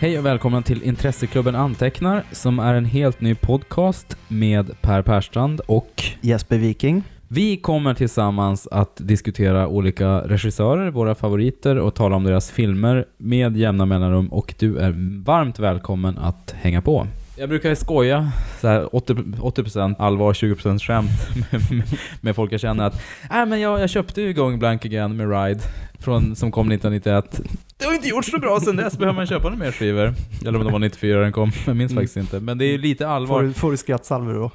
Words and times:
Hej 0.00 0.18
och 0.18 0.26
välkomna 0.26 0.62
till 0.62 0.82
Intresseklubben 0.82 1.54
Antecknar 1.54 2.24
som 2.32 2.58
är 2.58 2.74
en 2.74 2.84
helt 2.84 3.20
ny 3.20 3.34
podcast 3.34 4.16
med 4.28 4.70
Per 4.80 5.02
Perstrand 5.02 5.60
och 5.66 6.02
Jesper 6.20 6.58
Viking. 6.58 7.02
vi 7.28 7.56
kommer 7.56 7.94
tillsammans 7.94 8.66
att 8.66 8.96
diskutera 8.96 9.68
olika 9.68 10.08
regissörer, 10.08 10.90
våra 10.90 11.14
favoriter 11.14 11.78
och 11.78 11.94
tala 11.94 12.16
om 12.16 12.24
deras 12.24 12.50
filmer 12.50 13.04
med 13.16 13.56
jämna 13.56 13.86
mellanrum 13.86 14.28
och 14.28 14.54
du 14.58 14.78
är 14.78 15.22
varmt 15.24 15.58
välkommen 15.58 16.18
att 16.18 16.54
hänga 16.58 16.82
på. 16.82 17.06
Jag 17.36 17.48
brukar 17.48 17.74
skoja, 17.74 18.32
så 18.60 18.68
här 18.68 18.94
80, 18.94 19.14
80% 19.14 19.94
allvar, 19.98 20.32
20% 20.32 20.78
skämt 20.78 21.10
med, 21.50 21.72
med, 21.78 21.98
med 22.20 22.36
folk 22.36 22.52
jag 22.52 22.60
känner 22.60 22.84
att 22.84 23.02
äh, 23.30 23.46
men 23.46 23.60
jag, 23.60 23.80
jag 23.80 23.90
köpte 23.90 24.22
ju 24.22 24.32
Going 24.32 24.58
Blank 24.58 24.84
Again 24.84 25.16
med 25.16 25.30
Ride 25.30 25.60
från, 25.98 26.36
som 26.36 26.52
kom 26.52 26.72
1991. 26.72 27.40
Det 27.80 27.86
har 27.86 27.94
inte 27.94 28.08
gjort 28.08 28.24
så 28.24 28.38
bra 28.38 28.60
sen 28.60 28.76
dess, 28.76 28.98
behöver 28.98 29.16
man 29.16 29.26
köpa 29.26 29.48
några 29.48 29.64
mer 29.64 29.72
skivor? 29.72 30.14
Eller 30.46 30.58
om 30.58 30.64
det 30.66 30.72
var 30.72 30.78
94 30.78 31.20
den 31.20 31.32
kom, 31.32 31.52
jag 31.66 31.76
minns 31.76 31.92
Mm. 31.92 32.02
faktiskt 32.02 32.16
inte. 32.16 32.40
Men 32.40 32.58
det 32.58 32.64
är 32.64 32.72
ju 32.72 32.78
lite 32.78 33.04
Får, 33.04 33.10
allvar. 33.10 33.42
du- 33.42 33.52
får 33.52 33.70
du 33.70 33.76
skrattsalvor 33.76 34.34
då? 34.34 34.50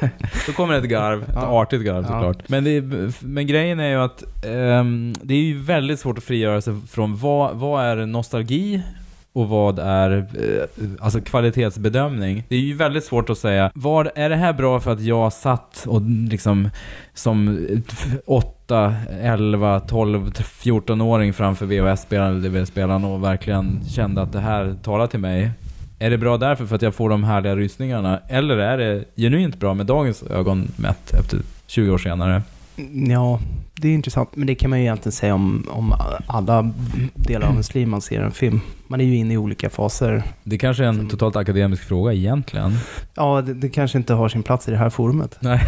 Då 0.46 0.52
kommer 0.52 0.74
ett 0.74 0.84
garv, 0.84 1.22
ett 1.22 1.28
Ja. 1.34 1.40
artigt 1.62 1.82
garv 1.84 2.02
Ja. 2.02 2.08
såklart. 2.08 2.48
Men, 2.48 2.64
det 2.64 2.70
är, 2.70 3.12
men 3.24 3.46
grejen 3.46 3.80
är 3.80 3.88
ju 3.90 3.96
att 3.96 4.24
ehm, 4.44 5.12
det 5.22 5.34
är 5.34 5.38
ju 5.38 5.58
väldigt 5.58 6.00
svårt 6.00 6.18
att 6.18 6.24
frigöra 6.24 6.60
sig 6.60 6.74
från 6.90 7.16
vad, 7.16 7.56
vad 7.56 7.84
är 7.84 8.06
nostalgi 8.06 8.82
och 9.32 9.48
vad 9.48 9.78
är 9.78 10.10
eh, 10.18 10.88
alltså 11.00 11.20
kvalitetsbedömning. 11.20 12.44
Det 12.48 12.56
är 12.56 12.60
ju 12.60 12.74
väldigt 12.74 13.04
svårt 13.04 13.30
att 13.30 13.38
säga, 13.38 13.72
vad 13.74 14.08
är 14.14 14.28
det 14.28 14.36
här 14.36 14.52
bra 14.52 14.80
för 14.80 14.92
att 14.92 15.00
jag 15.00 15.32
satt 15.32 15.84
och 15.88 16.02
liksom 16.30 16.70
som 17.14 17.66
8, 18.26 18.94
11, 19.22 19.80
12, 19.80 20.30
14-åring 20.30 21.32
framför 21.32 21.66
VHS-spelaren 21.66 22.30
eller 22.30 22.48
DVD-spelaren 22.48 23.04
och 23.04 23.24
verkligen 23.24 23.80
kände 23.88 24.22
att 24.22 24.32
det 24.32 24.40
här 24.40 24.76
talar 24.82 25.06
till 25.06 25.20
mig. 25.20 25.50
Är 25.98 26.10
det 26.10 26.18
bra 26.18 26.36
därför 26.36 26.66
för 26.66 26.76
att 26.76 26.82
jag 26.82 26.94
får 26.94 27.10
de 27.10 27.24
härliga 27.24 27.56
rysningarna? 27.56 28.20
Eller 28.28 28.56
är 28.56 28.78
det 28.78 29.04
genuint 29.16 29.60
bra 29.60 29.74
med 29.74 29.86
dagens 29.86 30.22
ögon 30.22 30.68
mätt 30.76 31.14
efter 31.14 31.38
20 31.66 31.90
år 31.90 31.98
senare? 31.98 32.42
Ja, 33.08 33.40
det 33.82 33.88
är 33.88 33.94
intressant. 33.94 34.28
Men 34.36 34.46
det 34.46 34.54
kan 34.54 34.70
man 34.70 34.78
ju 34.78 34.84
egentligen 34.84 35.12
säga 35.12 35.34
om, 35.34 35.66
om 35.70 35.94
alla 36.26 36.70
delar 37.14 37.46
av 37.46 37.52
ens 37.52 37.74
liv 37.74 37.88
man 37.88 38.00
ser 38.00 38.20
en 38.20 38.30
film. 38.32 38.60
Man 38.86 39.00
är 39.00 39.04
ju 39.04 39.16
inne 39.16 39.34
i 39.34 39.36
olika 39.36 39.70
faser. 39.70 40.22
Det 40.44 40.58
kanske 40.58 40.84
är 40.84 40.88
en 40.88 40.96
Som- 40.96 41.08
totalt 41.08 41.36
akademisk 41.36 41.82
fråga 41.82 42.12
egentligen. 42.12 42.72
Ja, 43.14 43.42
det, 43.42 43.54
det 43.54 43.68
kanske 43.68 43.98
inte 43.98 44.14
har 44.14 44.28
sin 44.28 44.42
plats 44.42 44.68
i 44.68 44.70
det 44.70 44.76
här 44.76 44.90
forumet. 44.90 45.38
Nej. 45.40 45.60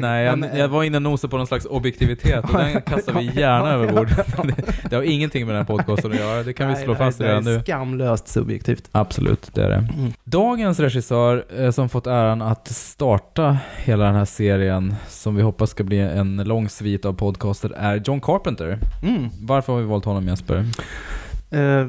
Nej 0.00 0.24
jag, 0.24 0.44
eh, 0.44 0.58
jag 0.58 0.68
var 0.68 0.84
inne 0.84 0.96
och 0.98 1.02
nosade 1.02 1.30
på 1.30 1.36
någon 1.36 1.46
slags 1.46 1.64
objektivitet 1.66 2.44
och 2.44 2.58
den 2.58 2.82
kastar 2.86 3.12
vi 3.12 3.40
gärna 3.40 3.70
över 3.70 3.92
bord. 3.92 4.08
Det, 4.44 4.88
det 4.90 4.96
har 4.96 5.02
ingenting 5.02 5.46
med 5.46 5.54
den 5.54 5.66
här 5.66 5.76
podcasten 5.76 6.12
att 6.12 6.18
göra, 6.18 6.42
det 6.42 6.52
kan 6.52 6.68
vi 6.68 6.76
slå 6.76 6.86
nej, 6.92 6.96
fast 6.96 7.18
det 7.18 7.24
redan 7.28 7.46
är 7.46 7.50
nu. 7.56 7.60
skamlöst 7.62 8.28
subjektivt. 8.28 8.88
Absolut, 8.92 9.50
det 9.54 9.64
är 9.64 9.68
det. 9.68 9.88
Mm. 9.96 10.12
Dagens 10.24 10.80
regissör 10.80 11.44
eh, 11.58 11.70
som 11.70 11.88
fått 11.88 12.06
äran 12.06 12.42
att 12.42 12.68
starta 12.68 13.58
hela 13.76 14.04
den 14.04 14.14
här 14.14 14.24
serien, 14.24 14.94
som 15.08 15.36
vi 15.36 15.42
hoppas 15.42 15.70
ska 15.70 15.84
bli 15.84 15.98
en 16.00 16.36
lång 16.36 16.68
svit 16.68 17.04
av 17.04 17.12
podcaster, 17.24 17.70
är 17.76 17.96
John 18.04 18.20
Carpenter. 18.20 18.78
Mm. 19.02 19.28
Varför 19.40 19.72
har 19.72 19.80
vi 19.80 19.86
valt 19.86 20.04
honom 20.04 20.28
Jesper? 20.28 20.56
Eh, 21.50 21.60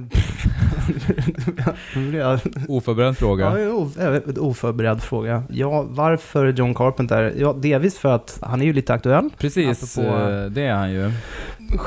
Oförberedd 2.68 3.18
fråga. 3.18 3.60
Ja, 3.60 3.68
oförberedd 4.40 5.02
fråga. 5.04 5.44
Ja, 5.50 5.86
varför 5.90 6.48
John 6.54 6.74
Carpenter? 6.74 7.34
Ja, 7.38 7.54
delvis 7.54 7.98
för 7.98 8.10
att 8.16 8.38
han 8.42 8.62
är 8.62 8.66
ju 8.66 8.74
lite 8.74 8.94
aktuell. 8.94 9.30
Precis, 9.38 9.98
Apropå- 9.98 10.18
eh, 10.30 10.46
det 10.46 10.62
är 10.62 10.74
han 10.74 10.92
ju. 10.92 11.12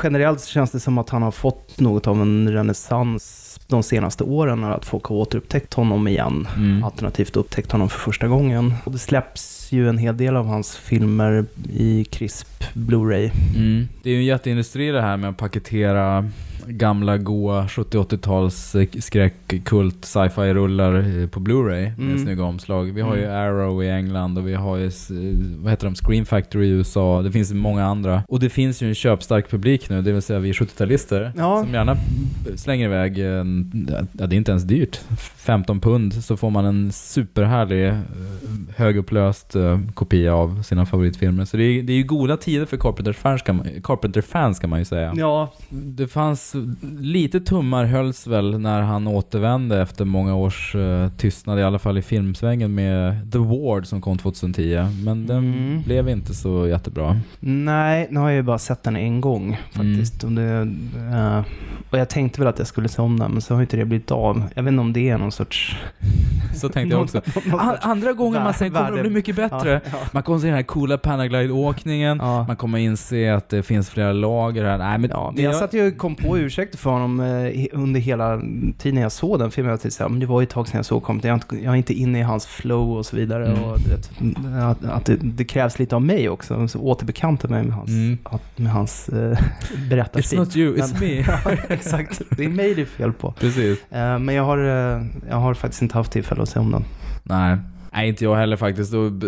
Generellt 0.03 0.39
så 0.41 0.49
känns 0.49 0.71
det 0.71 0.79
som 0.79 0.97
att 0.97 1.09
han 1.09 1.21
har 1.21 1.31
fått 1.31 1.79
något 1.79 2.07
av 2.07 2.21
en 2.21 2.51
renässans 2.51 3.45
de 3.67 3.83
senaste 3.83 4.23
åren, 4.23 4.63
att 4.63 4.85
folk 4.85 5.03
har 5.05 5.15
återupptäckt 5.15 5.73
honom 5.73 6.07
igen. 6.07 6.47
Mm. 6.55 6.83
Alternativt 6.83 7.35
upptäckt 7.35 7.71
honom 7.71 7.89
för 7.89 7.99
första 7.99 8.27
gången. 8.27 8.73
Och 8.83 8.91
det 8.91 8.99
släpps 8.99 9.58
ju 9.73 9.89
en 9.89 9.97
hel 9.97 10.17
del 10.17 10.35
av 10.35 10.45
hans 10.45 10.77
filmer 10.77 11.45
i 11.73 12.05
krisp 12.05 12.63
Blu-ray. 12.73 13.31
Mm. 13.55 13.87
Det 14.03 14.09
är 14.09 14.13
ju 14.13 14.19
en 14.19 14.25
jätteindustri 14.25 14.91
det 14.91 15.01
här 15.01 15.17
med 15.17 15.29
att 15.29 15.37
paketera 15.37 16.29
gamla 16.67 17.17
goa 17.17 17.65
70-80-tals 17.67 18.75
eh, 18.75 18.87
skräckkult 18.99 20.05
sci-fi-rullar 20.05 21.21
eh, 21.21 21.27
på 21.27 21.39
Blu-ray 21.39 21.81
med 21.97 22.09
Mm. 22.09 22.23
snygga 22.23 22.43
omslag. 22.43 22.91
Vi 22.93 23.01
har 23.01 23.15
ju 23.15 23.23
Mm. 23.23 23.35
Arrow 23.35 23.83
i 23.83 23.89
England 23.89 24.37
och 24.37 24.47
vi 24.47 24.53
har 24.53 24.77
ju, 24.77 24.85
eh, 24.85 24.91
vad 25.57 25.71
heter 25.71 25.85
de, 25.85 25.95
Scream 25.95 26.25
Factory 26.25 26.65
i 26.67 26.69
USA. 26.69 27.21
Det 27.21 27.31
finns 27.31 27.53
många 27.53 27.85
andra. 27.85 28.23
Och 28.27 28.39
det 28.39 28.49
finns 28.49 28.81
ju 28.81 28.87
en 28.87 28.95
köpstark 28.95 29.49
publik 29.49 29.89
nu, 29.89 30.01
det 30.01 30.11
vill 30.11 30.21
säga 30.21 30.39
vi 30.39 30.51
70-talister. 30.51 31.31
Ja. 31.37 31.63
Som 31.63 31.73
gärna 31.73 31.97
slänger 32.55 32.85
iväg, 32.85 33.17
en, 33.19 33.87
ja 34.19 34.27
det 34.27 34.35
är 34.35 34.37
inte 34.37 34.51
ens 34.51 34.63
dyrt, 34.63 35.01
15 35.37 35.79
pund 35.79 36.13
så 36.23 36.37
får 36.37 36.49
man 36.49 36.65
en 36.65 36.91
superhärlig 36.91 37.93
högupplöst 38.75 39.55
kopia 39.93 40.33
av 40.35 40.61
sina 40.63 40.85
favoritfilmer. 40.85 41.45
Så 41.45 41.57
det 41.57 41.63
är, 41.63 41.83
det 41.83 41.93
är 41.93 41.97
ju 41.97 42.03
goda 42.03 42.37
tider 42.37 42.65
för 42.65 42.77
Carpenter-fans 42.77 43.41
kan, 43.41 43.67
Carpenter-fans 43.83 44.59
kan 44.59 44.69
man 44.69 44.79
ju 44.79 44.85
säga. 44.85 45.13
Ja, 45.15 45.53
Det 45.69 46.07
fanns 46.07 46.48
lite 46.99 47.39
tummar 47.39 47.85
hölls 47.85 48.27
väl 48.27 48.59
när 48.59 48.81
han 48.81 49.07
återvände 49.07 49.81
efter 49.81 50.05
många 50.05 50.35
års 50.35 50.75
eh, 50.75 51.09
tystnad, 51.17 51.59
i 51.59 51.63
alla 51.63 51.79
fall 51.79 51.97
i 51.97 52.01
filmsvängen 52.01 52.75
med 52.75 53.31
The 53.31 53.37
Ward 53.37 53.85
som 53.87 54.01
kom 54.01 54.17
2010. 54.17 54.85
Men 55.05 55.27
den 55.27 55.37
Mm. 55.37 55.81
blev 55.83 56.09
inte 56.09 56.33
så 56.33 56.67
jättebra. 56.67 57.19
nej, 57.39 58.07
nu 58.11 58.19
har 58.19 58.29
jag 58.29 58.35
ju 58.35 58.41
bara 58.43 58.57
sett 58.59 58.83
den 58.83 58.95
en 58.95 59.21
gång 59.21 59.57
faktiskt. 59.71 60.23
Och, 60.23 60.31
det, 60.31 60.67
eh, 61.13 61.43
och 61.89 61.97
jag 61.99 62.09
tänkte 62.09 62.39
väl 62.41 62.47
att 62.47 62.57
jag 62.59 62.67
skulle 62.67 62.89
se 62.89 63.01
om 63.01 63.19
den, 63.19 63.31
men 63.31 63.41
så 63.41 63.53
har 63.55 63.61
inte 63.61 63.77
det 63.77 63.85
blivit 63.85 64.11
av. 64.11 64.43
Jag 64.55 64.63
vet 64.63 64.71
inte 64.71 64.81
om 64.81 64.93
det 64.93 65.09
är 65.09 65.17
någon 65.17 65.31
sorts... 65.31 65.75
Så 66.55 66.69
tänkte 66.69 66.95
jag 66.95 67.03
också. 67.03 67.21
någon 67.45 67.59
A- 67.59 67.63
sorts- 67.63 67.77
andra 67.81 68.13
gången 68.13 68.43
man 68.43 68.53
säger 68.53 68.71
kommer 68.71 68.91
det 68.91 69.01
bli 69.01 69.09
mycket 69.09 69.35
bättre. 69.35 69.71
Ja, 69.85 69.89
ja. 69.91 69.97
Man 70.11 70.23
kommer 70.23 70.39
se 70.39 70.47
den 70.47 70.55
här 70.55 70.63
coola 70.63 70.97
Panaglide-åkningen. 70.97 72.17
Ja. 72.21 72.43
Man 72.47 72.55
kommer 72.55 72.77
inse 72.77 73.33
att 73.35 73.49
det 73.49 73.63
finns 73.63 73.89
flera 73.89 74.13
lager 74.13 74.65
här. 74.65 74.77
Nej, 74.77 74.97
men 74.97 75.09
Ja, 75.09 75.31
men 75.35 75.43
jag 75.43 75.55
satt 75.55 75.73
ju 75.73 75.87
och 75.87 75.97
kom 75.97 76.15
på 76.15 76.38
ursäkter 76.41 76.77
för 76.77 76.89
honom 76.89 77.19
eh, 77.19 77.65
under 77.71 77.99
hela 77.99 78.41
tiden 78.77 79.01
jag 79.01 79.11
såg 79.11 79.39
den 79.39 79.51
filmen. 79.51 79.71
Jag 79.71 79.81
tänkte 79.81 80.09
men 80.09 80.19
det 80.19 80.25
var 80.25 80.41
ju 80.41 80.43
ett 80.43 80.49
tag 80.49 80.67
sedan 80.67 80.77
jag 80.77 80.85
såg 80.85 81.03
Compton. 81.03 81.27
Jag, 81.29 81.33
är 81.35 81.43
inte- 81.43 81.63
jag 81.65 81.73
är 81.73 81.77
inte 81.77 81.93
inne 81.93 82.19
i 82.19 82.21
hans 82.21 82.45
flow 82.45 82.97
och 82.97 83.05
så 83.05 83.15
vidare. 83.15 83.47
Mm. 83.47 83.63
Och 83.63 83.77
du 83.79 83.89
vet, 83.89 84.09
att, 84.63 84.85
att 84.85 85.05
det, 85.05 85.15
det 85.15 85.43
krävs 85.45 85.79
lite 85.79 85.95
av 85.95 86.01
mig 86.01 86.29
också. 86.29 86.67
Så 86.67 86.79
återbekanta 86.79 87.47
mig 87.47 87.63
med 87.63 87.73
hans, 87.73 87.89
Mm. 87.89 88.17
att, 88.23 88.57
med 88.59 88.71
hans 88.71 89.09
eh, 89.09 89.15
It's 89.37 89.89
berättarstil. 89.89 90.39
not 90.39 90.55
you, 90.55 90.75
it's 90.77 90.93
Men- 90.93 91.09
me. 91.09 91.15
ja, 91.45 91.51
exakt. 91.69 92.21
Det 92.37 92.45
är 92.45 92.49
mig 92.49 92.73
det 92.75 92.81
är 92.81 92.85
fel 92.85 93.13
på. 93.13 93.31
Precis. 93.31 93.79
Eh, 93.91 94.19
men 94.19 94.35
jag 94.35 94.43
har, 94.43 94.57
eh, 94.57 95.03
jag 95.29 95.35
har 95.37 95.53
faktiskt 95.53 95.81
inte 95.81 95.97
haft 95.97 96.11
tillfälle 96.11 96.41
att 96.41 96.49
se 96.49 96.59
om 96.59 96.71
den. 96.71 96.83
Nej. 97.23 97.57
Nej, 97.93 98.09
inte 98.09 98.23
jag 98.23 98.35
heller 98.35 98.57
faktiskt. 98.57 98.91
B- 99.11 99.27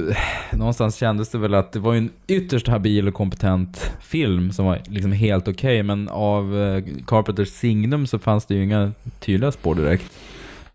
någonstans 0.52 0.96
kändes 0.96 1.30
det 1.30 1.38
väl 1.38 1.54
att 1.54 1.72
det 1.72 1.80
var 1.80 1.96
en 1.96 2.10
ytterst 2.28 2.68
habil 2.68 3.08
och 3.08 3.14
kompetent 3.14 3.92
film 4.02 4.52
som 4.52 4.66
var 4.66 4.80
liksom 4.86 5.12
helt 5.12 5.48
okej. 5.48 5.84
men 5.84 6.10
av 6.10 6.58
eh, 6.62 6.84
Carpenters 7.08 7.50
signum 7.50 8.08
så 8.08 8.20
fanns 8.20 8.46
det 8.46 8.56
ju 8.56 8.64
inga 8.64 8.92
tydliga 9.20 9.52
spår 9.52 9.76
direkt. 9.76 10.12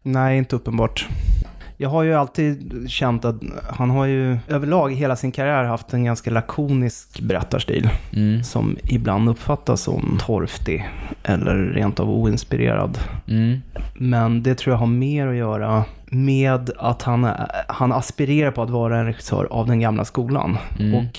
Nej, 0.02 0.38
inte 0.38 0.56
uppenbart. 0.56 1.06
Jag 1.78 1.88
har 1.88 2.02
ju 2.02 2.14
alltid 2.14 2.84
känt 2.90 3.24
att 3.24 3.36
han 3.70 3.90
har 3.90 4.06
ju 4.06 4.38
överlag 4.48 4.94
hela 4.94 5.16
sin 5.16 5.32
karriär 5.32 5.64
haft 5.64 5.92
en 5.92 6.04
ganska 6.04 6.30
lakonisk 6.30 7.20
berättarstil. 7.20 7.88
Mm. 8.12 8.42
som 8.44 8.76
ibland 8.82 9.28
uppfattas 9.28 9.80
som 9.82 10.18
torftig 10.20 10.88
eller 11.22 11.54
rent 11.56 12.00
av 12.00 12.10
oinspirerad. 12.10 12.98
Mm. 13.28 13.58
Men 13.94 14.42
det 14.42 14.54
tror 14.54 14.72
jag 14.74 14.78
har 14.78 14.86
mer 14.86 15.26
att 15.26 15.36
göra 15.36 15.84
med 16.10 16.70
att 16.78 17.02
han, 17.02 17.28
han 17.68 17.92
aspirerar 17.92 18.50
på 18.50 18.62
att 18.62 18.70
vara 18.70 18.98
en 18.98 19.06
regissör 19.06 19.44
av 19.50 19.66
den 19.66 19.80
gamla 19.80 20.04
skolan. 20.04 20.58
Mm. 20.78 20.94
Och 20.94 21.18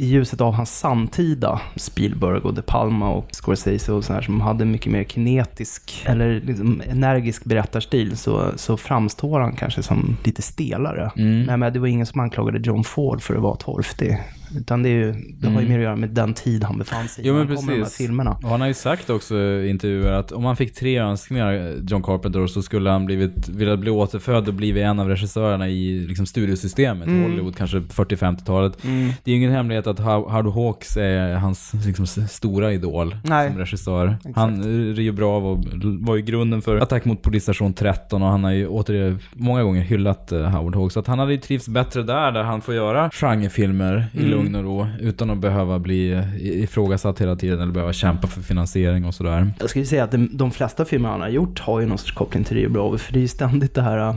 i 0.00 0.06
ljuset 0.06 0.40
av 0.40 0.52
hans 0.52 0.78
samtida 0.78 1.60
Spielberg 1.76 2.40
och 2.40 2.54
De 2.54 2.62
Palma 2.62 3.10
och 3.10 3.28
Scorsese 3.30 3.92
och 3.92 4.04
sådär 4.04 4.20
som 4.20 4.40
hade 4.40 4.64
mycket 4.64 4.92
mer 4.92 5.04
kinetisk 5.04 6.02
eller 6.06 6.40
liksom 6.40 6.82
energisk 6.90 7.44
berättarstil 7.44 8.16
så, 8.16 8.52
så 8.56 8.76
framstår 8.76 9.40
han 9.40 9.56
kanske 9.56 9.82
som 9.82 10.16
lite 10.24 10.42
stelare. 10.42 11.10
Mm. 11.16 11.42
Nej, 11.42 11.56
men 11.56 11.72
det 11.72 11.78
var 11.78 11.86
ingen 11.86 12.06
som 12.06 12.20
anklagade 12.20 12.58
John 12.58 12.84
Ford 12.84 13.22
för 13.22 13.34
att 13.34 13.42
vara 13.42 13.56
torftig. 13.56 14.18
Utan 14.56 14.82
det, 14.82 14.88
är 14.88 14.92
ju, 14.92 15.12
det 15.12 15.46
har 15.48 15.60
ju 15.60 15.66
Mm. 15.66 15.68
mer 15.68 15.78
att 15.78 15.82
göra 15.84 15.96
med 15.96 16.10
den 16.10 16.34
tid 16.34 16.64
han 16.64 16.78
befann 16.78 17.08
sig 17.08 17.24
i 17.24 17.28
Jo, 17.28 17.34
men 17.34 17.46
de 17.46 17.68
här 17.68 17.78
precis. 17.78 17.96
filmerna. 17.96 18.30
Och 18.42 18.48
han 18.48 18.60
har 18.60 18.68
ju 18.68 18.74
sagt 18.74 19.10
också 19.10 19.36
i 19.38 19.68
intervjuer 19.70 20.12
att 20.12 20.32
om 20.32 20.44
han 20.44 20.56
fick 20.56 20.74
tre 20.74 20.98
önskningar, 20.98 21.74
John 21.88 22.02
Carpenter, 22.02 22.46
så 22.46 22.62
skulle 22.62 22.90
han 22.90 23.06
blivit, 23.06 23.48
vilja 23.48 23.76
bli 23.76 23.90
återfödd 23.90 24.48
och 24.48 24.54
blivit 24.54 24.82
en 24.84 25.00
av 25.00 25.08
regissörerna 25.08 25.68
i 25.68 25.98
liksom, 26.08 26.26
studiosystemet 26.26 27.08
i 27.08 27.10
Mm. 27.10 27.22
Hollywood, 27.30 27.56
kanske 27.56 27.78
40-50-talet. 27.78 28.78
Det 29.24 29.30
är 29.30 29.32
ju 29.32 29.36
ingen 29.36 29.52
hemlighet 29.52 29.86
att 29.86 30.00
How- 30.00 30.30
Howard 30.30 30.54
Hawks 30.54 30.96
är 30.96 31.34
hans 31.34 31.72
liksom, 31.86 32.06
stora 32.06 32.72
idol 32.72 33.16
Nej. 33.24 33.48
som 33.50 33.58
regissör. 33.58 34.16
Exakt. 34.18 34.36
Han 34.36 34.60
är 34.96 35.00
ju 35.00 35.12
bra 35.12 35.38
och 35.38 35.64
var 36.00 36.16
ju 36.16 36.22
grunden 36.22 36.62
för 36.62 36.76
Attack 36.76 37.04
mot 37.04 37.22
polisstation 37.22 37.72
13 37.74 38.22
och 38.22 38.28
han 38.28 38.44
har 38.44 38.50
ju 38.52 38.66
återigen 38.68 39.18
många 39.32 39.62
gånger 39.62 39.82
hyllat 39.82 40.32
eh, 40.32 40.40
Howard 40.42 40.74
Hawks. 40.76 40.94
Så 40.94 41.00
att 41.00 41.06
han 41.06 41.18
hade 41.18 41.32
ju 41.32 41.38
trivts 41.38 41.68
bättre 41.68 42.02
där, 42.02 42.32
där 42.32 42.42
han 42.42 42.60
får 42.60 42.74
göra 42.74 43.10
genrefilmer 43.10 44.06
i 44.12 44.18
Mm. 44.18 44.30
Lugn 44.42 44.54
och 44.54 44.64
ro 44.64 44.86
utan 45.00 45.30
att 45.30 45.38
behöva 45.38 45.78
bli 45.78 46.22
ifrågasatt 46.40 47.20
hela 47.20 47.36
tiden 47.36 47.60
eller 47.60 47.72
behöva 47.72 47.92
kämpa 47.92 48.26
för 48.26 48.42
finansiering 48.42 49.04
och 49.04 49.14
sådär. 49.14 49.52
Jag 49.60 49.70
skulle 49.70 49.84
säga 49.84 50.04
att 50.04 50.14
de, 50.30 50.50
flesta 50.50 50.84
filmer 50.84 51.08
han 51.08 51.20
har 51.20 51.28
gjort 51.28 51.60
har 51.60 51.80
ju 51.80 51.86
någon 51.86 51.98
sorts 51.98 52.12
koppling 52.12 52.44
till 52.44 52.56
Rio 52.56 52.70
Bravo, 52.70 52.98
för 52.98 53.12
det 53.12 53.18
är 53.18 53.20
ju 53.22 53.28
ständigt 53.28 53.74
det 53.74 53.82
här 53.82 53.98
äh, 53.98 54.16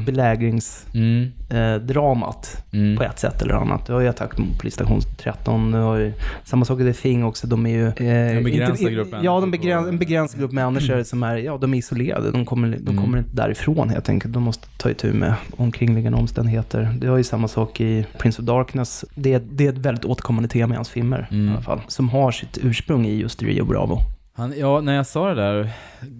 belägringsdramat 1.51 2.57
Mm. 2.73 2.85
Mm. 2.85 2.97
på 2.97 3.03
ett 3.03 3.19
sätt 3.19 3.41
eller 3.41 3.53
annat. 3.53 3.85
Du 3.85 3.93
har 3.93 3.99
ju 4.01 4.07
Attack 4.07 4.37
mot 4.37 4.59
polisstation 4.59 5.01
13, 5.17 5.71
du 5.71 5.77
har 5.77 5.97
ju 5.97 6.13
samma 6.43 6.65
sak 6.65 6.79
i 6.79 6.83
The 6.83 6.93
Thing 6.93 7.23
också, 7.25 7.47
de 7.47 7.65
är 7.65 7.69
ju... 7.69 7.87
Eh, 7.87 8.37
En 8.37 8.43
begränsad 8.43 8.91
grupp 8.91 9.07
Ja, 9.23 9.39
de 9.39 9.51
begräns, 9.51 9.83
på- 9.83 9.89
en 9.89 9.97
begränsad 9.97 10.39
grupp 10.39 10.51
människor 10.51 11.03
som 11.03 11.23
är, 11.23 11.35
ja, 11.37 11.57
de 11.57 11.73
är 11.73 11.77
isolerade. 11.77 12.31
De 12.31 12.45
kommer, 12.45 12.67
de 12.67 12.77
Mm. 12.91 13.03
kommer 13.03 13.17
inte 13.17 13.29
därifrån 13.35 13.89
helt 13.89 14.09
enkelt. 14.09 14.33
De 14.33 14.43
måste 14.43 14.67
ta 14.77 14.89
itu 14.89 15.13
med 15.13 15.33
omkringliggande 15.57 16.17
omständigheter. 16.19 16.93
Det 17.01 17.07
har 17.07 17.17
ju 17.17 17.23
samma 17.23 17.47
sak 17.47 17.81
i 17.81 18.05
Prince 18.17 18.41
of 18.41 18.45
Darkness. 18.47 19.05
Det, 19.15 19.33
är- 19.33 19.41
det 19.51 19.65
är 19.65 19.69
ett 19.71 19.77
väldigt 19.77 20.05
återkommande 20.05 20.49
tema 20.49 20.73
i 20.73 20.75
hans 20.75 20.89
filmer 20.89 21.27
Mm. 21.31 21.47
i 21.47 21.51
alla 21.51 21.61
fall. 21.61 21.81
Som 21.87 22.09
har 22.09 22.31
sitt 22.31 22.57
ursprung 22.61 23.05
i 23.05 23.15
just 23.15 23.43
Rio 23.43 23.65
Bravo. 23.65 23.99
Han, 24.33 24.59
ja, 24.59 24.81
när 24.81 24.95
jag 24.95 25.07
sa 25.07 25.29
det 25.29 25.41
där, 25.41 25.69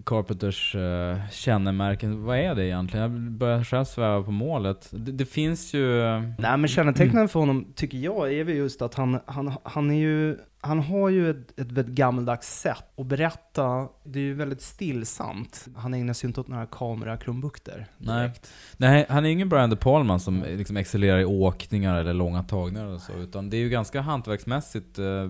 Carpenters 0.05 0.75
uh, 0.75 1.29
kännemärken, 1.31 2.23
vad 2.23 2.37
är 2.37 2.55
det 2.55 2.65
egentligen? 2.65 3.01
Jag 3.03 3.31
börjar 3.31 3.63
själv 3.63 3.85
sväva 3.85 4.23
på 4.23 4.31
målet. 4.31 4.87
Det, 4.91 5.11
det 5.11 5.25
finns 5.25 5.73
ju... 5.73 6.01
Eh, 6.01 6.21
Nej 6.39 6.57
men 6.57 6.67
kännetecknande 6.67 7.27
för 7.27 7.39
honom 7.39 7.73
tycker 7.75 7.97
jag 7.97 8.33
är 8.33 8.43
väl 8.43 8.55
just 8.55 8.81
att 8.81 8.95
han, 8.95 9.19
han, 9.25 9.53
han 9.63 9.91
är 9.91 9.99
ju 9.99 10.37
han 10.63 10.79
har 10.79 11.09
ju 11.09 11.29
ett, 11.29 11.59
ett 11.59 11.71
väldigt 11.71 11.95
gammaldags 11.95 12.59
sätt 12.59 12.99
att 12.99 13.05
berätta. 13.05 13.87
Det 14.03 14.19
är 14.19 14.23
ju 14.23 14.33
väldigt 14.33 14.61
stillsamt. 14.61 15.67
Han 15.75 15.93
ägnar 15.93 16.13
sig 16.13 16.27
inte 16.27 16.41
åt 16.41 16.47
några 16.47 16.65
kamerakrumbukter. 16.65 17.87
Nej. 17.97 18.31
Nej, 18.77 19.05
han 19.09 19.25
är 19.25 19.29
ingen 19.29 19.49
Brian 19.49 19.69
De 19.69 19.75
Palma 19.75 20.19
som 20.19 20.43
eh, 20.43 20.57
liksom 20.57 20.77
excellerar 20.77 21.19
i 21.19 21.25
åkningar 21.25 21.95
eller 21.95 22.13
långa 22.13 22.43
tagningar 22.43 22.85
och 22.85 23.01
så, 23.01 23.13
utan 23.13 23.49
det 23.49 23.57
är 23.57 23.61
ju 23.61 23.69
ganska 23.69 24.01
hantverksmässigt 24.01 24.99
eh, 24.99 25.29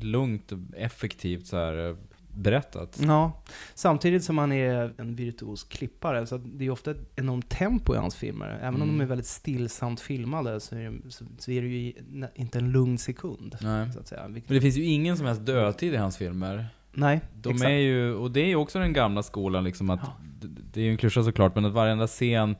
lugnt 0.00 0.52
och 0.52 0.58
effektivt 0.76 1.46
så 1.46 1.56
här 1.56 1.88
eh, 1.88 1.96
berättat. 2.34 3.00
Ja, 3.02 3.42
samtidigt 3.74 4.24
som 4.24 4.38
han 4.38 4.52
är 4.52 4.94
en 4.98 5.16
virtuos 5.16 5.64
klippare. 5.64 6.26
Så 6.26 6.36
det 6.38 6.64
är 6.66 6.70
ofta 6.70 6.90
ett 6.90 7.10
enormt 7.16 7.48
tempo 7.48 7.94
i 7.94 7.98
hans 7.98 8.16
filmer. 8.16 8.58
Även 8.62 8.74
om 8.74 8.82
Mm. 8.82 8.98
de 8.98 9.04
är 9.04 9.08
väldigt 9.08 9.26
stillsamt 9.26 10.00
filmade 10.00 10.60
så 10.60 10.74
är 10.76 10.90
det, 10.90 11.10
så, 11.10 11.24
så 11.38 11.50
är 11.50 11.62
det 11.62 11.68
ju 11.68 11.92
inte 12.34 12.58
en 12.58 12.72
lugn 12.72 12.98
sekund. 12.98 13.56
Nej. 13.60 13.92
Så 13.92 14.00
att 14.00 14.08
säga. 14.08 14.28
Men 14.28 14.42
det 14.46 14.60
finns 14.60 14.76
ju 14.76 14.84
ingen 14.84 15.16
som 15.16 15.26
helst 15.26 15.46
dödtid 15.46 15.94
i 15.94 15.96
hans 15.96 16.16
filmer. 16.16 16.66
nej, 16.92 17.20
De 17.34 17.52
exakt. 17.52 17.68
är 17.68 17.74
ju, 17.74 18.14
och 18.14 18.30
det 18.30 18.40
är 18.40 18.46
ju 18.48 18.56
också 18.56 18.78
den 18.78 18.92
gamla 18.92 19.22
skolan 19.22 19.64
liksom 19.64 19.90
att, 19.90 20.00
Ja. 20.02 20.12
det, 20.40 20.48
det 20.72 20.80
är 20.80 20.84
ju 20.84 20.90
en 20.90 20.96
klyscha 20.96 21.22
såklart, 21.22 21.54
men 21.54 21.64
att 21.64 21.72
varenda 21.72 22.06
scen 22.06 22.56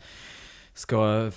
ska, 0.76 1.31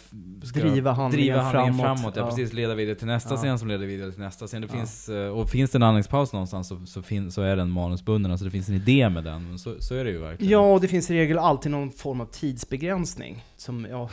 ska 0.44 0.60
Driva 0.60 0.92
handlingen 0.92 1.28
driva 1.28 1.42
handlingen 1.42 1.74
framåt. 1.74 2.00
framåt. 2.00 2.16
Ja, 2.16 2.22
Ja. 2.22 2.30
precis. 2.30 2.54
Leda 2.54 2.75
vidare 2.75 2.95
till 2.95 3.07
nästa 3.07 3.34
Ja. 3.34 3.38
scen 3.38 3.60
som 3.60 3.68
leder 3.68 3.86
vidare 3.86 4.12
till 4.12 4.19
nästa 4.19 4.48
scen. 4.48 4.62
Det 4.62 4.68
Ja. 4.72 4.78
finns, 4.78 5.10
eh, 5.10 5.28
och 5.30 5.50
finns 5.50 5.72
det 5.72 5.78
en 5.78 5.84
andningspaus 5.84 6.34
någonstans 6.34 6.68
så, 6.68 6.86
så, 6.86 7.01
fin, 7.01 7.31
så 7.31 7.42
är 7.42 7.56
den 7.56 7.69
manusbunden. 7.69 8.31
Alltså 8.31 8.45
det 8.45 8.51
finns 8.51 8.69
en 8.69 8.75
idé 8.75 9.10
med 9.10 9.24
den. 9.24 9.48
Men 9.50 9.60
Så, 9.60 9.75
så 9.81 9.95
är 9.95 10.04
det 10.04 10.12
ju 10.12 10.18
verkligen. 10.18 10.51
Ja, 10.51 10.74
och 10.74 10.81
det 10.81 10.88
finns 10.88 11.12
i 11.12 11.13
regel 11.13 11.38
alltid 11.38 11.72
någon 11.72 11.92
form 11.92 12.22
av 12.22 12.25
tidsbegränsning. 12.25 13.45
Som, 13.57 13.88
ja, 13.89 14.10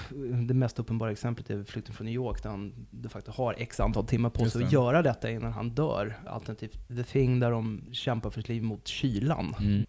det 0.49 0.55
mest 0.55 0.79
uppenbara 0.79 1.11
exemplet 1.13 1.51
är 1.51 1.65
Flykten 1.65 1.95
från 1.95 2.05
New 2.05 2.15
York, 2.15 2.43
där 2.43 2.51
han 2.51 2.73
de 2.91 3.09
facto 3.09 3.33
har 3.33 3.55
x 3.59 3.81
antal 3.81 4.07
timmar 4.07 4.31
på 4.31 4.45
sig 4.51 4.65
att 4.65 4.73
göra 4.73 5.03
detta 5.03 5.31
innan 5.31 5.53
han 5.53 5.71
dör. 5.71 6.17
Alternativt 6.27 6.89
The 6.89 7.03
Thing, 7.05 7.41
där 7.41 7.51
de 7.51 7.85
kämpar 7.93 8.31
för 8.31 8.41
sitt 8.41 8.49
liv 8.49 8.63
mot 8.63 8.89
kylan. 8.89 9.55
Mm. 9.61 9.87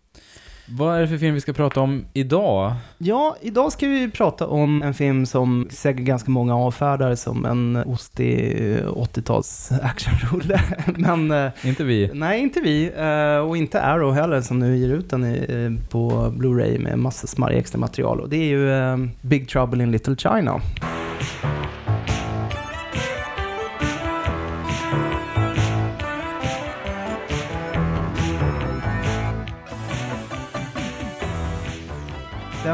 Vad 0.70 0.98
är 0.98 1.02
det 1.02 1.08
för 1.08 1.18
film 1.18 1.34
vi 1.34 1.42
ska 1.42 1.54
prata 1.54 1.82
om 1.82 2.06
idag? 2.14 2.74
Ja, 2.98 3.36
idag 3.42 3.72
ska 3.72 3.88
vi 3.88 4.12
prata 4.12 4.48
om 4.48 4.82
en 4.84 4.94
film 4.94 5.26
som 5.26 5.68
säkert 5.72 6.04
ganska 6.06 6.32
många 6.32 6.56
avfärdar 6.56 7.16
som 7.16 7.46
en 7.46 7.76
ostig 7.76 8.58
80-tals 8.86 9.72
actionrulle. 9.82 10.62
Men 10.96 11.32
eh, 11.32 11.52
Inte 11.64 11.84
vi. 11.84 12.10
nej, 12.14 12.42
inte 12.42 12.60
vi. 12.62 12.92
eh, 12.98 13.48
Och 13.50 13.58
inte 13.58 13.82
Arrow 13.82 14.14
heller 14.14 14.42
som 14.42 14.60
nu 14.60 14.78
ger 14.78 14.90
ut 14.90 15.10
den 15.10 15.24
eh, 15.24 15.88
på 15.90 16.10
Blu-ray 16.38 16.80
med 16.80 17.00
massa 17.00 17.28
smarrig 17.28 17.58
extra 17.58 17.80
material. 17.80 18.22
Och 18.22 18.30
det 18.30 18.38
är 18.38 18.48
ju 18.48 18.72
eh, 18.74 18.98
Big 19.22 19.50
Trouble 19.50 19.84
in 19.84 19.92
Little 19.92 20.16
China. 20.16 20.62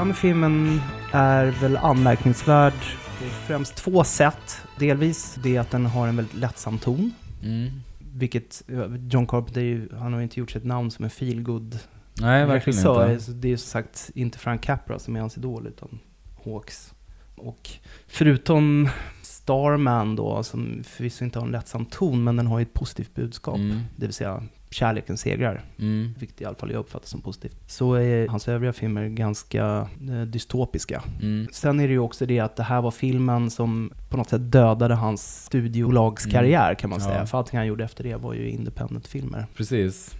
Den 0.01 0.13
filmen 0.13 0.81
är 1.11 1.45
väl 1.45 1.77
anmärkningsvärd 1.77 2.73
på 3.19 3.25
främst 3.47 3.75
två 3.75 4.03
sätt. 4.03 4.61
Delvis 4.79 5.37
det 5.43 5.57
att 5.57 5.71
den 5.71 5.85
har 5.85 6.07
en 6.07 6.15
väldigt 6.15 6.35
lättsam 6.35 6.77
ton. 6.77 7.13
Mm. 7.43 7.69
Vilket 8.13 8.63
John 9.11 9.27
Carpenter, 9.27 9.97
han 9.97 10.13
har 10.13 10.21
inte 10.21 10.39
gjort 10.39 10.51
sig 10.51 10.59
ett 10.59 10.65
namn 10.65 10.91
som 10.91 11.05
en 11.05 11.11
feelgood 11.11 11.79
Nej, 12.21 12.45
verkligen 12.45 12.59
regissör. 12.59 13.13
inte. 13.13 13.31
Det 13.31 13.47
är 13.47 13.49
ju 13.49 13.57
som 13.57 13.69
sagt 13.69 14.11
inte 14.15 14.37
Frank 14.37 14.61
Capra 14.61 14.99
som 14.99 15.15
är 15.15 15.19
hans 15.19 15.37
idol, 15.37 15.67
utan 15.67 15.99
Hawks. 16.45 16.93
Och 17.35 17.69
förutom 18.07 18.89
Starman 19.21 20.15
då, 20.15 20.43
som 20.43 20.83
förvisso 20.83 21.25
inte 21.25 21.39
har 21.39 21.45
en 21.45 21.51
lättsam 21.51 21.85
ton, 21.85 22.23
men 22.23 22.35
den 22.35 22.47
har 22.47 22.59
ju 22.59 22.63
ett 22.63 22.73
positivt 22.73 23.15
budskap. 23.15 23.55
Mm. 23.55 23.79
Det 23.95 24.05
vill 24.05 24.13
säga 24.13 24.43
kärleken 24.73 25.17
segrar. 25.17 25.61
Mm. 25.79 26.13
Vilket 26.19 26.41
i 26.41 26.45
alla 26.45 26.55
fall 26.55 26.71
jag 26.71 26.79
uppfattar 26.79 27.07
som 27.07 27.21
positivt. 27.21 27.57
Så 27.67 27.93
är 27.93 28.27
hans 28.27 28.47
övriga 28.47 28.73
filmer 28.73 29.07
ganska 29.07 29.87
eh, 30.11 30.21
dystopiska. 30.21 31.03
Mm. 31.21 31.47
Sen 31.51 31.79
är 31.79 31.87
det 31.87 31.93
ju 31.93 31.99
också 31.99 32.25
det 32.25 32.39
att 32.39 32.55
det 32.55 32.63
här 32.63 32.81
var 32.81 32.91
filmen 32.91 33.49
som 33.49 33.91
på 34.09 34.17
något 34.17 34.29
sätt 34.29 34.51
dödade 34.51 34.95
hans 34.95 35.45
studiolagskarriär 35.45 36.73
kan 36.73 36.89
man 36.89 36.99
Mm. 36.99 37.09
säga. 37.09 37.19
Ja. 37.21 37.25
För 37.25 37.37
allting 37.37 37.57
han 37.57 37.67
gjorde 37.67 37.83
efter 37.83 38.03
det 38.03 38.15
var 38.15 38.33
ju 38.33 38.49
independent-filmer. 38.49 39.45
Precis. 39.55 40.15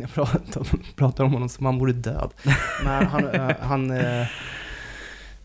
Jag 0.00 0.10
pratar, 0.12 0.66
pratar 0.96 1.24
om 1.24 1.32
honom 1.32 1.48
som 1.48 1.66
han 1.66 1.78
vore 1.78 1.92
död. 1.92 2.30
Men 2.84 3.06
han, 3.06 3.28
eh, 3.28 3.50
han, 3.60 3.90
eh, 3.90 4.26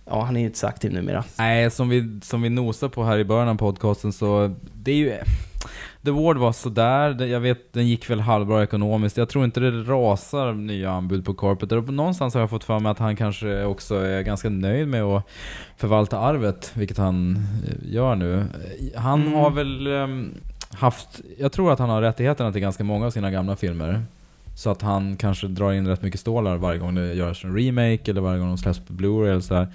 ja, 0.05 0.23
han 0.23 0.35
är 0.35 0.39
ju 0.39 0.45
inte 0.45 0.59
så 0.59 0.67
aktiv 0.67 0.93
numera. 0.93 1.23
Nej, 1.37 1.71
som 1.71 1.89
vi, 1.89 2.19
som 2.23 2.41
vi 2.41 2.49
nosade 2.49 2.93
på 2.93 3.03
här 3.03 3.17
i 3.17 3.25
början 3.25 3.47
av 3.49 3.55
podcasten 3.55 4.13
så, 4.13 4.55
det 4.73 4.91
är 4.91 4.95
ju... 4.95 5.13
The 6.05 6.11
Ward 6.11 6.37
var 6.37 6.51
sådär, 6.51 7.25
jag 7.25 7.39
vet 7.39 7.73
den 7.73 7.87
gick 7.87 8.09
väl 8.09 8.19
halvbra 8.19 8.63
ekonomiskt. 8.63 9.17
Jag 9.17 9.29
tror 9.29 9.45
inte 9.45 9.59
det 9.59 9.71
rasar 9.71 10.53
nya 10.53 10.91
anbud 10.91 11.25
på 11.25 11.33
Carpenter. 11.33 11.77
Och 11.77 11.93
någonstans 11.93 12.33
har 12.33 12.41
jag 12.41 12.49
fått 12.49 12.63
för 12.63 12.79
mig 12.79 12.91
att 12.91 12.99
han 12.99 13.15
kanske 13.15 13.63
också 13.63 13.95
är 13.95 14.21
ganska 14.21 14.49
nöjd 14.49 14.87
med 14.87 15.03
att 15.03 15.23
förvalta 15.77 16.19
arvet, 16.19 16.71
vilket 16.73 16.97
han 16.97 17.35
eh, 17.67 17.93
gör 17.93 18.15
nu. 18.15 18.45
Han 18.95 19.21
Mm. 19.21 19.33
har 19.33 19.49
väl 19.51 19.87
ehm, 19.87 20.33
haft, 20.71 21.21
jag 21.37 21.51
tror 21.51 21.71
att 21.71 21.79
han 21.79 21.89
har 21.89 22.01
rättigheterna 22.01 22.51
till 22.51 22.61
ganska 22.61 22.83
många 22.83 23.05
av 23.05 23.11
sina 23.11 23.31
gamla 23.31 23.55
filmer. 23.55 24.01
Så 24.57 24.69
att 24.69 24.81
han 24.81 25.17
kanske 25.17 25.47
drar 25.47 25.71
in 25.73 25.87
rätt 25.87 26.01
mycket 26.01 26.19
stålar 26.19 26.57
varje 26.57 26.79
gång 26.79 26.95
det 26.95 27.13
görs 27.13 27.45
en 27.45 27.55
remake 27.57 28.11
eller 28.11 28.21
varje 28.21 28.39
gång 28.39 28.47
de 28.47 28.57
släpps 28.57 28.79
på 28.79 28.93
Blu-ray 28.93 29.29
eller 29.31 29.39
sådär. 29.41 29.67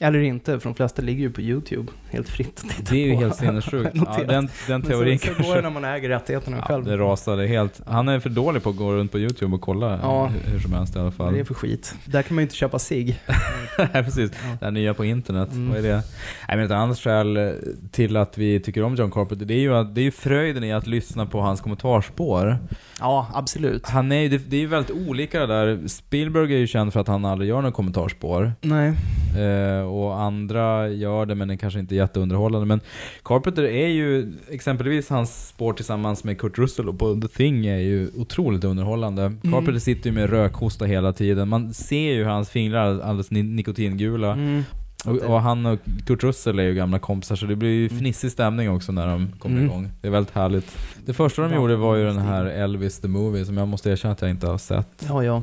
Eller 0.00 0.18
inte, 0.20 0.60
för 0.60 0.68
de 0.68 0.74
flesta 0.74 1.02
ligger 1.02 1.20
ju 1.20 1.30
på 1.30 1.40
YouTube. 1.40 1.92
Helt 2.10 2.28
fritt 2.28 2.62
att 2.64 2.70
titta 2.76 2.94
Det 2.94 3.02
är 3.02 3.06
ju 3.06 3.12
på. 3.14 3.20
helt 3.20 3.36
sinnessjukt. 3.36 3.90
Ja, 3.94 4.18
den, 4.28 4.48
den 4.66 4.82
teorin 4.82 5.18
så, 5.18 5.26
så 5.26 5.32
kanske... 5.34 5.48
går 5.52 5.56
det 5.56 5.62
när 5.62 5.70
man 5.70 5.84
äger 5.84 6.08
rättigheterna 6.08 6.56
Ja, 6.56 6.64
själv. 6.64 6.84
det 6.84 6.96
rasade 6.96 7.46
helt. 7.46 7.80
Han 7.86 8.08
är 8.08 8.20
för 8.20 8.30
dålig 8.30 8.62
på 8.62 8.70
att 8.70 8.76
gå 8.76 8.92
runt 8.92 9.12
på 9.12 9.18
YouTube 9.18 9.54
och 9.54 9.60
kolla 9.60 9.98
Ja. 10.02 10.26
hur, 10.26 10.52
hur 10.52 10.58
som 10.60 10.72
helst 10.72 10.96
i 10.96 10.98
alla 10.98 11.10
fall. 11.10 11.34
är 11.34 11.38
det 11.38 11.44
för 11.44 11.54
skit? 11.54 11.94
Där 12.04 12.22
kan 12.22 12.34
man 12.34 12.42
ju 12.42 12.44
inte 12.44 12.54
köpa 12.56 12.78
sig. 12.78 13.20
Nej, 13.78 14.04
precis. 14.04 14.30
Ja. 14.44 14.56
Det 14.60 14.64
här 14.64 14.72
nya 14.72 14.94
på 14.94 15.04
internet. 15.04 15.52
Mm. 15.52 15.68
Vad 15.68 15.78
är 15.78 15.82
det? 15.82 16.02
Nej, 16.48 16.56
men 16.56 16.60
ett 16.60 16.70
annat 16.70 16.98
skäl 16.98 17.54
till 17.90 18.16
att 18.16 18.38
vi 18.38 18.60
tycker 18.60 18.82
om 18.82 18.94
John 18.94 19.10
Carpenter, 19.10 19.46
det 19.46 19.54
är 19.54 19.58
ju 19.60 19.74
att, 19.74 19.94
det 19.94 20.00
är 20.00 20.02
ju 20.02 20.10
fröjden 20.10 20.64
i 20.64 20.72
att 20.72 20.86
lyssna 20.86 21.26
på 21.26 21.40
hans 21.40 21.60
kommentarspår. 21.60 22.58
Ja, 23.00 23.26
absolut. 23.34 23.86
Han 23.88 24.12
är 24.12 24.27
ju, 24.28 24.38
det, 24.38 24.44
det 24.50 24.56
är 24.56 24.60
ju 24.60 24.66
väldigt 24.66 25.08
olika 25.08 25.40
det 25.40 25.46
där. 25.46 25.88
Spielberg 25.88 26.54
är 26.54 26.58
ju 26.58 26.66
känd 26.66 26.92
för 26.92 27.00
att 27.00 27.08
han 27.08 27.24
aldrig 27.24 27.48
gör 27.50 27.56
några 27.56 27.72
kommentarspår. 27.72 28.52
Nej. 28.60 28.92
Eh, 29.38 29.80
och 29.82 30.20
andra 30.20 30.88
gör 30.88 31.26
det 31.26 31.34
men 31.34 31.50
är 31.50 31.56
kanske 31.56 31.80
inte 31.80 31.94
jätteunderhållande. 31.94 32.66
Men 32.66 32.80
Carpenter 33.24 33.62
är 33.62 33.88
ju, 33.88 34.32
exempelvis 34.50 35.08
hans 35.10 35.48
spår 35.48 35.72
tillsammans 35.72 36.24
med 36.24 36.38
Kurt 36.40 36.58
Russell 36.58 36.88
och 36.88 36.98
på 36.98 37.14
The 37.14 37.28
Thing 37.28 37.66
är 37.66 37.78
ju 37.78 38.10
otroligt 38.16 38.64
underhållande. 38.64 39.32
Carpenter 39.42 39.78
sitter 39.78 40.10
ju 40.10 40.14
med 40.16 40.30
rökhosta 40.30 40.84
hela 40.84 41.12
tiden. 41.12 41.48
Man 41.48 41.74
ser 41.74 42.12
ju 42.12 42.16
hur 42.18 42.24
hans 42.30 42.50
fingrar 42.50 42.86
är 42.94 43.00
alldeles 43.00 43.30
ni- 43.30 43.42
nikotingula. 43.42 44.32
Mm. 44.32 44.62
Och, 45.06 45.16
och 45.16 45.40
han 45.42 45.66
och 45.66 45.78
Kurt 46.06 46.22
Russell 46.24 46.58
är 46.58 46.62
ju 46.62 46.74
gamla 46.74 46.98
kompisar 46.98 47.36
så 47.36 47.46
det 47.46 47.56
blir 47.56 47.68
ju 47.70 47.88
fnissig 47.88 48.32
stämning 48.32 48.70
också 48.70 48.92
när 48.92 49.06
de 49.06 49.32
kommer 49.38 49.56
Mm. 49.56 49.70
igång. 49.70 49.90
Det 50.00 50.08
är 50.08 50.12
väldigt 50.12 50.34
härligt. 50.34 50.76
Det 51.06 51.12
första 51.12 51.42
de 51.42 51.50
Ja, 51.50 51.56
gjorde 51.56 51.76
var 51.76 51.96
ju 51.96 52.04
den 52.04 52.18
här 52.18 52.44
Elvis 52.44 53.00
the 53.00 53.08
Movie 53.08 53.44
som 53.44 53.56
jag 53.56 53.68
måste 53.68 53.90
erkänna 53.90 54.12
att 54.12 54.20
jag 54.20 54.30
inte 54.30 54.46
har 54.46 54.58
sett. 54.58 55.04
Ja, 55.08 55.24
ja. 55.24 55.42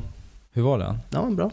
Hur 0.52 0.62
var 0.62 0.78
den? 0.78 0.98
Ja, 1.10 1.22
bra. 1.30 1.50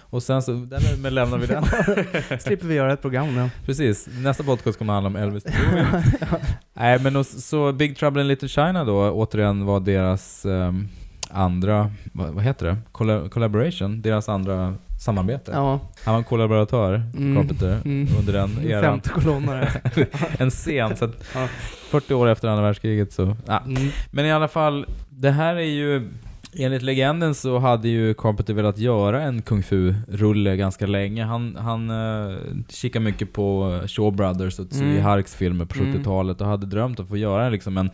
Och 0.00 0.22
sen 0.22 0.42
så, 0.42 0.52
där 0.52 0.96
men 1.02 1.14
lämnar 1.14 1.38
vi 1.38 1.46
den. 1.46 1.64
Slipper 2.40 2.66
vi 2.66 2.74
göra 2.74 2.92
ett 2.92 3.02
program 3.02 3.34
nu. 3.34 3.50
Precis, 3.66 4.08
nästa 4.18 4.44
podcast 4.44 4.78
kommer 4.78 4.92
handla 4.92 5.08
om 5.08 5.16
Elvis 5.16 5.42
the 5.44 5.50
Movie. 5.70 5.86
Nej 6.74 6.98
men 6.98 7.16
och, 7.16 7.26
så 7.26 7.72
Big 7.72 7.96
Trouble 7.96 8.20
in 8.22 8.28
Little 8.28 8.48
China 8.48 8.84
då, 8.84 9.10
återigen 9.10 9.64
var 9.64 9.80
deras 9.80 10.44
ehm, 10.46 10.88
andra, 11.30 11.90
vad, 12.12 12.28
vad 12.30 12.44
heter 12.44 12.66
det? 12.66 12.76
Colla- 12.92 13.28
collaboration, 13.28 14.02
deras 14.02 14.28
andra 14.28 14.74
samarbete. 15.02 15.50
Ja. 15.54 15.80
Han 16.04 16.14
var 16.14 16.18
en 16.18 16.24
kollaboratör, 16.24 17.02
Mm. 17.16 17.36
Carpenter, 17.36 17.80
Mm. 17.84 18.08
under 18.18 18.32
den 18.32 18.58
eran. 18.70 18.82
Femte 18.82 19.08
kolonnare. 19.08 19.68
en 20.38 20.50
scen, 20.50 20.96
så 20.96 21.08
Ja. 21.34 21.48
40 21.90 22.14
år 22.14 22.28
efter 22.28 22.48
andra 22.48 22.62
världskriget 22.62 23.12
så... 23.12 23.36
Ja. 23.46 23.58
Mm. 23.66 23.88
Men 24.10 24.26
i 24.26 24.32
alla 24.32 24.48
fall, 24.48 24.86
det 25.10 25.30
här 25.30 25.54
är 25.56 25.60
ju... 25.60 26.10
Enligt 26.56 26.82
legenden 26.82 27.34
så 27.34 27.58
hade 27.58 27.88
ju 27.88 28.14
Carpenter 28.14 28.54
velat 28.54 28.78
göra 28.78 29.22
en 29.22 29.42
kung 29.42 29.62
fu-rulle 29.62 30.56
ganska 30.56 30.86
länge. 30.86 31.24
Han, 31.24 31.56
han 31.56 31.90
uh, 31.90 32.38
kikade 32.68 33.04
mycket 33.04 33.32
på 33.32 33.78
Shaw 33.86 34.10
Brothers 34.16 34.58
och 34.58 34.70
Tsui 34.70 34.82
Mm. 34.92 35.02
Harks 35.02 35.34
filmer 35.34 35.64
på 35.64 35.78
Mm. 35.78 35.94
70-talet 35.94 36.40
och 36.40 36.46
hade 36.46 36.66
drömt 36.66 37.00
att 37.00 37.08
få 37.08 37.16
göra 37.16 37.48
liksom 37.48 37.76
en 37.78 37.90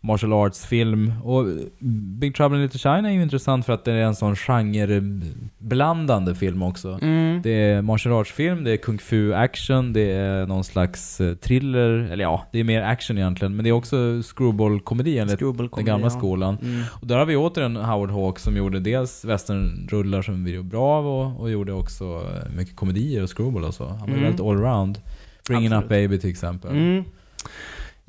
martial 0.00 0.32
arts-film. 0.32 1.12
Och 1.24 1.46
Big 2.18 2.34
Trouble 2.34 2.56
in 2.58 2.62
Little 2.62 2.78
China 2.78 3.08
är 3.08 3.12
ju 3.12 3.22
intressant 3.22 3.66
för 3.66 3.72
att 3.72 3.84
det 3.84 3.92
är 3.92 4.02
en 4.02 4.14
sån 4.14 4.36
genreblandande 4.36 6.34
film 6.34 6.62
också. 6.62 6.98
Mm. 7.02 7.42
Det 7.42 7.50
är 7.50 7.82
martial 7.82 8.14
arts-film, 8.14 8.64
det 8.64 8.70
är 8.70 8.76
kung 8.76 8.98
fu-action, 8.98 9.92
det 9.92 10.10
är 10.12 10.46
någon 10.46 10.64
slags 10.64 11.20
eh, 11.20 11.34
thriller, 11.34 11.88
eller 11.88 12.24
ja, 12.24 12.46
det 12.52 12.58
är 12.60 12.64
mer 12.64 12.82
action 12.82 13.18
egentligen. 13.18 13.56
Men 13.56 13.64
det 13.64 13.70
är 13.70 13.72
också 13.72 13.96
screwball-komedi 14.22 15.18
enligt 15.18 15.38
den 15.38 15.48
Screwball-komedi, 15.48 15.86
gamla 15.86 16.06
ja. 16.06 16.10
skolan. 16.10 16.58
Mm. 16.62 16.82
Och 17.00 17.06
där 17.06 17.18
har 17.18 17.26
vi 17.26 17.36
återigen 17.36 17.76
Howard 17.98 18.10
Hawks 18.10 18.42
som 18.42 18.56
gjorde 18.56 18.80
dels 18.80 19.24
westernrullar 19.24 20.22
som 20.22 20.44
vi 20.44 20.50
gjorde 20.54 20.68
bra 20.68 20.86
av 20.98 21.06
och, 21.06 21.40
och 21.40 21.50
gjorde 21.50 21.72
också 21.72 22.04
eh, 22.04 22.56
mycket 22.56 22.76
komedier 22.76 23.22
och 23.22 23.36
screwball 23.36 23.64
och 23.64 23.74
så. 23.74 23.86
Han 23.86 23.98
var 23.98 24.06
Mm. 24.08 24.22
väldigt 24.22 24.40
allround. 24.40 25.00
Bringing 25.48 25.66
Up 25.66 25.72
Absolut. 25.72 25.88
Baby 25.88 26.18
till 26.18 26.30
exempel. 26.30 26.70
Mm. 26.70 27.04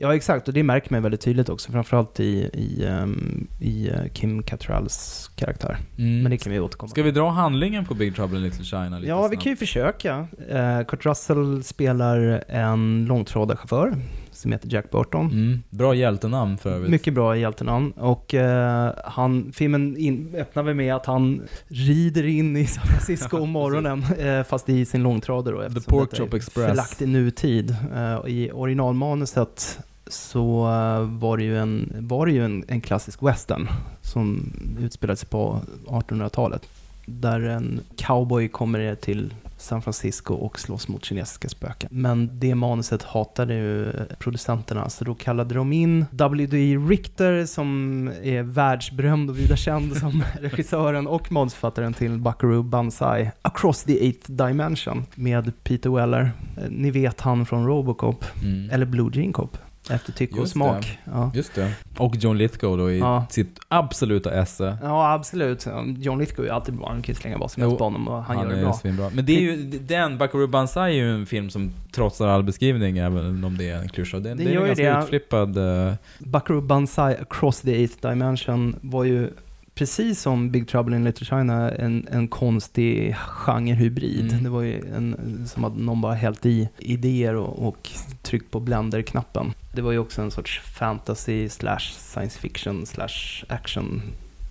Ja, 0.02 0.16
exakt. 0.16 0.48
Och 0.48 0.54
det 0.54 0.64
märker 0.64 0.92
man 0.92 1.04
väldigt 1.04 1.22
tydligt 1.22 1.50
också. 1.50 1.72
Framförallt 1.72 2.20
i, 2.20 2.24
i, 2.54 2.86
ehm, 2.88 3.48
i 3.60 3.90
eh, 3.90 3.96
Kim 4.14 4.44
Cattralls 4.44 5.30
karaktär. 5.36 5.78
Mm. 5.98 6.22
Men 6.22 6.32
det 6.32 6.38
kan 6.38 6.52
vi 6.52 6.60
återkomma 6.60 6.90
Ska 6.90 7.04
vi 7.04 7.12
dra 7.12 7.30
handlingen 7.30 7.86
på 7.86 7.94
Big 7.94 8.16
Trouble 8.16 8.38
in 8.38 8.44
Little 8.44 8.64
China 8.66 9.00
lite 9.00 9.10
Ja, 9.10 9.22
vi 9.22 9.28
snabbt? 9.30 9.44
kan 9.44 9.52
ju 9.52 9.56
försöka. 9.56 10.20
Uh, 10.20 10.86
Kurt 10.88 11.06
Russell 11.06 11.64
spelar 11.64 12.44
en 12.48 13.06
långtradarchaufför 13.06 13.96
som 14.40 14.52
heter 14.52 14.74
Jack 14.74 14.92
Burton. 14.92 15.26
Mm. 15.26 15.64
Bra 15.70 15.96
hjältenamn 15.96 16.58
för 16.58 16.70
övrigt. 16.70 16.92
Mycket 16.92 17.14
bra 17.14 17.38
hjältenamn. 17.38 17.92
Och 17.92 18.34
eh, 18.34 18.94
han, 19.06 19.52
filmen 19.54 19.98
in, 19.98 20.36
öppnar 20.38 20.64
vi 20.64 20.74
med 20.74 20.96
att 20.96 21.06
han 21.06 21.42
rider 21.68 22.26
in 22.26 22.58
i 22.58 22.68
San 22.68 22.86
Francisco 22.88 23.38
om 23.38 23.50
morgonen, 23.60 24.04
eh, 24.20 24.44
fast 24.44 24.70
i 24.70 24.86
sin 24.86 25.04
långtradare 25.04 25.56
då, 25.56 25.62
eftersom 25.62 26.00
Pork 26.00 26.18
Chop 26.18 26.34
Express. 26.34 26.68
förlagt 26.68 27.02
i 27.02 27.06
nutid. 27.06 27.76
Eh, 27.96 28.20
I 28.28 28.52
originalmanuset 28.54 29.80
så 30.08 30.68
eh, 30.68 31.20
var 31.20 31.38
det 31.38 31.44
ju 31.44 31.58
en, 31.58 31.94
var 32.00 32.26
det 32.26 32.32
ju 32.32 32.46
en, 32.46 32.64
en 32.68 32.82
klassisk 32.82 33.24
western 33.24 33.68
som 34.02 34.54
utspelade 34.82 35.18
sig 35.18 35.30
på 35.30 35.62
1800-talet. 35.88 36.62
Där 37.06 37.40
en 37.40 37.80
cowboy 37.96 38.48
kommer 38.48 38.96
till 38.96 39.34
San 39.62 39.82
Francisco 39.82 40.34
och 40.34 40.60
slåss 40.60 40.88
mot 40.88 41.06
kinesiska 41.06 41.50
spöken. 41.50 41.90
Men 41.92 42.40
det 42.40 42.56
manuset 42.56 43.04
hatade 43.04 43.54
ju 43.54 43.92
producenterna, 44.20 44.90
så 44.90 45.04
då 45.06 45.16
kallade 45.16 45.56
de 45.56 45.74
in 45.74 46.06
W.D. 46.12 46.76
Richter 46.90 47.46
som 47.46 48.08
är 48.24 48.44
världsberömd 48.44 49.30
och 49.30 49.40
vida 49.40 49.56
känd 49.56 49.98
som 49.98 50.24
regissören 50.42 51.08
och 51.08 51.32
manusförfattaren 51.32 51.94
till 51.94 52.18
Buckaroo 52.20 52.64
Banzai 52.64 53.32
Across 53.42 53.84
the 53.84 54.00
Eighth 54.06 54.32
Dimension 54.32 55.06
med 55.16 55.52
Peter 55.64 55.90
Weller. 55.90 56.32
Eh, 56.58 56.64
Ni 56.70 56.92
vet 56.92 57.22
han 57.22 57.46
från 57.46 57.66
Robocop, 57.68 58.26
Mm. 58.44 58.70
eller 58.70 58.86
Blue 58.86 59.10
Jean 59.14 59.34
Cop, 59.34 59.58
efter 59.90 60.12
tycke 60.12 60.34
och 60.34 60.40
Just 60.40 60.52
smak. 60.54 60.98
Ja. 61.06 61.32
Just 61.36 61.56
det. 61.56 61.72
Och 61.98 62.16
John 62.16 62.38
Lithgow 62.38 62.78
då 62.78 62.92
i 62.92 63.00
Ja. 63.00 63.26
sitt 63.30 63.60
absoluta 63.68 64.32
esse. 64.42 64.78
ja, 64.82 65.14
absolut. 65.14 65.68
John 65.98 66.20
Lithgow 66.20 66.46
är 66.48 66.52
alltid 66.52 66.76
bra, 66.76 66.88
han 66.90 67.02
kan 67.02 67.14
ju 67.16 67.20
slänga 67.22 67.38
vad 67.38 67.52
som 67.52 67.64
helst 67.64 67.78
på 67.78 67.84
honom 67.84 68.08
och 68.08 68.24
han, 68.24 68.38
gör 68.50 68.56
det 68.56 68.62
bra. 68.62 68.74
svinbra. 68.74 69.10
Men 69.14 69.26
det 69.26 69.36
är 69.38 69.42
ju, 69.42 69.56
den, 69.80 70.18
Buckaroo 70.18 70.48
Banzai 70.48 70.92
är 71.00 71.04
ju 71.04 71.14
en 71.16 71.26
film 71.26 71.50
som 71.50 71.72
trotsar 71.92 72.28
all 72.28 72.44
beskrivning, 72.44 72.98
även 72.98 73.44
om 73.44 73.58
det 73.58 73.70
är 73.70 73.78
en 73.82 73.90
klyscha. 73.90 74.20
Det, 74.20 74.30
Den 74.30 74.38
det 74.38 74.54
är 74.56 74.60
en 74.62 74.66
ganska 74.68 74.94
det. 74.98 75.04
utflippad... 75.04 75.58
eh, 75.88 75.94
Buckaroo 76.20 76.62
Banzai 76.62 77.16
Across 77.22 77.62
the 77.62 77.76
Eighth 77.76 78.08
Dimension 78.10 78.76
var 78.82 79.04
ju 79.04 79.30
precis 79.76 80.22
som 80.22 80.52
Big 80.52 80.68
Trouble 80.68 80.96
in 80.96 81.04
Little 81.04 81.26
China 81.26 81.72
en, 81.72 82.08
en 82.12 82.28
konstig 82.28 83.16
genrehybrid. 83.16 84.32
Mm. 84.32 84.44
Det 84.44 84.50
var 84.50 84.62
ju 84.62 84.82
en, 84.96 85.16
som 85.48 85.64
att 85.64 85.78
någon 85.78 86.02
bara 86.02 86.14
hällt 86.14 86.46
i 86.46 86.70
idéer 86.78 87.36
och, 87.36 87.68
och 87.68 87.90
tryckt 88.22 88.52
på 88.52 88.60
blender-knappen. 88.60 89.54
Det 89.72 89.82
var 89.82 89.92
ju 89.92 90.00
också 90.00 90.22
en 90.22 90.32
sorts 90.32 90.60
fantasy 90.60 91.50
slash 91.50 91.80
science 91.80 92.40
fiction 92.40 92.86
slash 92.86 93.46
action 93.48 94.02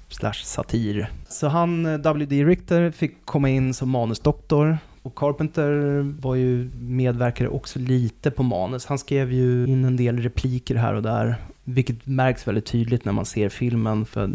slash 0.08 0.42
satir. 0.44 1.10
Så 1.28 1.48
han, 1.48 1.86
eh, 1.86 1.98
W.D. 1.98 2.44
Richter, 2.44 2.90
fick 2.90 3.24
komma 3.24 3.48
in 3.48 3.74
som 3.74 3.90
manusdoktor. 3.90 4.78
Och 5.02 5.14
Carpenter 5.14 6.00
var 6.20 6.34
ju 6.34 6.70
medverkade 6.80 7.50
också 7.50 7.78
lite 7.78 8.30
på 8.30 8.42
manus. 8.42 8.86
Han 8.86 8.98
skrev 8.98 9.32
ju 9.32 9.66
in 9.66 9.84
en 9.84 9.96
del 9.96 10.18
repliker 10.18 10.74
här 10.74 10.94
och 10.94 11.02
där. 11.02 11.36
Vilket 11.64 12.06
märks 12.06 12.48
väldigt 12.48 12.66
tydligt 12.66 13.04
när 13.04 13.12
man 13.12 13.24
ser 13.24 13.48
filmen. 13.48 14.06
För 14.06 14.30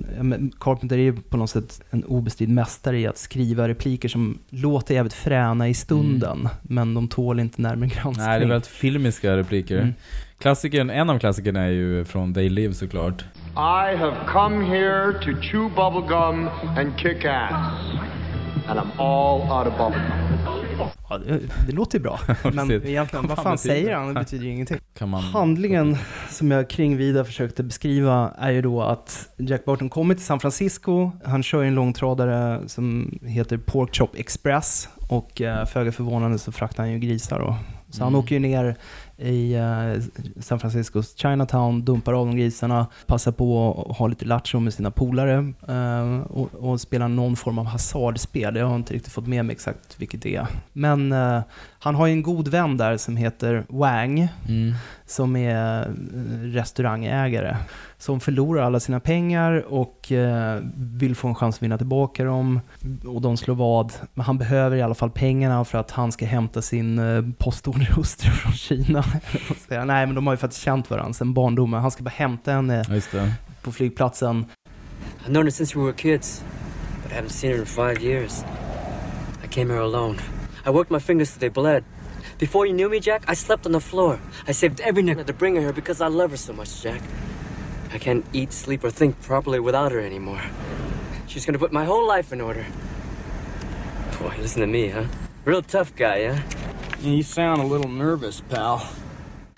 Carpenter 0.60 0.98
är 0.98 1.02
ju 1.02 1.16
på 1.16 1.38
något 1.38 1.50
sätt 1.50 1.82
en 1.90 2.04
obestridd 2.04 2.50
mästare 2.50 3.00
i 3.00 3.08
att 3.08 3.18
skriva 3.18 3.68
repliker 3.68 4.10
som 4.10 4.40
låter 4.50 4.96
jävligt 4.96 5.14
fräna 5.14 5.70
i 5.70 5.74
stunden. 5.74 6.50
Men 6.62 6.94
de 6.94 7.08
tål 7.08 7.40
inte 7.40 7.62
närmare 7.62 7.90
granskning. 7.90 8.26
Nej, 8.26 8.40
det 8.40 8.46
är 8.46 8.50
väldigt 8.50 8.68
filmiska 8.68 9.38
repliker. 9.38 9.78
Mm. 9.78 9.94
Klassikern, 10.44 10.90
en 10.90 11.10
av 11.10 11.20
klassikerna 11.20 11.60
är 11.62 11.70
ju 11.70 12.06
från 12.06 12.34
They 12.34 12.50
Live 12.50 12.74
såklart. 12.74 13.22
I 13.56 13.96
have 13.98 14.16
come 14.28 14.66
here 14.66 15.14
to 15.14 15.42
chew 15.42 15.70
bubblegum 15.76 16.48
and 16.78 16.98
kick 16.98 17.26
ass. 17.26 17.54
And 18.68 18.80
I'm 18.80 19.02
all 19.02 19.42
out 19.42 19.68
of 19.74 19.78
bubblegum. 19.78 20.88
Ja, 21.10 21.18
det, 21.18 21.40
det 21.68 21.72
låter 21.74 21.98
ju 21.98 22.04
bra. 22.04 22.20
Men 22.54 22.72
egentligen, 22.72 23.28
vad 23.28 23.38
fan 23.44 23.58
säger 23.58 23.90
det? 23.90 23.96
han? 23.96 24.08
Det 24.14 24.20
betyder 24.20 24.46
ju 24.46 24.52
ingenting. 24.52 24.78
Kan 24.98 25.10
man... 25.10 25.24
Handlingen 25.24 25.98
som 26.30 26.52
jag 26.52 26.70
kring 26.70 26.98
vida 26.98 27.26
försökte 27.26 27.64
beskriva 27.64 28.32
är 28.38 28.52
ju 28.52 28.62
då 28.62 28.82
att 28.82 29.30
Jack 29.38 29.66
Barton 29.66 29.90
kommer 29.90 30.16
till 30.16 30.24
San 30.26 30.40
Francisco. 30.40 31.12
Han 31.26 31.44
kör 31.44 31.64
en 31.64 31.76
långtradare 31.76 32.60
som 32.68 33.20
heter 33.26 33.58
Pork 33.58 33.96
Chop 33.96 34.16
Express 34.16 34.90
och 35.10 35.42
eh, 35.42 35.66
föga 35.66 35.92
förvånande 35.92 36.40
så 36.40 36.52
fraktar 36.52 36.84
han 36.84 36.92
ju 36.92 37.00
grisar 37.00 37.40
då. 37.40 37.56
Så 37.90 38.04
han 38.04 38.08
Mm. 38.14 38.20
åker 38.20 38.36
ju 38.36 38.40
ner 38.40 38.76
i 39.18 39.54
eh, 39.54 40.02
San 40.40 40.60
Franciscos 40.60 41.16
Chinatown, 41.16 41.86
dumpar 41.86 42.14
av 42.14 42.26
de 42.28 42.38
grisarna, 42.38 42.88
passar 43.06 43.32
på 43.32 43.86
att 43.90 43.98
ha 43.98 44.08
lite 44.08 44.26
lattjo 44.26 44.60
med 44.60 44.74
sina 44.74 44.92
polare 44.92 45.54
eh, 45.68 46.22
och, 46.22 46.54
och 46.54 46.82
spelar 46.82 47.08
någon 47.08 47.36
form 47.36 47.60
av 47.60 47.66
hasardspel. 47.66 48.56
Jag 48.56 48.68
har 48.68 48.76
inte 48.76 48.94
riktigt 48.94 49.14
fått 49.14 49.28
med 49.28 49.46
mig 49.46 49.54
exakt 49.54 50.02
vilket 50.02 50.22
det 50.22 50.36
är. 50.36 50.48
Men 50.74 51.12
eh, 51.12 51.42
han 51.84 51.96
har 51.96 52.08
ju 52.08 52.14
en 52.14 52.24
god 52.24 52.48
vän 52.48 52.78
där 52.78 52.98
som 52.98 53.18
heter 53.18 53.66
Wang 53.70 54.28
Mm. 54.50 54.74
som 55.06 55.36
är 55.36 55.82
eh, 55.82 55.92
restaurangägare. 56.54 57.56
Som 57.98 58.20
förlorar 58.20 58.64
alla 58.64 58.80
sina 58.80 59.00
pengar 59.00 59.74
och 59.74 60.12
eh, 60.12 60.62
vill 60.76 61.16
få 61.16 61.28
en 61.28 61.36
chans 61.36 61.56
att 61.56 61.64
vinna 61.64 61.78
tillbaka 61.78 62.24
dem. 62.24 62.60
Och 63.08 63.22
de 63.22 63.38
slår 63.38 63.56
vad. 63.56 63.94
Men 64.14 64.26
han 64.26 64.38
behöver 64.38 64.78
i 64.78 64.82
alla 64.82 64.96
fall 64.96 65.10
pengarna 65.12 65.66
för 65.66 65.78
att 65.78 65.92
han 65.92 66.12
ska 66.12 66.26
hämta 66.26 66.62
sin 66.62 67.00
eh, 67.00 67.24
postorderhustru 67.38 68.32
från 68.42 68.52
Kina. 68.54 69.04
Nej, 69.70 70.06
men 70.06 70.16
de 70.16 70.28
har 70.28 70.34
ju 70.34 70.38
faktiskt 70.38 70.62
känt 70.64 70.90
varandra 70.90 71.14
sedan 71.14 71.34
barndomen. 71.34 71.82
Han 71.82 71.92
ska 71.92 72.04
bara 72.04 72.10
hämta 72.10 72.52
henne 72.52 72.84
Ja, 72.88 72.94
just 72.96 73.12
det. 73.12 73.34
på 73.62 73.72
flygplatsen. 73.72 74.46
I've 75.26 75.30
known 75.30 75.44
her 75.44 75.52
since 75.52 75.78
we 75.80 75.84
were 75.86 75.94
kids, 75.94 76.44
but 77.04 77.12
I 77.12 77.16
haven't 77.16 77.30
seen 77.32 77.52
her 77.52 77.60
in 77.60 77.66
five 77.66 78.02
years. 78.02 78.46
I 79.44 79.48
came 79.48 79.74
here 79.74 79.84
alone. 79.84 80.16
I 80.66 80.70
worked 80.70 80.92
my 80.92 81.00
fingers 81.00 81.32
till 81.32 81.40
they 81.40 81.50
bled. 81.50 81.84
Before 82.38 82.66
you 82.66 82.74
knew 82.74 82.90
me, 82.90 83.00
Jack, 83.00 83.26
I 83.28 83.34
slept 83.34 83.66
on 83.66 83.74
the 83.74 83.82
floor. 83.82 84.20
I 84.48 84.54
saved 84.54 84.80
every 84.80 85.04
nickel 85.04 85.26
to 85.26 85.34
bring 85.34 85.56
her 85.56 85.62
here 85.62 85.74
because 85.74 86.00
I 86.00 86.08
love 86.08 86.32
her 86.32 86.38
so 86.38 86.54
much, 86.54 86.82
Jack. 86.82 87.02
I 87.92 87.98
can't 87.98 88.26
eat, 88.34 88.54
sleep, 88.54 88.84
or 88.84 88.90
think 88.90 89.22
properly 89.22 89.60
without 89.60 89.92
her 89.92 90.00
anymore. 90.00 90.42
She's 91.28 91.46
gonna 91.46 91.60
put 91.60 91.74
my 91.74 91.86
whole 91.86 92.08
life 92.08 92.32
in 92.32 92.42
order. 92.42 92.66
Boy, 94.20 94.36
listen 94.40 94.62
to 94.62 94.68
me, 94.68 94.90
huh? 94.90 95.06
Real 95.46 95.62
tough 95.62 95.96
guy, 95.96 96.20
yeah? 96.20 96.42
You 97.02 97.24
sound 97.24 97.62
a 97.62 97.66
little 97.66 97.90
nervous, 97.90 98.40
pal. 98.40 98.88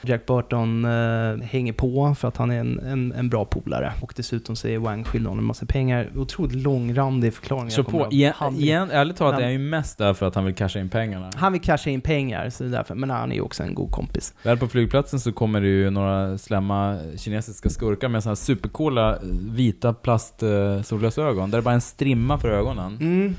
Jack 0.05 0.25
Burton 0.25 0.85
eh, 0.85 1.45
hänger 1.45 1.73
på 1.73 2.15
för 2.15 2.27
att 2.27 2.37
han 2.37 2.51
är 2.51 2.59
en, 2.59 2.79
en, 2.79 3.11
en 3.11 3.29
bra 3.29 3.45
polare. 3.45 3.93
Och 4.01 4.13
dessutom 4.15 4.55
så 4.55 4.67
är 4.67 4.77
Wang 4.77 5.03
skyldig 5.03 5.29
honom 5.29 5.39
en 5.39 5.47
massa 5.47 5.65
pengar. 5.65 6.09
Otroligt 6.15 6.55
långrandig 6.55 7.33
förklaring. 7.33 7.71
Så 7.71 7.83
på, 7.83 8.07
igen, 8.11 8.33
igen, 8.57 8.91
ärligt 8.91 9.17
talat 9.17 9.39
är 9.39 9.43
han 9.43 9.51
ju 9.51 9.59
mest 9.59 9.97
där 9.97 10.13
för 10.13 10.25
att 10.25 10.35
han 10.35 10.45
vill 10.45 10.55
casha 10.55 10.79
in 10.79 10.89
pengarna. 10.89 11.29
Han 11.35 11.53
vill 11.53 11.61
casha 11.61 11.89
in 11.89 12.01
pengar, 12.01 12.49
så 12.49 12.63
det 12.63 12.69
är 12.69 12.71
därför. 12.71 12.95
men 12.95 13.09
han 13.09 13.31
är 13.31 13.35
ju 13.35 13.41
också 13.41 13.63
en 13.63 13.75
god 13.75 13.91
kompis. 13.91 14.33
Väl 14.43 14.57
på 14.57 14.67
flygplatsen 14.67 15.19
så 15.19 15.31
kommer 15.31 15.61
det 15.61 15.67
ju 15.67 15.89
några 15.89 16.37
slämma 16.37 16.99
kinesiska 17.17 17.69
skurkar 17.69 18.07
med 18.07 18.23
såna 18.23 18.31
här 18.31 18.35
supercoola 18.35 19.15
eh, 19.15 19.19
vita 19.49 19.93
plast 19.93 20.43
eh, 20.43 20.81
solglasögon. 20.81 21.51
Där 21.51 21.57
det 21.57 21.61
bara 21.61 21.71
är 21.71 21.75
en 21.75 21.81
strimma 21.81 22.39
för 22.39 22.49
ögonen. 22.49 22.97
Mm. 23.01 23.35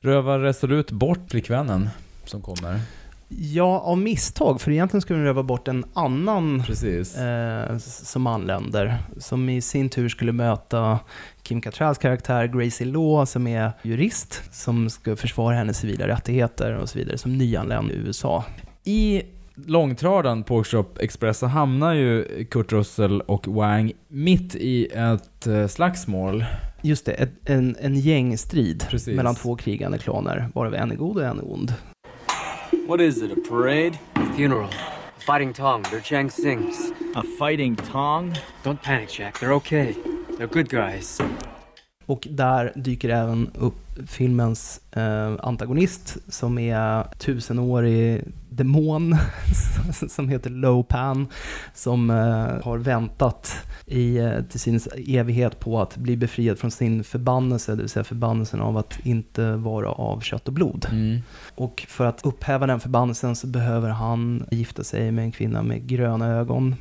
Rövar 0.00 0.38
resolut 0.38 0.90
bort 0.90 1.30
flickvännen 1.30 1.88
som 2.24 2.42
kommer. 2.42 2.80
Ja, 3.38 3.80
av 3.80 3.98
misstag, 3.98 4.60
för 4.60 4.70
egentligen 4.70 5.00
skulle 5.00 5.18
den 5.18 5.26
röva 5.26 5.42
bort 5.42 5.68
en 5.68 5.84
annan 5.92 6.60
eh, 6.60 7.78
som 7.78 8.26
anländer, 8.26 8.98
som 9.18 9.48
i 9.48 9.60
sin 9.60 9.88
tur 9.88 10.08
skulle 10.08 10.32
möta 10.32 10.98
Kim 11.42 11.60
Cattralls 11.60 11.98
karaktär 11.98 12.46
Gracie 12.46 12.86
Law, 12.86 13.24
som 13.24 13.46
är 13.46 13.72
jurist, 13.82 14.42
som 14.54 14.90
ska 14.90 15.16
försvara 15.16 15.56
hennes 15.56 15.78
civila 15.78 16.08
rättigheter 16.08 16.76
och 16.76 16.88
så 16.88 16.98
vidare, 16.98 17.18
som 17.18 17.38
nyanländ 17.38 17.90
i 17.90 17.94
USA. 17.94 18.44
I 18.84 19.22
långtradaren 19.54 20.42
Porkshop 20.42 20.98
Express 20.98 21.38
så 21.38 21.46
hamnar 21.46 21.92
ju 21.92 22.44
Kurt 22.50 22.72
Russell 22.72 23.20
och 23.20 23.48
Wang 23.48 23.92
mitt 24.08 24.54
i 24.54 24.86
ett 24.86 25.46
eh, 25.46 25.66
slagsmål. 25.66 26.44
Just 26.82 27.06
det, 27.06 27.12
ett, 27.12 27.32
en, 27.44 27.76
en 27.80 27.94
gängstrid 27.94 28.84
Precis. 28.90 29.16
mellan 29.16 29.34
två 29.34 29.56
krigande 29.56 29.98
klaner, 29.98 30.48
varav 30.54 30.74
en 30.74 30.90
är 30.90 30.96
god 30.96 31.16
och 31.16 31.24
en 31.24 31.38
är 31.38 31.52
ond. 31.52 31.74
What 32.82 33.00
is 33.00 33.22
it, 33.22 33.30
a 33.30 33.36
parade? 33.36 33.98
A 34.16 34.32
funeral. 34.34 34.68
A 34.68 35.20
fighting 35.20 35.52
Tong. 35.54 35.82
They're 35.90 36.00
Chang 36.00 36.28
Sings. 36.28 36.92
A 37.16 37.22
fighting 37.22 37.76
tong? 37.76 38.36
Don't 38.62 38.82
panic, 38.82 39.08
Jack. 39.08 39.38
They're 39.38 39.54
okay. 39.54 39.96
They're 40.36 40.46
good 40.46 40.68
guys. 40.68 41.18
Och 42.06 42.28
där 42.30 42.72
dyker 42.74 43.08
även 43.08 43.50
upp 43.54 43.84
filmens 44.06 44.80
eh, 44.92 45.32
antagonist 45.42 46.16
som 46.28 46.58
är 46.58 47.04
tusenårig 47.18 48.24
demon 48.48 49.16
som 50.08 50.28
heter 50.28 50.50
Lopan 50.50 51.26
som 51.74 52.10
eh, 52.10 52.64
har 52.64 52.78
väntat 52.78 53.52
i, 53.86 54.16
eh, 54.16 54.40
till 54.50 54.60
sin 54.60 54.80
evighet 54.96 55.60
på 55.60 55.80
att 55.80 55.96
bli 55.96 56.16
befriad 56.16 56.58
från 56.58 56.70
sin 56.70 57.04
förbannelse, 57.04 57.72
det 57.72 57.82
vill 57.82 57.88
säga 57.88 58.04
förbannelsen 58.04 58.60
av 58.60 58.76
att 58.76 58.98
inte 59.02 59.52
vara 59.52 59.90
av 59.90 60.20
kött 60.20 60.48
och 60.48 60.54
blod. 60.54 60.86
Mm. 60.90 61.20
Och 61.54 61.86
för 61.88 62.06
att 62.06 62.26
upphäva 62.26 62.66
den 62.66 62.80
förbannelsen 62.80 63.36
så 63.36 63.46
behöver 63.46 63.88
han 63.88 64.46
gifta 64.50 64.84
sig 64.84 65.10
med 65.10 65.24
en 65.24 65.32
kvinna 65.32 65.62
med 65.62 65.86
gröna 65.86 66.26
ögon. 66.26 66.74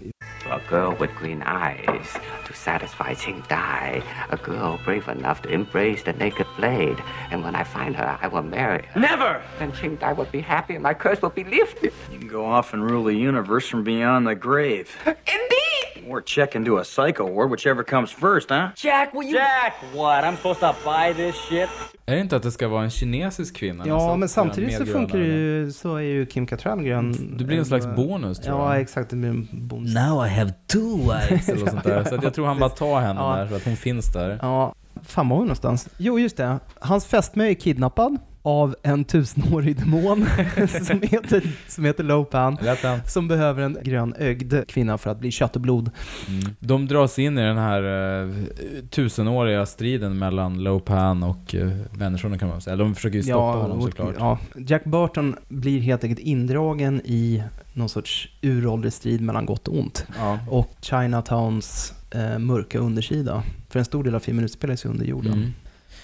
A 0.49 0.59
girl 0.69 0.93
with 0.95 1.13
green 1.15 1.41
eyes 1.43 2.07
to 2.45 2.53
satisfy 2.53 3.13
Ching 3.13 3.43
Dai. 3.47 4.03
A 4.29 4.37
girl 4.37 4.79
brave 4.83 5.07
enough 5.07 5.41
to 5.43 5.49
embrace 5.49 6.03
the 6.03 6.13
naked 6.13 6.47
blade. 6.57 7.01
And 7.31 7.43
when 7.43 7.55
I 7.55 7.63
find 7.63 7.95
her, 7.95 8.19
I 8.21 8.27
will 8.27 8.43
marry 8.43 8.85
her. 8.87 8.99
Never! 8.99 9.41
Then 9.59 9.71
Ching 9.71 9.95
Dai 9.95 10.13
will 10.13 10.25
be 10.25 10.41
happy 10.41 10.75
and 10.75 10.83
my 10.83 10.93
curse 10.93 11.21
will 11.21 11.29
be 11.29 11.43
lifted. 11.43 11.93
You 12.11 12.19
can 12.19 12.27
go 12.27 12.45
off 12.45 12.73
and 12.73 12.83
rule 12.83 13.05
the 13.05 13.15
universe 13.15 13.67
from 13.67 13.83
beyond 13.83 14.27
the 14.27 14.35
grave. 14.35 14.95
Indeed! 15.05 15.62
Or 16.09 16.21
check 16.25 16.55
into 16.55 16.77
a 16.77 16.83
psycho 16.83 17.27
ward, 17.33 17.51
whichever 17.51 17.83
comes 17.83 18.11
first, 18.11 18.49
huh? 18.49 18.67
Jack, 18.75 19.13
will 19.13 19.23
you? 19.23 19.33
Jack, 19.33 19.73
what? 19.93 20.23
I'm 20.23 20.35
supposed 20.35 20.59
to 20.59 20.73
buy 20.85 21.13
this 21.13 21.35
shit? 21.49 21.69
Är 22.05 22.15
det 22.15 22.19
inte 22.21 22.35
att 22.35 22.43
det 22.43 22.51
ska 22.51 22.67
vara 22.67 22.83
en 22.83 22.89
kinesisk 22.89 23.55
kvinna? 23.55 23.83
Ja, 23.87 24.15
men 24.15 24.29
samtidigt 24.29 24.77
så 24.77 24.85
funkar 24.85 25.17
det 25.17 25.25
ju, 25.25 25.71
så 25.71 25.95
är 25.95 26.01
ju 26.01 26.25
Kim 26.25 26.47
Cattrall 26.47 26.83
grön. 26.83 27.35
Det 27.37 27.43
blir 27.43 27.57
en 27.57 27.65
slags 27.65 27.85
bonus 27.95 28.39
tror 28.39 28.57
Ja, 28.59 28.73
jag. 28.73 28.81
exakt. 28.81 29.09
Det 29.09 29.15
blir 29.15 29.29
en 29.29 29.47
bonus. 29.51 29.93
Now 29.95 30.25
I 30.25 30.29
have 30.29 30.53
two 30.67 30.97
wives 30.97 31.49
eller 31.49 31.65
sånt 31.67 31.83
där. 31.83 32.03
Så 32.03 32.15
att 32.15 32.23
jag 32.23 32.33
tror 32.33 32.45
han 32.45 32.59
bara 32.59 32.69
tar 32.69 32.99
henne 33.01 33.19
Ja. 33.19 33.35
där 33.35 33.47
så 33.47 33.55
att 33.55 33.65
hon 33.65 33.75
finns 33.75 34.13
där. 34.13 34.39
Ja, 34.41 34.75
fan 35.03 35.29
var 35.29 35.37
vi 35.37 35.41
någonstans? 35.43 35.89
Jo, 35.97 36.19
just 36.19 36.37
det. 36.37 36.59
Hans 36.79 37.05
fästmö 37.05 37.45
är 37.49 37.53
kidnappad 37.53 38.17
av 38.45 38.75
en 38.83 39.03
tusenårig 39.05 39.75
demon 39.79 40.25
som 40.87 41.01
heter, 41.01 41.51
som 41.67 41.85
heter 41.85 42.03
Lopan. 42.03 42.57
Lätt 42.61 42.79
hänt. 42.79 43.09
Som 43.11 43.27
behöver 43.27 43.63
en 43.63 43.77
grönögd 43.83 44.67
kvinna 44.67 44.97
för 44.97 45.09
att 45.09 45.19
bli 45.19 45.31
kött 45.31 45.55
och 45.55 45.61
blod. 45.61 45.89
Mm. 46.27 46.55
De 46.59 46.87
dras 46.87 47.19
in 47.19 47.37
i 47.37 47.41
den 47.41 47.57
här 47.57 47.83
uh, 47.83 48.45
tusenåriga 48.89 49.65
striden 49.65 50.17
mellan 50.19 50.63
Lopan 50.63 51.23
och 51.23 51.53
uh, 51.55 51.71
människorna 51.91 52.37
kan 52.37 52.47
man 52.49 52.61
säga. 52.61 52.75
De 52.75 52.95
försöker 52.95 53.17
ju 53.17 53.23
stoppa 53.23 53.39
honom 53.39 53.77
och- 53.77 53.83
såklart. 53.83 54.15
Ja, 54.19 54.39
Jack 54.67 54.83
Burton 54.85 55.35
blir 55.47 55.79
helt 55.79 56.03
enkelt 56.03 56.19
indragen 56.27 57.01
i 57.05 57.43
någon 57.73 57.89
sorts 57.89 58.29
uråldrig 58.41 58.93
strid 58.93 59.21
mellan 59.21 59.45
gott 59.45 59.67
och 59.67 59.77
ont. 59.79 60.05
Ja. 60.17 60.39
Och 60.49 60.69
Chinatowns 60.81 61.93
eh, 62.11 62.39
mörka 62.39 62.79
undersida. 62.79 63.43
För 63.69 63.79
en 63.79 63.85
stor 63.85 64.03
del 64.03 64.15
av 64.15 64.19
filmen 64.19 64.45
utspelar 64.45 64.75
sig 64.75 64.91
under 64.91 65.05
jorden. 65.05 65.33
Mm. 65.33 65.53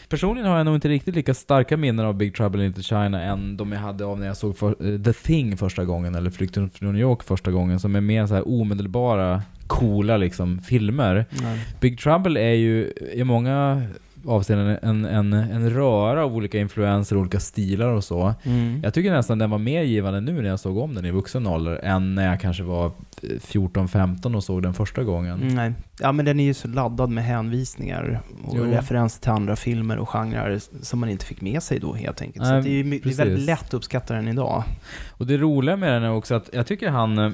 Personligen 0.09 0.49
har 0.49 0.57
jag 0.57 0.65
nog 0.65 0.75
inte 0.75 0.89
riktigt 0.89 1.15
lika 1.15 1.33
starka 1.33 1.77
minnen 1.77 2.05
av 2.05 2.13
Big 2.13 2.35
Trouble 2.35 2.61
in 2.61 2.67
Little 2.67 2.83
China 2.83 3.21
än 3.21 3.57
de 3.57 3.71
jag 3.71 3.79
hade 3.79 4.05
av 4.05 4.19
när 4.19 4.27
jag 4.27 4.37
såg 4.37 4.57
för, 4.57 4.69
eh, 4.69 5.01
The 5.01 5.13
Thing 5.13 5.57
första 5.57 5.85
gången, 5.85 6.15
eller 6.15 6.29
Flykten 6.29 6.69
från 6.69 6.93
New 6.93 7.01
York 7.01 7.23
första 7.23 7.51
gången, 7.51 7.79
som 7.79 7.95
är 7.95 8.01
mer 8.01 8.27
så 8.27 8.33
här 8.33 8.47
omedelbara, 8.47 9.41
coola 9.67 10.17
liksom 10.17 10.59
filmer. 10.59 11.25
Nej. 11.41 11.59
Big 11.79 11.99
Trouble 11.99 12.41
är 12.41 12.53
ju 12.53 12.93
i 13.13 13.23
många 13.23 13.83
avseenden 14.25 14.77
en, 14.82 15.05
en, 15.05 15.34
en 15.34 15.69
röra 15.69 16.23
av 16.23 16.36
olika 16.36 16.60
influenser, 16.60 17.17
olika 17.17 17.39
stilar 17.39 17.88
och 17.88 18.03
så. 18.03 18.34
Mm. 18.43 18.82
Jag 18.84 18.93
tycker 18.93 19.12
nästan 19.12 19.38
den 19.39 19.49
var 19.49 19.58
mer 19.58 19.82
givande 19.82 20.21
nu 20.21 20.41
när 20.41 20.49
jag 20.49 20.60
såg 20.60 20.77
om 20.77 20.95
den 20.95 21.05
i 21.05 21.12
vuxen 21.12 21.47
ålder 21.47 21.79
än 21.84 22.15
när 22.15 22.27
jag 22.29 22.39
kanske 22.41 22.63
var 22.63 22.86
eh, 22.86 22.91
14-15 23.21 24.36
och 24.36 24.43
såg 24.43 24.63
den 24.63 24.73
första 24.73 25.03
gången. 25.03 25.41
Mm, 25.41 25.55
Nej. 25.55 25.73
Ja, 26.01 26.12
men 26.12 26.25
den 26.25 26.39
är 26.39 26.43
ju 26.43 26.53
så 26.53 26.67
laddad 26.67 27.10
med 27.10 27.23
hänvisningar 27.23 28.21
och 28.45 28.55
Jo. 28.58 28.63
referenser 28.63 29.21
till 29.21 29.32
andra 29.32 29.55
filmer 29.55 29.97
och 29.97 30.10
genrer 30.10 30.60
som 30.82 30.99
man 30.99 31.10
inte 31.10 31.25
fick 31.25 31.41
med 31.41 31.63
sig 31.63 31.79
då 31.79 31.93
helt 31.93 32.21
enkelt. 32.21 32.45
så 32.45 32.51
Nej, 32.51 32.60
att 32.60 32.65
det 32.65 32.69
är 32.71 32.84
ju 32.84 32.84
det 32.84 33.10
är 33.10 33.15
väldigt 33.15 33.45
lätt 33.45 33.63
att 33.63 33.73
uppskatta 33.73 34.13
den 34.13 34.27
idag. 34.27 34.63
Och 35.10 35.27
det 35.27 35.38
roliga 35.38 35.75
med 35.75 35.93
den 35.93 36.03
är 36.03 36.12
också 36.12 36.36
att 36.36 36.49
jag 36.53 36.67
tycker 36.67 36.89
han... 36.89 37.17
Eh, 37.17 37.32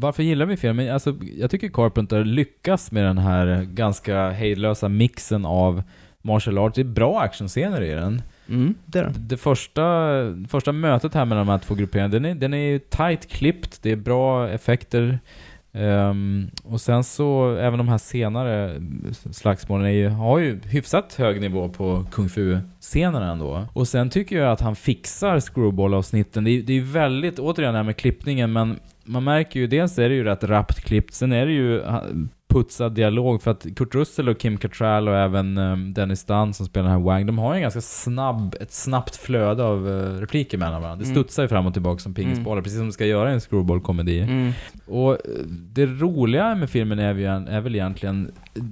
varför 0.00 0.22
gillar 0.22 0.46
vi 0.46 0.56
filmen? 0.56 0.94
Alltså, 0.94 1.16
jag 1.38 1.50
tycker 1.50 1.68
Carpenter 1.68 2.24
lyckas 2.24 2.92
med 2.92 3.04
den 3.04 3.18
här 3.18 3.62
ganska 3.62 4.30
hejdlösa 4.30 4.88
mixen 4.88 5.44
av 5.52 5.82
martial 6.22 6.58
arts. 6.58 6.74
Det 6.74 6.82
är 6.82 6.84
bra 6.84 7.20
actionscener 7.20 7.82
i 7.82 7.90
den. 7.90 8.22
Mm, 8.48 8.74
det 8.84 8.98
är. 8.98 9.12
Det 9.18 9.36
första, 9.36 9.82
första 10.48 10.72
mötet 10.72 11.14
här 11.14 11.24
mellan 11.24 11.46
de 11.46 11.52
här 11.52 11.58
två 11.58 11.74
grupperingarna, 11.74 12.12
den 12.12 12.24
är, 12.24 12.34
den 12.34 12.54
är 12.54 12.70
ju 12.70 12.78
tight 12.78 13.28
klippt, 13.28 13.82
det 13.82 13.90
är 13.92 13.96
bra 13.96 14.48
effekter. 14.48 15.18
Ehm, 15.74 16.50
och 16.64 16.80
sen 16.80 17.04
så, 17.04 17.56
även 17.56 17.78
de 17.78 17.88
här 17.88 17.98
senare 17.98 18.82
slagsmålen 19.30 19.86
är 19.86 19.90
ju, 19.90 20.08
har 20.08 20.38
ju 20.38 20.60
hyfsat 20.64 21.14
hög 21.14 21.40
nivå 21.40 21.68
på 21.68 22.06
kung 22.10 22.28
fu-scenerna 22.28 23.32
ändå. 23.32 23.66
Och 23.72 23.88
sen 23.88 24.10
tycker 24.10 24.38
jag 24.38 24.52
att 24.52 24.60
han 24.60 24.76
fixar 24.76 25.40
screwball-avsnitten. 25.40 26.44
Det 26.44 26.50
är, 26.50 26.70
ju 26.70 26.84
väldigt, 26.84 27.38
återigen 27.38 27.72
det 27.72 27.78
här 27.78 27.84
med 27.84 27.96
klippningen, 27.96 28.52
men 28.52 28.78
man 29.04 29.24
märker 29.24 29.60
ju, 29.60 29.66
dels 29.66 29.98
är 29.98 30.08
det 30.08 30.14
ju 30.14 30.24
rätt 30.24 30.44
rappt 30.44 30.80
klippt, 30.80 31.14
sen 31.14 31.32
är 31.32 31.46
det 31.46 31.52
ju 31.52 31.82
putsad 32.52 32.92
dialog 32.94 33.42
för 33.42 33.50
att 33.50 33.66
Kurt 33.76 33.94
Russell 33.94 34.28
och 34.28 34.38
Kim 34.38 34.56
Cattrall 34.58 35.08
och 35.08 35.16
även 35.16 35.58
um, 35.58 35.92
Dennis 35.94 36.24
Dunn 36.24 36.54
som 36.54 36.66
spelar 36.66 36.84
den 36.88 36.98
här 36.98 37.04
Wang, 37.04 37.26
de 37.26 37.38
har 37.38 37.52
ju 37.54 37.56
en 37.56 37.62
ganska 37.62 37.80
snabb, 37.80 38.56
ett 38.60 38.72
snabbt 38.72 39.16
flöde 39.16 39.64
av 39.64 39.88
uh, 39.88 40.20
repliker 40.20 40.58
mellan 40.58 40.82
varandra. 40.82 41.04
Det 41.04 41.10
Mm. 41.10 41.14
studsar 41.24 41.42
ju 41.42 41.48
fram 41.48 41.66
och 41.66 41.72
tillbaka 41.72 41.98
som 41.98 42.14
pingisbollar, 42.14 42.62
precis 42.62 42.78
som 42.78 42.86
det 42.86 42.92
ska 42.92 43.06
göra 43.06 43.30
i 43.30 43.34
en 43.34 43.40
screwball-komedi. 43.40 44.20
Mm. 44.20 44.52
Och 44.86 45.12
eh, 45.12 45.18
det 45.48 45.86
roliga 45.86 46.54
med 46.54 46.70
filmen 46.70 46.98
är, 46.98 47.14
ju, 47.14 47.26
är 47.26 47.60
väl 47.60 47.74
egentligen 47.74 48.30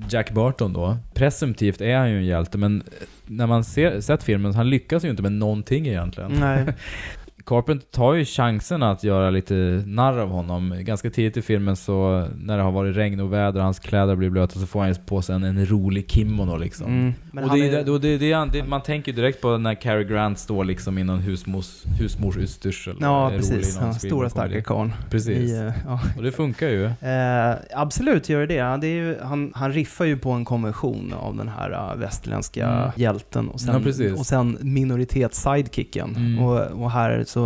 Jack 0.09 0.31
Burton 0.31 0.73
då. 0.73 0.97
Presumtivt 1.15 1.81
är 1.81 1.97
han 1.99 2.11
ju 2.11 2.17
en 2.17 2.25
hjälte, 2.27 2.59
men 2.59 2.83
när 3.27 3.47
man 3.47 3.65
ser, 3.65 4.01
sett 4.01 4.23
filmen, 4.23 4.55
han 4.55 4.71
lyckas 4.71 5.05
ju 5.05 5.11
inte 5.11 5.23
med 5.23 5.33
någonting 5.33 5.87
egentligen. 5.87 6.33
Nej. 6.41 6.65
Carpenter 7.47 7.87
tar 7.91 8.15
ju 8.15 8.25
chansen 8.25 8.83
att 8.83 9.05
göra 9.05 9.31
lite 9.31 9.55
narr 9.87 10.19
av 10.19 10.29
honom. 10.29 10.75
Ganska 10.81 11.11
tidigt 11.11 11.37
i 11.37 11.43
filmen 11.43 11.77
så, 11.77 12.27
när 12.37 12.57
det 12.57 12.63
har 12.63 12.73
varit 12.73 12.97
regn 12.97 13.21
och 13.21 13.33
väder 13.33 13.59
och 13.59 13.65
hans 13.65 13.79
kläder 13.79 14.17
blir 14.17 14.31
blöta, 14.31 14.59
så 14.61 14.67
får 14.67 14.81
han 14.83 14.95
på 15.07 15.23
sig 15.23 15.35
en, 15.35 15.45
en 15.45 15.67
rolig 15.67 16.11
kimono 16.11 16.57
liksom. 16.57 16.87
Mm. 16.87 17.13
Men 17.33 17.45
och 17.45 17.51
han 17.51 17.59
det, 17.59 17.69
är, 17.69 17.79
är- 17.79 17.85
det, 17.85 17.91
och 17.91 18.01
det, 18.01 18.19
det, 18.19 18.33
är, 18.33 18.47
det, 18.53 18.65
man 18.65 18.83
tänker 18.83 19.13
ju 19.13 19.17
direkt 19.17 19.41
på 19.41 19.59
när 19.59 19.75
Cary 19.75 20.05
Grant 20.05 20.39
står 20.39 20.65
liksom 20.65 20.99
i 20.99 21.05
någon 21.05 21.19
husmors, 21.19 21.85
husmorsutstyrsel. 22.01 22.97
Ja, 23.01 23.31
precis. 23.37 23.79
Ja, 23.81 23.93
stora 23.93 24.31
starka 24.31 24.63
karln. 24.63 24.93
Precis. 25.11 25.51
I, 25.51 25.57
eh, 25.57 25.73
ja. 25.87 26.01
Och 26.17 26.23
det 26.23 26.33
funkar 26.33 26.69
ju. 26.69 26.85
Eh, 26.85 27.55
absolut 27.75 28.29
gör 28.29 28.47
det 28.47 28.61
det. 28.81 28.87
Är 28.87 28.91
ju, 28.95 29.17
han, 29.23 29.53
han 29.55 29.73
riffar 29.73 30.05
ju 30.05 30.17
på 30.17 30.31
en 30.31 30.45
konvention 30.45 31.15
av 31.21 31.37
den 31.37 31.49
här 31.49 31.71
uh, 31.95 32.01
västerländska 32.01 32.67
Mm. 32.71 32.91
hjälten 32.97 33.49
och 33.49 33.61
sen, 33.61 33.95
Ja, 33.99 34.15
och 34.19 34.27
sen 34.27 34.59
minoritetssidekicken. 34.61 36.17
Mm. 36.17 36.39
Och, 36.45 36.61
och 36.83 36.91
här 36.91 37.25
så 37.27 37.40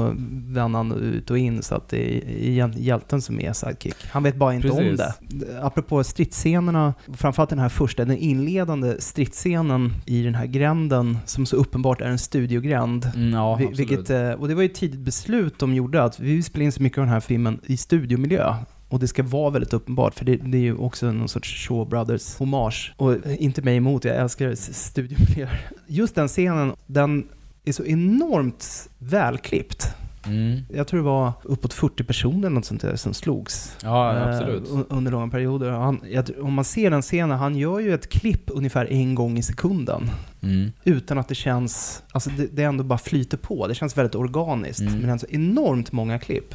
vänder 0.47 0.79
han 0.79 0.93
ut 0.93 1.31
och 1.31 1.39
in 1.39 1.63
så 1.63 1.75
att 1.75 1.89
det 1.89 2.17
är 2.59 2.79
hjälten 2.79 3.23
som 3.23 3.41
är 3.41 3.53
sidekick. 3.53 3.97
Han 4.11 4.23
vet 4.23 4.37
bara 4.37 4.55
inte 4.55 4.71
om 4.71 4.79
Precis. 4.79 5.01
det. 5.29 5.63
Apropå 5.63 6.05
stridsscenerna, 6.05 6.95
framförallt 7.13 7.51
den 7.51 7.59
här 7.59 7.69
första, 7.69 8.05
den 8.05 8.19
inledande 8.19 9.01
stridsscenen 9.01 9.93
i 10.07 10.23
den 10.23 10.35
här 10.35 10.47
gränden 10.47 11.19
som 11.27 11.47
så 11.47 11.57
uppenbart 11.57 12.01
är 12.01 12.09
en 12.09 12.19
studiogränd. 12.19 13.11
Mm, 13.15 13.33
ja, 13.33 13.57
Vi-. 13.57 13.67
Vilket, 13.67 14.11
eh, 14.11 14.31
och 14.31 14.49
det 14.49 14.55
var 14.55 14.63
ju 14.63 14.67
ett 14.67 14.75
tidigt 14.75 15.01
beslut 15.01 15.59
de 15.59 15.75
gjorde, 15.75 16.03
att 16.03 16.21
vi 16.21 16.35
vill 16.35 16.45
spela 16.45 16.65
in 16.65 16.73
så 16.73 16.83
mycket 16.83 16.99
av 16.99 17.05
den 17.05 17.13
här 17.13 17.21
filmen 17.21 17.61
i 17.67 17.77
studiomiljö. 17.77 18.55
Och 18.89 19.01
det 19.01 19.09
ska 19.09 19.23
vara 19.23 19.51
väldigt 19.51 19.73
uppenbart, 19.73 20.15
för 20.15 20.25
det, 20.25 20.37
det 20.37 20.59
är 20.59 20.63
ju 20.63 20.77
också 20.77 21.13
någon 21.13 21.29
sorts 21.29 21.69
Shaw 21.69 21.89
Brothers 21.89 22.37
hommage. 22.37 22.95
Och 22.97 23.17
inte 23.39 23.63
mig 23.63 23.77
emot, 23.77 24.05
jag 24.05 24.17
älskar 24.17 24.55
studiomiljöer. 24.55 25.71
Just 25.87 26.15
den 26.15 26.29
scenen, 26.29 26.73
den 26.87 27.29
är 27.65 27.73
så 27.73 27.85
enormt 27.85 28.89
välklippt. 28.99 29.95
Mm. 30.27 30.61
Jag 30.75 30.87
tror 30.87 31.01
det 31.01 31.05
var 31.05 31.33
uppåt 31.43 31.73
40 31.73 32.05
personer 32.05 32.51
något 32.51 32.65
sånt 32.65 32.81
där 32.81 32.97
som 32.97 33.15
slogs. 33.15 33.77
Ja, 33.83 34.17
eh, 34.17 34.29
absolut. 34.29 34.69
un- 34.69 34.85
under 34.89 35.13
långa 35.13 35.29
perioder. 35.29 35.71
Han, 35.71 36.01
jag, 36.11 36.31
om 36.41 36.53
man 36.53 36.65
ser 36.65 36.91
den 36.91 37.03
scenen, 37.03 37.39
han 37.39 37.57
gör 37.57 37.81
ju 37.81 37.95
ett 37.95 38.09
klipp 38.09 38.43
ungefär 38.47 38.93
en 38.93 39.15
gång 39.15 39.39
i 39.39 39.43
sekunden. 39.43 40.11
Mm. 40.43 40.73
Utan 40.85 41.19
att 41.19 41.29
det 41.29 41.35
känns, 41.35 42.03
alltså 42.13 42.31
det, 42.31 42.47
det 42.53 42.63
ändå 42.63 42.85
bara 42.85 42.99
flyter 42.99 43.37
på. 43.37 43.67
Det 43.67 43.75
känns 43.75 43.99
väldigt 43.99 44.15
organiskt. 44.15 44.81
Mm. 44.81 44.93
Men 44.93 45.07
det 45.07 45.13
är 45.13 45.19
så 45.19 45.27
enormt 45.31 45.93
många 45.93 46.19
klipp. 46.19 46.55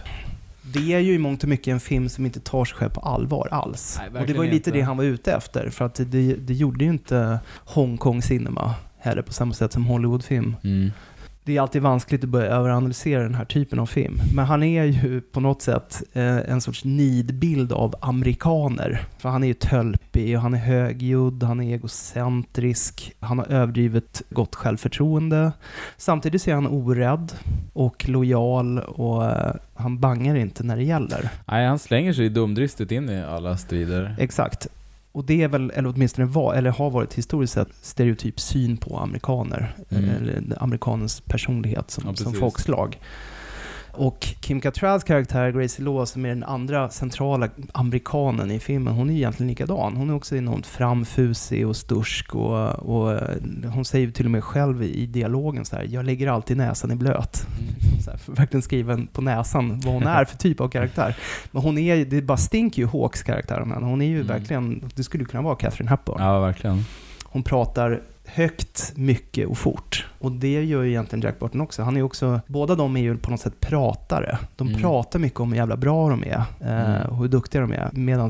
Det 0.73 0.93
är 0.93 0.99
ju 0.99 1.13
i 1.13 1.17
mångt 1.17 1.43
och 1.43 1.49
mycket 1.49 1.71
en 1.71 1.79
film 1.79 2.09
som 2.09 2.25
inte 2.25 2.39
tar 2.39 2.65
sig 2.65 2.77
själv 2.77 2.89
på 2.89 3.01
allvar 3.01 3.47
alls. 3.51 3.99
Nej, 4.11 4.21
och 4.21 4.27
det 4.27 4.33
var 4.33 4.43
ju 4.43 4.49
lite 4.51 4.69
inte. 4.69 4.79
det 4.79 4.81
han 4.81 4.97
var 4.97 5.03
ute 5.03 5.33
efter. 5.33 5.69
För 5.69 5.85
att 5.85 5.95
det, 5.95 6.33
det 6.33 6.53
gjorde 6.53 6.83
ju 6.85 6.89
inte 6.89 7.39
Hongkong 7.65 8.21
Cinema 8.21 8.75
heller 8.99 9.21
på 9.21 9.33
samma 9.33 9.53
sätt 9.53 9.73
som 9.73 9.85
Hollywoodfilm. 9.85 10.55
Mm. 10.63 10.91
Det 11.49 11.57
är 11.57 11.61
alltid 11.61 11.81
vanskligt 11.81 12.23
att 12.23 12.29
börja 12.29 12.47
överanalysera 12.47 13.23
den 13.23 13.35
här 13.35 13.45
typen 13.45 13.79
av 13.79 13.85
film. 13.85 14.19
Men 14.35 14.45
han 14.45 14.63
är 14.63 14.83
ju 14.83 15.21
på 15.21 15.39
något 15.39 15.61
sätt 15.61 16.03
eh, 16.13 16.37
en 16.37 16.61
sorts 16.61 16.83
nidbild 16.83 17.73
av 17.73 17.95
amerikaner. 18.01 19.01
För 19.17 19.29
han 19.29 19.43
är 19.43 19.47
ju 19.47 19.53
tölpig 19.53 20.35
och 20.35 20.41
han 20.41 20.53
är 20.53 20.57
högljudd, 20.57 21.43
han 21.43 21.59
är 21.59 21.73
egocentrisk, 21.73 23.13
han 23.19 23.39
har 23.39 23.45
överdrivet 23.45 24.21
gott 24.29 24.55
självförtroende. 24.55 25.51
Samtidigt 25.97 26.47
är 26.47 26.53
han 26.53 26.67
orädd 26.67 27.33
och 27.73 28.09
lojal 28.09 28.79
och 28.79 29.25
eh, 29.25 29.55
han 29.73 29.99
bangar 29.99 30.35
inte 30.35 30.63
när 30.63 30.77
det 30.77 30.83
gäller. 30.83 31.29
Nej, 31.45 31.67
han 31.67 31.79
slänger 31.79 32.13
sig 32.13 32.29
dumdristigt 32.29 32.91
in 32.91 33.09
i 33.09 33.23
alla 33.23 33.57
strider. 33.57 34.15
Exakt. 34.19 34.67
Och 35.11 35.25
det 35.25 35.43
är 35.43 35.47
väl, 35.47 35.71
eller 35.75 35.89
åtminstone 35.89 36.27
var, 36.27 36.53
eller 36.53 36.69
har 36.69 36.89
varit 36.89 37.13
historiskt 37.13 37.53
sett, 37.53 37.69
stereotyp 37.81 38.39
syn 38.39 38.77
på 38.77 38.97
amerikaner. 38.97 39.75
Mm. 39.89 40.09
Eller 40.09 40.63
amerikanens 40.63 41.21
personlighet 41.21 41.91
som, 41.91 42.03
Ja, 42.07 42.15
som 42.15 42.33
folkslag. 42.33 42.99
Och 43.93 44.19
Kim 44.39 44.61
Cattralls 44.61 45.03
karaktär, 45.03 45.51
Gracie 45.51 45.85
Law, 45.85 46.05
som 46.05 46.25
är 46.25 46.29
den 46.29 46.43
andra 46.43 46.89
centrala 46.89 47.49
amerikanen 47.71 48.51
i 48.51 48.59
filmen, 48.59 48.93
hon 48.93 49.09
är 49.09 49.13
egentligen 49.13 49.47
likadan. 49.47 49.95
Hon 49.97 50.09
är 50.09 50.15
också 50.15 50.35
enormt 50.35 50.65
framfusig 50.67 51.67
och 51.67 51.75
stursk 51.75 52.35
och, 52.35 52.69
och 52.73 53.13
eh, 53.13 53.37
hon 53.73 53.85
säger 53.85 54.11
till 54.11 54.25
och 54.25 54.31
med 54.31 54.43
själv 54.43 54.83
i 54.83 55.05
dialogen 55.05 55.65
så 55.65 55.75
här, 55.75 55.87
jag 55.89 56.05
lägger 56.05 56.27
alltid 56.27 56.57
näsan 56.57 56.91
i 56.91 56.95
blöt. 56.95 57.47
Så 58.05 58.11
här, 58.11 58.19
verkligen 58.25 58.61
skriven 58.61 59.07
på 59.07 59.21
näsan 59.21 59.79
vad 59.79 59.93
hon 59.93 60.03
är 60.07 60.25
för 60.25 60.37
typ 60.37 60.61
av 60.61 60.69
karaktär. 60.69 61.15
Men 61.51 61.61
hon 61.61 61.77
är, 61.77 62.05
det 62.05 62.21
bara 62.21 62.37
stinker 62.37 62.81
ju 62.81 62.87
Hawks 62.87 63.23
karaktär 63.23 63.61
om 63.61 63.71
henne. 63.71 63.85
Hon 63.85 64.01
är 64.01 64.05
ju 64.05 64.15
Mm. 64.15 64.27
verkligen, 64.27 64.83
det 64.95 65.03
skulle 65.03 65.25
kunna 65.25 65.43
vara 65.43 65.55
Catherine 65.55 65.89
Hepburn. 65.89 66.15
Ja, 66.19 66.39
verkligen. 66.39 66.85
Hon 67.23 67.43
pratar 67.43 68.01
högt, 68.33 68.93
mycket 68.95 69.47
och 69.47 69.57
fort. 69.57 70.07
Och 70.19 70.31
det 70.31 70.63
gör 70.63 70.83
ju 70.83 70.89
egentligen 70.89 71.21
Jack 71.23 71.39
Burton 71.39 71.61
också. 71.61 71.83
Han 71.83 71.97
är 71.97 72.01
också, 72.01 72.41
båda 72.47 72.75
de 72.75 72.97
är 72.97 73.01
ju 73.01 73.17
på 73.17 73.31
något 73.31 73.39
sätt 73.39 73.59
pratare. 73.59 74.37
De 74.55 74.67
Mm. 74.67 74.81
pratar 74.81 75.19
mycket 75.19 75.39
om 75.39 75.51
hur 75.51 75.57
jävla 75.59 75.77
bra 75.77 76.09
de 76.09 76.23
är 76.23 76.43
eh, 76.61 76.95
Mm. 76.95 77.07
och 77.09 77.17
hur 77.17 77.27
duktiga 77.27 77.61
de 77.61 77.71
är. 77.71 77.89
Medan 77.93 78.29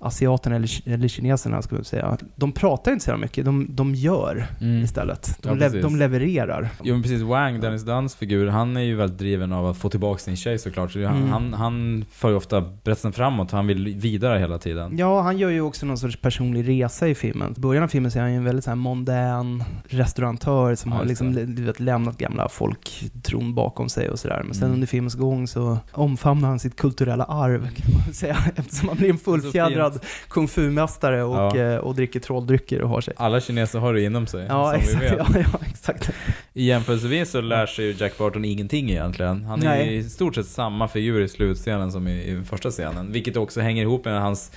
asiaterna, 0.00 0.56
eller, 0.56 0.88
eller 0.88 1.08
kineserna 1.08 1.62
ska 1.62 1.76
vi 1.76 1.84
säga, 1.84 2.16
de 2.36 2.52
pratar 2.52 2.92
inte 2.92 3.04
så 3.04 3.16
mycket, 3.16 3.44
de, 3.44 3.66
de 3.70 3.94
gör 3.94 4.46
Mm. 4.60 4.84
istället. 4.84 5.38
De, 5.42 5.48
Ja, 5.48 5.68
le, 5.68 5.80
de 5.80 5.96
levererar. 5.96 6.68
Jo 6.82 6.94
men 6.94 7.02
precis, 7.02 7.22
Wang, 7.22 7.60
Dennis 7.60 7.82
Dunns 7.82 8.14
figur, 8.16 8.46
han 8.48 8.76
är 8.76 8.80
ju 8.80 8.94
väldigt 8.96 9.18
driven 9.18 9.52
av 9.52 9.66
att 9.66 9.76
få 9.76 9.88
tillbaka 9.88 10.18
sin 10.18 10.36
tjej 10.36 10.58
såklart. 10.58 10.92
Så 10.92 10.98
det- 10.98 11.06
Mm. 11.06 11.28
han, 11.30 11.54
han 11.54 12.04
för 12.12 12.28
ju 12.30 12.34
ofta 12.36 12.60
berättelsen 12.60 13.12
framåt, 13.12 13.50
han 13.50 13.66
vill 13.66 13.94
vidare 13.96 14.38
hela 14.38 14.58
tiden. 14.58 14.98
Ja, 14.98 15.20
han 15.22 15.38
gör 15.38 15.50
ju 15.50 15.60
också 15.60 15.86
någon 15.86 15.98
sorts 15.98 16.16
personlig 16.20 16.68
resa 16.68 17.08
i 17.08 17.14
filmen. 17.14 17.54
I 17.56 17.60
början 17.60 17.84
av 17.84 17.88
filmen 17.88 18.10
så 18.10 18.18
är 18.18 18.22
han 18.22 18.30
ju 18.32 18.36
en 18.36 18.44
väldigt 18.44 18.64
så 18.64 18.70
här 18.70 18.76
mondän 18.76 19.64
restaurantör 19.88 20.74
som 20.74 20.92
Ja, 20.92 20.98
har 20.98 21.04
liksom, 21.04 21.32
du 21.54 21.64
vet, 21.64 21.80
lämnat 21.80 22.18
gamla 22.18 22.48
folktron 22.48 23.54
bakom 23.54 23.88
sig 23.88 24.08
och 24.10 24.18
sådär. 24.18 24.42
Men 24.44 24.54
sen 24.54 24.64
Mm. 24.64 24.74
under 24.74 24.86
filmens 24.86 25.14
gång 25.14 25.46
så 25.46 25.78
omfamnar 25.92 26.48
han 26.48 26.58
sitt 26.58 26.76
kulturella 26.76 27.24
arv 27.24 27.68
kan 27.74 27.86
man 28.04 28.14
säga. 28.14 28.36
Eftersom 28.56 28.88
han 28.88 28.98
blir 28.98 29.10
en 29.10 29.18
fullfjädrad 29.18 29.89
kung 30.28 30.48
fu-mästare 30.48 31.22
och, 31.22 31.56
Ja. 31.56 31.62
eh, 31.72 31.76
och 31.76 31.94
dricker 31.94 32.20
trolldrycker 32.20 32.82
och 32.82 32.88
har 32.88 33.00
sig. 33.00 33.14
Alla 33.16 33.40
kineser 33.40 33.78
har 33.78 33.94
det 33.94 34.02
inom 34.02 34.26
sig, 34.26 34.46
Ja, 34.48 34.70
som 34.70 34.80
exakt. 34.80 35.02
vi 35.02 35.06
vet. 35.08 35.18
Ja, 35.18 35.26
ja, 35.52 35.58
exakt. 35.70 36.10
I 36.52 36.64
jämförelsevis 36.64 37.30
så 37.30 37.40
lär 37.40 37.66
sig 37.66 37.84
ju 37.84 37.94
Jack 37.98 38.18
Barton 38.18 38.44
ingenting 38.44 38.90
egentligen. 38.90 39.44
Han 39.44 39.62
är 39.62 39.64
Nej. 39.68 39.92
ju 39.92 39.98
i 39.98 40.04
stort 40.04 40.34
sett 40.34 40.46
samma 40.46 40.88
figur 40.88 41.20
i 41.20 41.28
slutscenen 41.28 41.92
som 41.92 42.08
i, 42.08 42.12
i 42.12 42.42
första 42.44 42.70
scenen. 42.70 43.12
Vilket 43.12 43.36
också 43.36 43.60
hänger 43.60 43.82
ihop 43.82 44.04
med 44.04 44.20
hans 44.20 44.52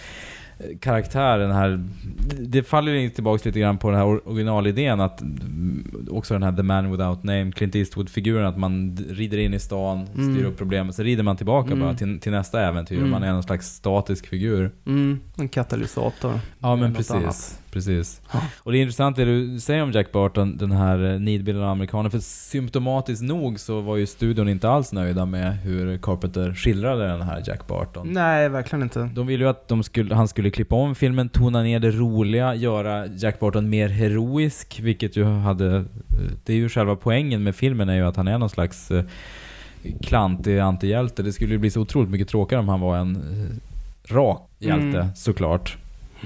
karaktär, 0.80 1.38
den 1.40 1.52
här... 1.52 1.84
Det 2.40 2.64
faller 2.64 2.92
ju 2.92 3.10
tillbaka 3.10 3.42
lite 3.50 3.60
grann 3.60 3.78
på 3.78 3.90
den 3.90 4.00
här 4.00 4.06
or- 4.06 4.22
originalidén 4.28 5.00
att 5.02 5.22
också 6.10 6.34
den 6.34 6.44
här 6.44 6.52
The 6.52 6.64
Man 6.64 6.92
Without 6.92 7.24
Name, 7.24 7.52
Clint 7.52 7.76
Eastwood-figuren, 7.76 8.46
att 8.46 8.58
man 8.58 8.98
rider 9.10 9.38
in 9.38 9.54
i 9.54 9.60
stan, 9.60 10.06
styr 10.08 10.22
Mm. 10.24 10.46
upp 10.46 10.58
problemet, 10.58 10.96
så 10.96 11.04
rider 11.04 11.24
man 11.24 11.38
tillbaka 11.38 11.68
Mm. 11.68 11.80
bara 11.80 11.94
till, 11.94 12.20
till 12.20 12.32
nästa 12.32 12.62
äventyr. 12.62 12.98
Mm. 12.98 13.10
Man 13.10 13.24
är 13.24 13.32
någon 13.32 13.44
slags 13.44 13.68
statisk 13.76 14.28
figur. 14.28 14.72
Mm, 14.86 15.20
en 15.38 15.50
katalysator. 15.50 16.40
Ja 16.60 16.76
men 16.76 16.94
precis. 16.94 17.12
annat. 17.12 17.60
Precis. 17.74 18.22
Ja. 18.34 18.40
Och 18.58 18.72
det 18.72 18.78
är 18.78 18.82
intressant 18.82 19.16
det 19.16 19.26
du 19.26 19.60
säger 19.60 19.84
om 19.84 19.92
Jack 19.92 20.12
Barton, 20.12 20.58
den 20.58 20.72
här 20.72 21.14
eh, 21.14 21.20
nidbilden 21.20 21.64
av 21.64 21.70
amerikaner. 21.70 22.10
För 22.10 22.20
symptomatiskt 22.20 23.24
nog 23.24 23.60
så 23.60 23.82
var 23.82 23.98
ju 23.98 24.06
studion 24.06 24.50
inte 24.50 24.70
alls 24.70 24.94
nöjda 24.94 25.26
med 25.26 25.58
hur 25.58 25.98
Carpenter 25.98 26.54
skildrade 26.54 27.08
den 27.08 27.22
här 27.22 27.44
Jack 27.48 27.68
Barton. 27.68 28.08
Nej, 28.14 28.50
verkligen 28.50 28.84
inte. 28.84 29.10
De 29.16 29.28
ville 29.28 29.44
ju 29.44 29.50
att 29.50 29.68
de 29.68 29.84
skulle, 29.84 30.16
han 30.16 30.28
skulle 30.28 30.50
klippa 30.50 30.76
om 30.76 30.96
filmen, 30.96 31.30
tona 31.30 31.62
ner 31.64 31.80
det 31.80 31.92
roliga, 31.92 32.56
göra 32.56 33.08
Jack 33.08 33.40
Barton 33.40 33.70
mer 33.70 33.90
heroisk, 33.90 34.80
vilket 34.80 35.18
ju 35.18 35.24
hade... 35.24 35.76
eh, 35.76 35.84
Det 36.46 36.54
är 36.54 36.58
ju 36.58 36.70
själva 36.70 36.96
poängen 36.96 37.44
med 37.44 37.56
filmen 37.56 37.90
är 37.90 37.96
ju 37.96 38.04
att 38.08 38.16
han 38.16 38.28
är 38.28 38.38
någon 38.38 38.50
slags 38.50 38.92
eh, 38.92 39.04
klantig 40.02 40.60
antihjälte. 40.60 41.24
Det 41.24 41.34
skulle 41.34 41.52
ju 41.54 41.58
bli 41.58 41.70
så 41.72 41.82
otroligt 41.82 42.10
mycket 42.10 42.28
tråkigare 42.28 42.60
om 42.62 42.70
han 42.70 42.80
var 42.82 42.98
en 42.98 43.24
rak 44.10 44.50
hjälte, 44.60 44.98
Mm. 45.00 45.08
såklart. 45.16 45.78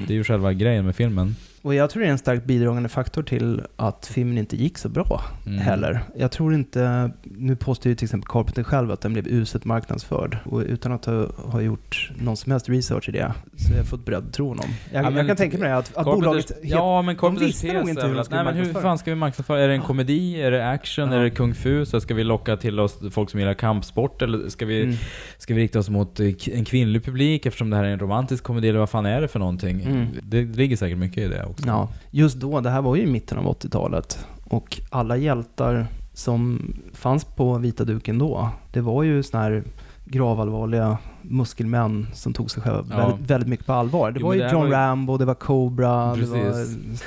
Det 0.06 0.14
är 0.14 0.16
ju 0.16 0.24
själva 0.24 0.54
grejen 0.54 0.86
med 0.86 0.96
filmen. 0.96 1.36
Och 1.62 1.76
jag 1.76 1.89
tror 1.89 2.02
det 2.02 2.08
är 2.08 2.12
en 2.12 2.17
starkt 2.17 2.46
bidragande 2.46 2.89
faktor 2.89 3.24
till 3.24 3.62
att 3.76 4.10
filmen 4.13 4.38
inte 4.38 4.56
gick 4.56 4.78
så 4.78 4.89
bra 4.89 5.22
Mm. 5.46 5.60
heller. 5.60 6.00
Jag 6.17 6.32
tror 6.32 6.54
inte, 6.54 7.12
nu 7.24 7.56
påstår 7.56 7.89
ju 7.89 7.96
till 7.96 8.06
exempel 8.06 8.28
Carpenter 8.28 8.63
själv 8.63 8.91
att 8.91 9.02
den 9.02 9.13
blev 9.13 9.28
uselt 9.28 9.65
marknadsförd. 9.65 10.38
Och 10.46 10.60
utan 10.62 10.91
att 10.91 11.06
ha, 11.06 11.26
ha 11.38 11.62
gjort 11.62 12.12
någon 12.20 12.38
som 12.38 12.52
helst 12.52 12.70
research 12.70 13.10
i 13.10 13.12
det, 13.12 13.34
så 13.58 13.74
jag 13.74 13.86
fullt 13.86 14.06
beredd 14.06 14.24
att 14.28 14.34
tro 14.34 14.48
honom. 14.48 14.65
Jag, 14.93 15.06
Ja, 15.06 15.12
jag 15.12 15.28
kan 15.28 15.36
tänka 15.38 15.58
mig 15.58 15.72
att, 15.72 15.98
att 15.98 16.06
Carpenters- 16.08 16.15
bolaget... 16.15 16.50
helt- 16.50 16.60
Ja, 16.63 17.02
men 17.02 17.15
Carpenters 17.15 17.48
visste 17.48 17.67
nog 17.74 17.82
tes 17.82 17.89
inte 17.89 18.02
hur 18.08 18.13
de 18.13 18.20
att, 18.20 18.26
skulle 18.26 18.43
nej, 18.43 18.54
men 18.54 18.65
hur 18.65 18.74
fan 18.74 18.98
ska 18.98 19.12
vi 19.12 19.15
marknadsföra? 19.15 19.60
Är 19.62 19.67
det 19.67 19.74
en 19.74 19.82
komedi? 19.82 20.41
Är 20.41 20.52
det 20.52 20.70
action? 20.70 21.12
Ja. 21.12 21.17
Är 21.17 21.24
det 21.24 21.30
kung 21.30 21.54
fu? 21.56 21.86
Så 21.86 22.02
ska 22.02 22.13
vi 22.13 22.24
locka 22.24 22.58
till 22.58 22.80
oss 22.80 23.00
folk 23.12 23.30
som 23.30 23.39
gillar 23.39 23.54
kampsport? 23.54 24.22
Eller 24.22 24.50
ska 24.50 24.65
vi, 24.65 24.84
Mm. 24.84 24.96
ska 25.38 25.54
vi 25.54 25.62
rikta 25.62 25.80
oss 25.80 25.89
mot 25.89 26.20
eh, 26.20 26.28
en 26.52 26.65
kvinnlig 26.65 27.04
publik 27.06 27.46
eftersom 27.46 27.70
det 27.70 27.76
här 27.78 27.84
är 27.84 27.89
en 27.89 28.00
romantisk 28.00 28.43
komedi? 28.43 28.70
Eller 28.70 28.80
vad 28.80 28.89
fan 28.89 29.06
är 29.06 29.22
det 29.22 29.28
för 29.28 29.39
någonting? 29.39 29.82
Mm. 29.82 30.08
Det 30.24 30.43
ligger 30.43 30.78
säkert 30.78 30.98
mycket 30.98 31.17
i 31.17 31.28
det 31.28 31.46
också. 31.48 31.68
Ja, 31.68 31.88
just 32.12 32.38
då, 32.38 32.62
det 32.62 32.70
här 32.70 32.82
var 32.82 32.96
ju 32.96 33.02
i 33.04 33.06
mitten 33.12 33.38
av 33.38 33.46
80-talet. 33.46 34.26
Och 34.44 34.82
alla 34.90 35.18
hjältar 35.18 35.88
som 36.14 36.60
fanns 36.94 37.26
på 37.26 37.58
vita 37.58 37.84
duken 37.84 38.18
då, 38.20 38.50
det 38.74 38.82
var 38.82 39.04
ju 39.04 39.24
såna 39.24 39.44
här 39.44 39.64
gravallvarliga 40.06 40.98
muskelmän 41.22 42.08
som 42.14 42.34
tog 42.34 42.52
sig 42.52 42.64
själva 42.64 42.84
Ja. 42.90 42.98
väldigt, 43.08 43.30
väldigt 43.32 43.50
mycket 43.50 43.66
på 43.66 43.74
allvar. 43.74 44.12
Det 44.12 44.20
Jo, 44.20 44.28
var 44.28 44.34
ju 44.34 44.40
det 44.40 44.52
John 44.52 44.62
var 44.62 44.70
Rambo, 44.70 45.18
det 45.18 45.26
var 45.26 45.34
Cobra, 45.34 46.16
det 46.16 46.26
var, 46.26 46.66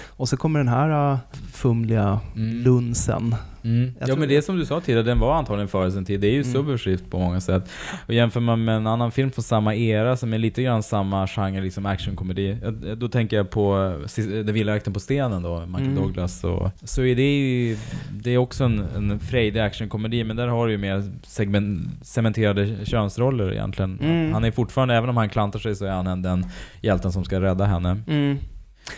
och 0.08 0.28
så 0.28 0.36
kommer 0.36 0.58
den 0.60 0.68
här 0.68 1.12
äh, 1.12 1.18
fumliga 1.52 2.20
Mm. 2.36 2.56
lunsen. 2.62 3.34
Mm. 3.64 3.92
Ja 4.00 4.06
men 4.16 4.20
det- 4.20 4.26
det 4.34 4.42
som 4.42 4.56
du 4.56 4.66
sa 4.66 4.80
tidigare, 4.80 5.02
den 5.02 5.18
var 5.18 5.34
antagligen 5.34 5.68
före 5.68 5.92
sin 5.92 6.04
tid. 6.04 6.20
Det 6.20 6.26
är 6.26 6.32
ju 6.32 6.40
Mm. 6.40 6.52
subversivt 6.52 7.10
på 7.10 7.18
många 7.18 7.40
sätt. 7.40 7.70
Och 8.06 8.14
jämför 8.14 8.40
man 8.40 8.64
med 8.64 8.76
en 8.76 8.86
annan 8.86 9.12
film 9.12 9.30
från 9.30 9.42
samma 9.42 9.74
era 9.74 10.16
som 10.16 10.32
är 10.32 10.38
lite 10.38 10.62
grann 10.62 10.82
samma 10.82 11.26
genre, 11.26 11.60
liksom 11.60 11.86
actionkomedi. 11.86 12.56
Då 12.96 13.08
tänker 13.08 13.36
jag 13.36 13.50
på 13.50 13.94
Den 14.16 14.54
vilda 14.54 14.72
jakten 14.72 14.92
på 14.92 15.00
stenen 15.00 15.42
då, 15.42 15.66
Michael 15.66 15.86
Mm. 15.86 15.94
Douglas. 16.02 16.44
Och, 16.44 16.70
så 16.84 17.02
är 17.02 17.16
det 17.16 17.38
ju, 17.38 17.76
det 18.10 18.30
är 18.30 18.38
också 18.38 18.64
en, 18.64 18.84
en 18.96 19.20
frejdig 19.20 19.60
actionkomedi, 19.60 20.24
men 20.24 20.36
där 20.36 20.46
har 20.48 20.66
du 20.66 20.72
ju 20.72 20.78
mer 20.78 21.04
segment, 21.22 21.88
cementerade 22.02 22.76
könsroller 22.86 23.52
egentligen. 23.52 23.98
Mm. 24.02 24.32
Han 24.32 24.44
är 24.44 24.50
fortfarande, 24.50 24.94
även 24.94 25.10
om 25.10 25.16
han 25.16 25.28
klantar 25.28 25.58
sig, 25.58 25.76
så 25.76 25.84
är 25.84 25.90
han 25.90 26.22
den 26.22 26.46
hjälten 26.80 27.12
som 27.12 27.24
ska 27.24 27.40
rädda 27.40 27.64
henne. 27.64 27.96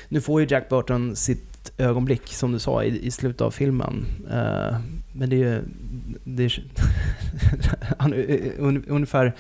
Nu 0.09 0.21
får 0.21 0.41
ju 0.41 0.47
Jack 0.51 0.69
Burton 0.69 1.17
sitt 1.17 1.52
ögonblick, 1.79 2.29
som 2.29 2.53
du 2.53 2.59
sa, 2.59 2.85
i, 2.85 3.07
i 3.07 3.11
slutet 3.11 3.41
av 3.41 3.51
filmen. 3.51 4.07
Eh, 4.31 4.77
men 5.13 5.31
det 5.31 5.37
är 5.37 5.39
ju... 5.39 5.63
Det 6.25 6.45
är, 6.45 6.65
han, 7.99 8.13
är 8.13 8.53
un, 8.59 8.85
ungefär... 8.89 9.35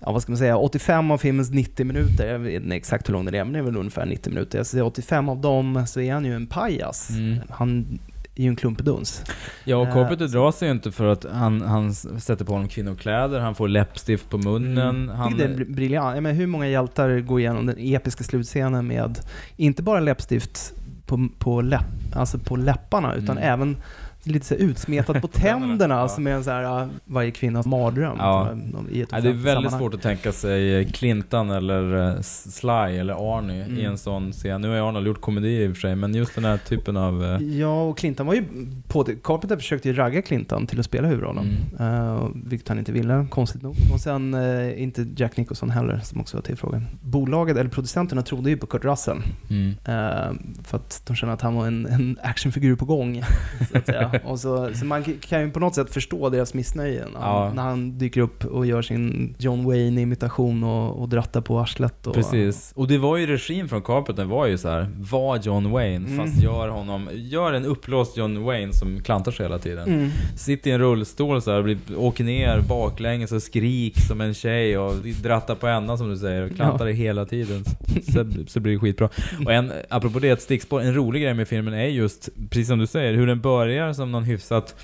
Ja, 0.00 0.12
vad 0.12 0.22
ska 0.22 0.32
man 0.32 0.38
säga? 0.38 0.56
85 0.56 1.10
av 1.10 1.18
filmens 1.18 1.50
90 1.50 1.86
minuter, 1.86 2.32
jag 2.32 2.38
vet 2.38 2.62
inte 2.62 2.76
exakt 2.76 3.08
hur 3.08 3.12
lång 3.12 3.24
den 3.24 3.34
är, 3.34 3.44
men 3.44 3.52
det 3.52 3.58
är 3.58 3.62
väl 3.62 3.76
ungefär 3.76 4.06
90 4.06 4.32
minuter. 4.32 4.58
Jag 4.58 4.66
säger 4.66 4.84
85 4.84 5.28
av 5.28 5.40
dem 5.40 5.84
så 5.86 6.00
är 6.00 6.12
han 6.12 6.24
ju 6.24 6.34
en 6.34 6.46
pajas. 6.46 7.10
Mm. 7.10 7.38
Han 7.48 7.98
är 8.34 8.42
ju 8.42 8.48
en 8.48 8.56
klumpeduns. 8.56 9.24
Ja, 9.64 9.76
och 9.76 9.86
Eh, 9.86 9.92
Carpenter 9.94 10.28
drar 10.28 10.52
sig 10.52 10.68
ju 10.68 10.72
inte 10.74 10.92
för 10.92 11.06
att 11.12 11.26
han, 11.32 11.62
han 11.62 11.94
sätter 11.94 12.44
på 12.44 12.52
honom 12.52 12.68
kvinnokläder, 12.68 13.40
han 13.40 13.54
får 13.54 13.68
läppstift 13.68 14.30
på 14.30 14.38
munnen. 14.38 15.08
Han, 15.08 15.16
Han, 15.18 15.36
det 15.38 15.44
är 15.44 15.48
br- 15.48 15.74
briljant. 15.74 16.14
Menar, 16.22 16.32
hur 16.36 16.46
många 16.46 16.68
hjältar 16.68 17.20
går 17.20 17.40
igenom 17.40 17.66
den 17.66 17.76
episka 17.78 18.24
slutscenen 18.24 18.86
med, 18.86 19.18
inte 19.56 19.82
bara 19.82 20.00
läppstift 20.00 20.72
på, 21.06 21.28
på, 21.38 21.60
läpp, 21.60 21.84
alltså 22.14 22.38
på 22.38 22.56
läpparna, 22.56 23.14
utan 23.14 23.38
Mm. 23.38 23.52
även 23.52 23.76
lite 24.24 24.46
så 24.46 24.54
utsmetat 24.54 25.20
på 25.22 25.28
tänderna 25.32 25.94
Ja. 25.94 26.08
som 26.08 26.26
är 26.26 26.30
en 26.30 26.44
så 26.44 26.50
här, 26.50 26.82
uh, 26.82 26.88
varje 27.04 27.30
kvinnas 27.30 27.66
mardröm. 27.66 28.16
Ja. 28.18 28.48
I 28.90 29.00
ett 29.02 29.12
Nej, 29.12 29.22
det 29.22 29.28
är 29.28 29.32
väldigt 29.32 29.44
sammanhang. 29.46 29.80
svårt 29.80 29.94
att 29.94 30.02
tänka 30.02 30.32
sig 30.32 30.84
Clinton 30.92 31.50
eller 31.50 32.08
eh, 32.16 32.20
Sly 32.22 32.70
eller 32.98 33.36
Arnie 33.38 33.56
i 33.60 33.62
Mm. 33.70 33.84
en 33.86 33.98
sån 33.98 34.32
scen. 34.32 34.60
Nu 34.60 34.68
har 34.68 34.88
Arnold 34.88 35.06
gjort 35.06 35.20
komedier 35.20 35.60
i 35.68 35.72
och 35.72 35.76
för 35.76 35.80
sig, 35.80 35.96
men 35.96 36.14
just 36.14 36.34
den 36.34 36.44
här 36.44 36.56
typen 36.56 36.96
av... 36.96 37.24
eh, 37.24 37.42
Ja, 37.42 37.82
och 37.82 37.98
Clinton 37.98 38.26
var 38.26 38.34
ju 38.34 38.44
på 38.88 39.02
det. 39.02 39.14
Carpenter 39.22 39.56
försökte 39.56 39.88
ju 39.88 39.94
ragga 39.94 40.22
Clinton 40.22 40.66
till 40.66 40.78
att 40.80 40.84
spela 40.86 41.08
huvudrollen. 41.08 41.56
Mm. 41.78 41.92
Uh, 41.94 42.28
vilket 42.34 42.68
han 42.68 42.78
inte 42.78 42.92
ville, 42.92 43.26
konstigt 43.30 43.62
nog. 43.62 43.76
Och 43.92 44.00
sen 44.00 44.34
eh, 44.34 44.82
inte 44.82 45.06
Jack 45.16 45.36
Nicholson 45.36 45.70
heller, 45.70 46.00
som 46.04 46.20
också 46.20 46.36
var 46.36 46.42
tillfrågad. 46.42 46.82
Bolaget, 47.02 47.56
eller 47.56 47.70
producenterna, 47.70 48.22
trodde 48.22 48.50
ju 48.50 48.56
på 48.56 48.66
Kurt 48.66 48.84
Russell. 48.84 49.18
Mm. 49.50 49.68
eh, 49.70 50.32
för 50.64 50.76
att 50.76 51.02
de 51.06 51.16
kände 51.16 51.32
att 51.32 51.42
han 51.42 51.54
var 51.54 51.66
en, 51.66 51.86
en 51.86 52.18
actionfigur 52.22 52.76
på 52.76 52.84
gång. 52.84 53.22
Så, 53.72 53.78
att 53.78 53.86
säga. 53.86 54.09
Och 54.24 54.40
så, 54.40 54.70
så 54.74 54.84
man 54.84 55.04
kan 55.20 55.40
ju 55.40 55.50
på 55.50 55.60
något 55.60 55.74
sätt 55.74 55.90
förstå 55.90 56.28
deras 56.28 56.54
missnöje 56.54 57.04
när, 57.14 57.20
Ja. 57.20 57.52
när 57.54 57.62
han 57.62 57.98
dyker 57.98 58.20
upp 58.20 58.44
och 58.44 58.66
gör 58.66 58.82
sin 58.82 59.34
John 59.38 59.64
Wayne-imitation 59.66 60.64
och, 60.64 61.02
och 61.02 61.08
drattar 61.08 61.40
på 61.40 61.58
arslet. 61.60 62.06
Och, 62.06 62.14
Precis. 62.14 62.72
Och 62.76 62.88
det 62.88 62.98
var 62.98 63.16
ju 63.16 63.26
regin 63.26 63.68
från 63.68 63.82
Carpenter 63.82 64.24
var 64.24 64.46
ju 64.46 64.58
så 64.58 64.68
här, 64.68 64.86
var 65.10 65.36
John 65.42 65.70
Wayne, 65.70 65.96
Mm. 66.10 66.18
fast 66.18 66.42
gör 66.42 66.68
honom, 66.68 67.08
gör 67.14 67.52
en 67.52 67.64
uppblåst 67.64 68.16
John 68.16 68.42
Wayne 68.44 68.72
som 68.72 69.00
klantar 69.02 69.32
sig 69.32 69.44
hela 69.46 69.58
tiden. 69.58 69.88
Mm. 69.88 70.10
Sitter 70.36 70.70
i 70.70 70.72
en 70.72 70.78
rullstol 70.80 71.42
så 71.42 71.50
här, 71.52 71.62
blir, 71.62 71.78
åker 71.96 72.24
ner 72.24 72.60
baklänges 72.68 73.32
och 73.32 73.42
skrik 73.42 74.00
som 74.00 74.20
en 74.20 74.34
tjej 74.34 74.78
och 74.78 74.94
drattar 75.22 75.54
på 75.54 75.66
ändan 75.66 75.98
som 75.98 76.10
du 76.10 76.16
säger 76.16 76.42
och 76.42 76.56
klantar 76.56 76.86
det 76.86 76.92
hela 76.92 77.24
tiden. 77.24 77.64
Så, 78.12 78.24
så 78.46 78.60
blir 78.60 78.72
det 78.72 78.78
skitbra. 78.78 79.08
Och 79.46 79.52
en, 79.52 79.72
apropå 79.88 80.18
det, 80.18 80.28
ett 80.28 80.42
stickspår, 80.42 80.80
en 80.80 80.94
rolig 80.94 81.22
grej 81.22 81.34
med 81.34 81.48
filmen 81.48 81.74
är 81.74 81.86
just, 81.86 82.28
precis 82.50 82.68
som 82.68 82.78
du 82.78 82.86
säger, 82.86 83.14
hur 83.14 83.26
den 83.26 83.40
börjar 83.40 83.92
som 84.00 84.12
någon 84.12 84.24
hyfsat 84.24 84.74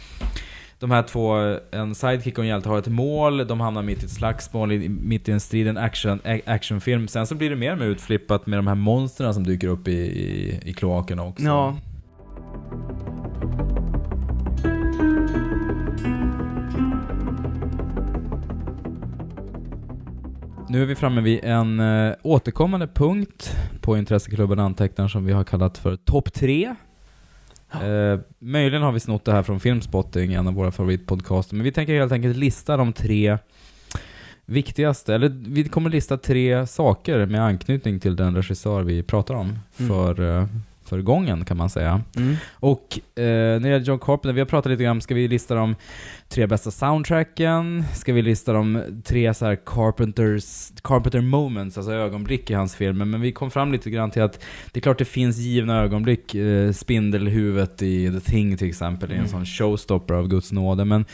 de 0.79 0.90
här 0.90 1.02
två, 1.02 1.35
en 1.70 1.94
sidekick 1.94 2.38
och 2.38 2.44
en 2.44 2.48
hjälte 2.48 2.68
har 2.68 2.79
ett 2.79 2.87
mål, 2.88 3.46
de 3.46 3.61
hamnar 3.61 3.83
mitt 3.83 4.02
i 4.02 4.07
ett 4.07 4.11
slagsmål, 4.12 4.72
i- 4.72 4.88
mitt 4.88 5.29
i 5.29 5.33
en 5.33 5.40
strid, 5.40 5.68
en 5.68 5.79
action, 5.79 6.20
actionfilm. 6.46 7.09
Sen 7.09 7.26
så 7.26 7.35
blir 7.35 7.50
det 7.50 7.57
mer 7.57 7.72
och 7.72 7.79
mer 7.79 7.87
utflippat 7.87 8.46
med 8.46 8.59
de 8.59 8.66
här 8.66 8.74
monstren 8.74 9.35
som 9.35 9.44
dyker 9.44 9.68
upp 9.68 9.88
i, 9.88 9.92
i, 9.92 10.61
i 10.64 10.72
kloakerna 10.74 11.22
också. 11.24 11.44
Ja. 11.44 11.76
Nu 20.68 20.83
är 20.83 20.87
vi 20.87 20.94
framme 20.94 21.20
vid 21.20 21.40
en 21.44 21.81
äh, 21.81 22.12
återkommande 22.22 22.87
punkt 22.88 23.57
på 23.81 23.96
Intresseklubben 23.98 24.59
Antecknar 24.59 25.09
som 25.09 25.24
vi 25.24 25.33
har 25.33 25.44
kallat 25.44 25.79
för 25.79 25.96
Topp 25.96 26.33
3. 26.33 26.74
Eh, 27.72 28.20
möjligen 28.38 28.83
har 28.83 28.92
vi 28.92 29.00
snott 29.00 29.24
det 29.24 29.33
här 29.33 29.42
från 29.42 29.61
Filmspotting, 29.61 30.33
en 30.33 30.48
av 30.48 30.55
våra 30.55 30.70
favoritpodcaster, 30.70 31.55
men 31.57 31.64
vi 31.64 31.72
tänker 31.72 31.94
helt 31.94 32.12
enkelt 32.12 32.37
lista 32.37 32.76
de 32.76 32.92
tre 32.92 33.38
viktigaste, 34.44 35.14
eller 35.14 35.29
vi 35.29 35.64
kommer 35.64 35.90
lista 35.90 36.16
tre 36.16 36.66
saker 36.66 37.26
med 37.26 37.44
anknytning 37.44 38.00
till 38.00 38.16
den 38.16 38.37
regissör 38.37 38.83
vi 38.83 39.02
pratar 39.02 39.35
om 39.35 39.59
Mm. 39.79 39.88
för, 39.88 40.38
eh, 40.40 40.46
för 40.85 41.00
gången 41.02 41.44
kan 41.44 41.57
man 41.57 41.70
säga. 41.70 42.02
Mm. 42.16 42.37
Och 42.52 42.98
eh, 43.14 43.22
när 43.24 43.61
det 43.61 43.68
gäller 43.68 43.85
John 43.87 43.98
Carpenter, 43.98 44.33
vi 44.33 44.40
har 44.40 44.46
pratat 44.46 44.70
lite 44.70 44.85
grann, 44.85 45.00
ska 45.00 45.14
vi 45.14 45.29
lista 45.29 45.55
de 45.55 45.74
tre 46.29 46.47
bästa 46.47 46.71
soundtracken? 46.71 47.85
Ska 47.95 48.12
vi 48.12 48.23
lista 48.23 48.53
de 48.53 48.83
tre 49.05 49.35
så 49.35 49.45
här 49.47 49.57
Carpenters, 49.67 50.73
Carpenter 50.83 51.21
moments, 51.21 51.77
alltså 51.79 51.93
ögonblick 51.93 52.51
i 52.51 52.55
hans 52.55 52.75
filmer? 52.77 53.05
Men 53.05 53.21
vi 53.21 53.33
kom 53.33 53.51
fram 53.51 53.73
lite 53.73 53.91
grann 53.91 54.11
till 54.11 54.23
att 54.23 54.41
det 54.73 54.79
är 54.79 54.83
klart 54.83 54.99
det 54.99 55.05
finns 55.05 55.39
givna 55.39 55.81
ögonblick, 55.83 56.35
eh, 56.35 56.73
spindelhuvudet 56.73 57.83
i 57.83 58.11
The 58.11 58.21
Thing 58.21 58.57
till 58.57 58.69
exempel, 58.69 59.11
är 59.11 59.15
en 59.15 59.19
Mm. 59.19 59.31
sån 59.31 59.47
showstopper 59.47 60.15
av 60.15 60.29
Guds 60.29 60.53
nåde. 60.53 60.85
Men 60.85 61.05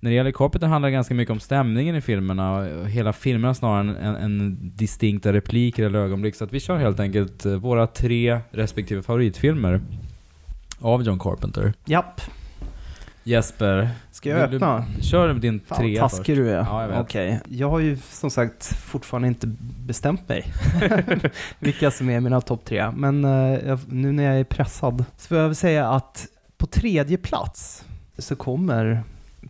när 0.00 0.10
det 0.10 0.16
gäller 0.16 0.32
Carpenter 0.32 0.66
handlar 0.68 0.88
det 0.88 0.92
ganska 0.92 1.14
mycket 1.14 1.32
om 1.32 1.40
stämningen 1.40 1.96
i 1.96 2.00
filmerna, 2.00 2.64
hela 2.86 3.12
filmerna 3.12 3.54
snarare 3.54 3.80
än, 3.80 3.96
än, 3.96 4.16
än 4.16 4.58
distinkta 4.76 5.32
repliker 5.32 5.84
eller 5.84 5.98
ögonblick. 5.98 6.34
Så 6.34 6.44
att 6.44 6.52
vi 6.52 6.60
kör 6.60 6.76
helt 6.76 7.00
enkelt 7.00 7.46
eh, 7.46 7.52
våra 7.52 7.86
tre 7.86 8.40
respektive 8.50 9.02
favoritfilmer 9.02 9.80
av 10.80 11.02
John 11.02 11.18
Carpenter. 11.18 11.72
Japp. 11.86 12.20
Jesper, 13.28 13.90
Ska 14.10 14.28
jag 14.28 14.40
Vill 14.40 14.50
du- 14.50 14.56
öppna? 14.66 14.84
kör 15.00 15.34
din 15.34 15.60
Fan 15.66 15.78
trea 15.78 16.00
vad 16.02 16.10
först. 16.10 16.18
taskig 16.18 16.36
du 16.36 16.50
är. 16.50 16.56
Ja, 16.56 16.82
jag 16.82 16.88
vet. 16.88 16.98
Okej. 17.00 17.40
Jag 17.48 17.70
har 17.70 17.78
ju 17.78 17.96
som 18.10 18.30
sagt 18.30 18.66
fortfarande 18.66 19.28
inte 19.28 19.46
bestämt 19.86 20.28
mig 20.28 20.52
vilka 21.58 21.90
som 21.90 22.10
är 22.10 22.20
mina 22.20 22.40
topp 22.40 22.64
tre. 22.64 22.90
Men 22.90 23.24
jag, 23.24 23.78
nu 23.88 24.12
när 24.12 24.24
jag 24.24 24.40
är 24.40 24.44
pressad 24.44 25.04
så 25.16 25.28
får 25.28 25.36
jag 25.36 25.44
väl 25.46 25.54
säga 25.54 25.88
att 25.90 26.26
på 26.56 26.66
tredje 26.66 27.16
plats 27.18 27.84
så 28.18 28.36
kommer 28.36 29.02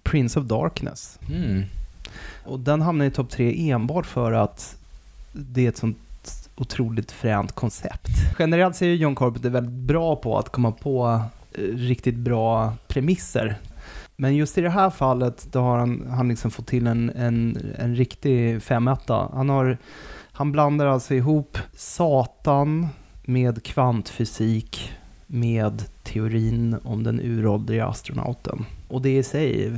Prince 0.02 0.40
of 0.40 0.46
Darkness. 0.46 1.18
Mm. 1.34 1.62
Och 2.44 2.60
den 2.60 2.82
hamnar 2.82 3.04
i 3.04 3.10
topp 3.10 3.30
tre 3.30 3.70
enbart 3.70 4.06
för 4.06 4.32
att 4.32 4.76
det 5.32 5.64
är 5.64 5.68
ett 5.68 5.76
sånt 5.76 5.98
otroligt 6.56 7.12
fränt 7.12 7.52
koncept. 7.52 8.08
Generellt 8.38 8.76
så 8.76 8.84
är 8.84 8.88
ju 8.88 8.94
John 8.96 9.14
Carpenter 9.16 9.50
väldigt 9.50 9.72
bra 9.72 10.16
på 10.16 10.38
att 10.38 10.48
komma 10.48 10.72
på 10.72 11.22
eh, 11.52 11.60
riktigt 11.62 12.14
bra 12.16 12.72
premisser. 12.88 13.56
Men 14.20 14.37
just 14.37 14.59
i 14.59 14.61
det 14.61 14.70
här 14.70 14.90
fallet, 14.90 15.48
då 15.52 15.61
har 15.61 15.78
han, 15.78 16.07
han 16.11 16.28
liksom 16.28 16.50
fått 16.50 16.66
till 16.66 16.87
en, 16.87 17.11
en, 17.11 17.59
en 17.78 17.96
riktig 17.96 18.62
femetta. 18.62 19.31
Han, 19.33 19.48
har, 19.48 19.78
han 20.33 20.52
blandar 20.52 20.87
alltså 20.87 21.14
ihop 21.14 21.59
Satan 21.72 22.87
med 23.22 23.62
kvantfysik 23.62 24.92
med 25.26 25.85
teorin 26.02 26.76
om 26.85 27.02
den 27.02 27.20
uråldriga 27.20 27.87
astronauten. 27.87 28.64
Och 28.88 29.02
det 29.02 29.16
i 29.16 29.22
sig 29.22 29.72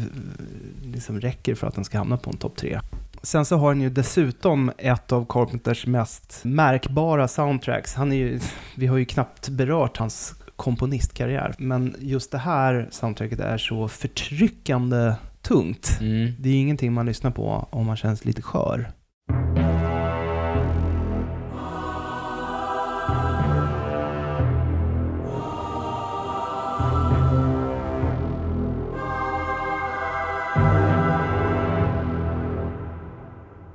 liksom 0.83 1.21
räcker 1.21 1.55
för 1.55 1.67
att 1.67 1.75
den 1.75 1.85
ska 1.85 1.99
hamna 1.99 2.17
på 2.17 2.31
en 2.31 2.37
topp 2.37 2.57
tre. 2.57 2.81
Sen 3.23 3.45
så 3.45 3.57
har 3.57 3.69
han 3.69 3.81
ju 3.81 3.91
dessutom 3.91 4.73
ett 4.79 5.13
av 5.13 5.27
Carpenters 5.29 5.87
mest 5.87 6.41
märkbara 6.45 7.29
soundtracks. 7.29 7.95
Han 7.95 8.13
är 8.13 8.17
ju, 8.17 8.41
vi 8.75 8.87
har 8.87 8.97
ju 8.97 9.05
knappt 9.05 9.49
berört 9.49 9.97
hans 9.97 10.35
komponistkarriär, 10.61 11.55
men 11.59 11.97
just 11.99 12.33
det 12.33 12.39
här 12.39 12.89
soundtracket 12.91 13.41
är 13.41 13.59
så 13.59 13.89
förtryckande 13.89 15.15
tungt. 15.43 15.99
Mm. 16.01 16.33
Det 16.39 16.49
är 16.49 16.53
ju 16.53 16.59
ingenting 16.59 16.93
man 16.93 17.07
lyssnar 17.07 17.31
på 17.31 17.69
om 17.71 17.87
man 17.87 17.97
känns 17.97 18.25
lite 18.25 18.43
skör. 18.43 18.91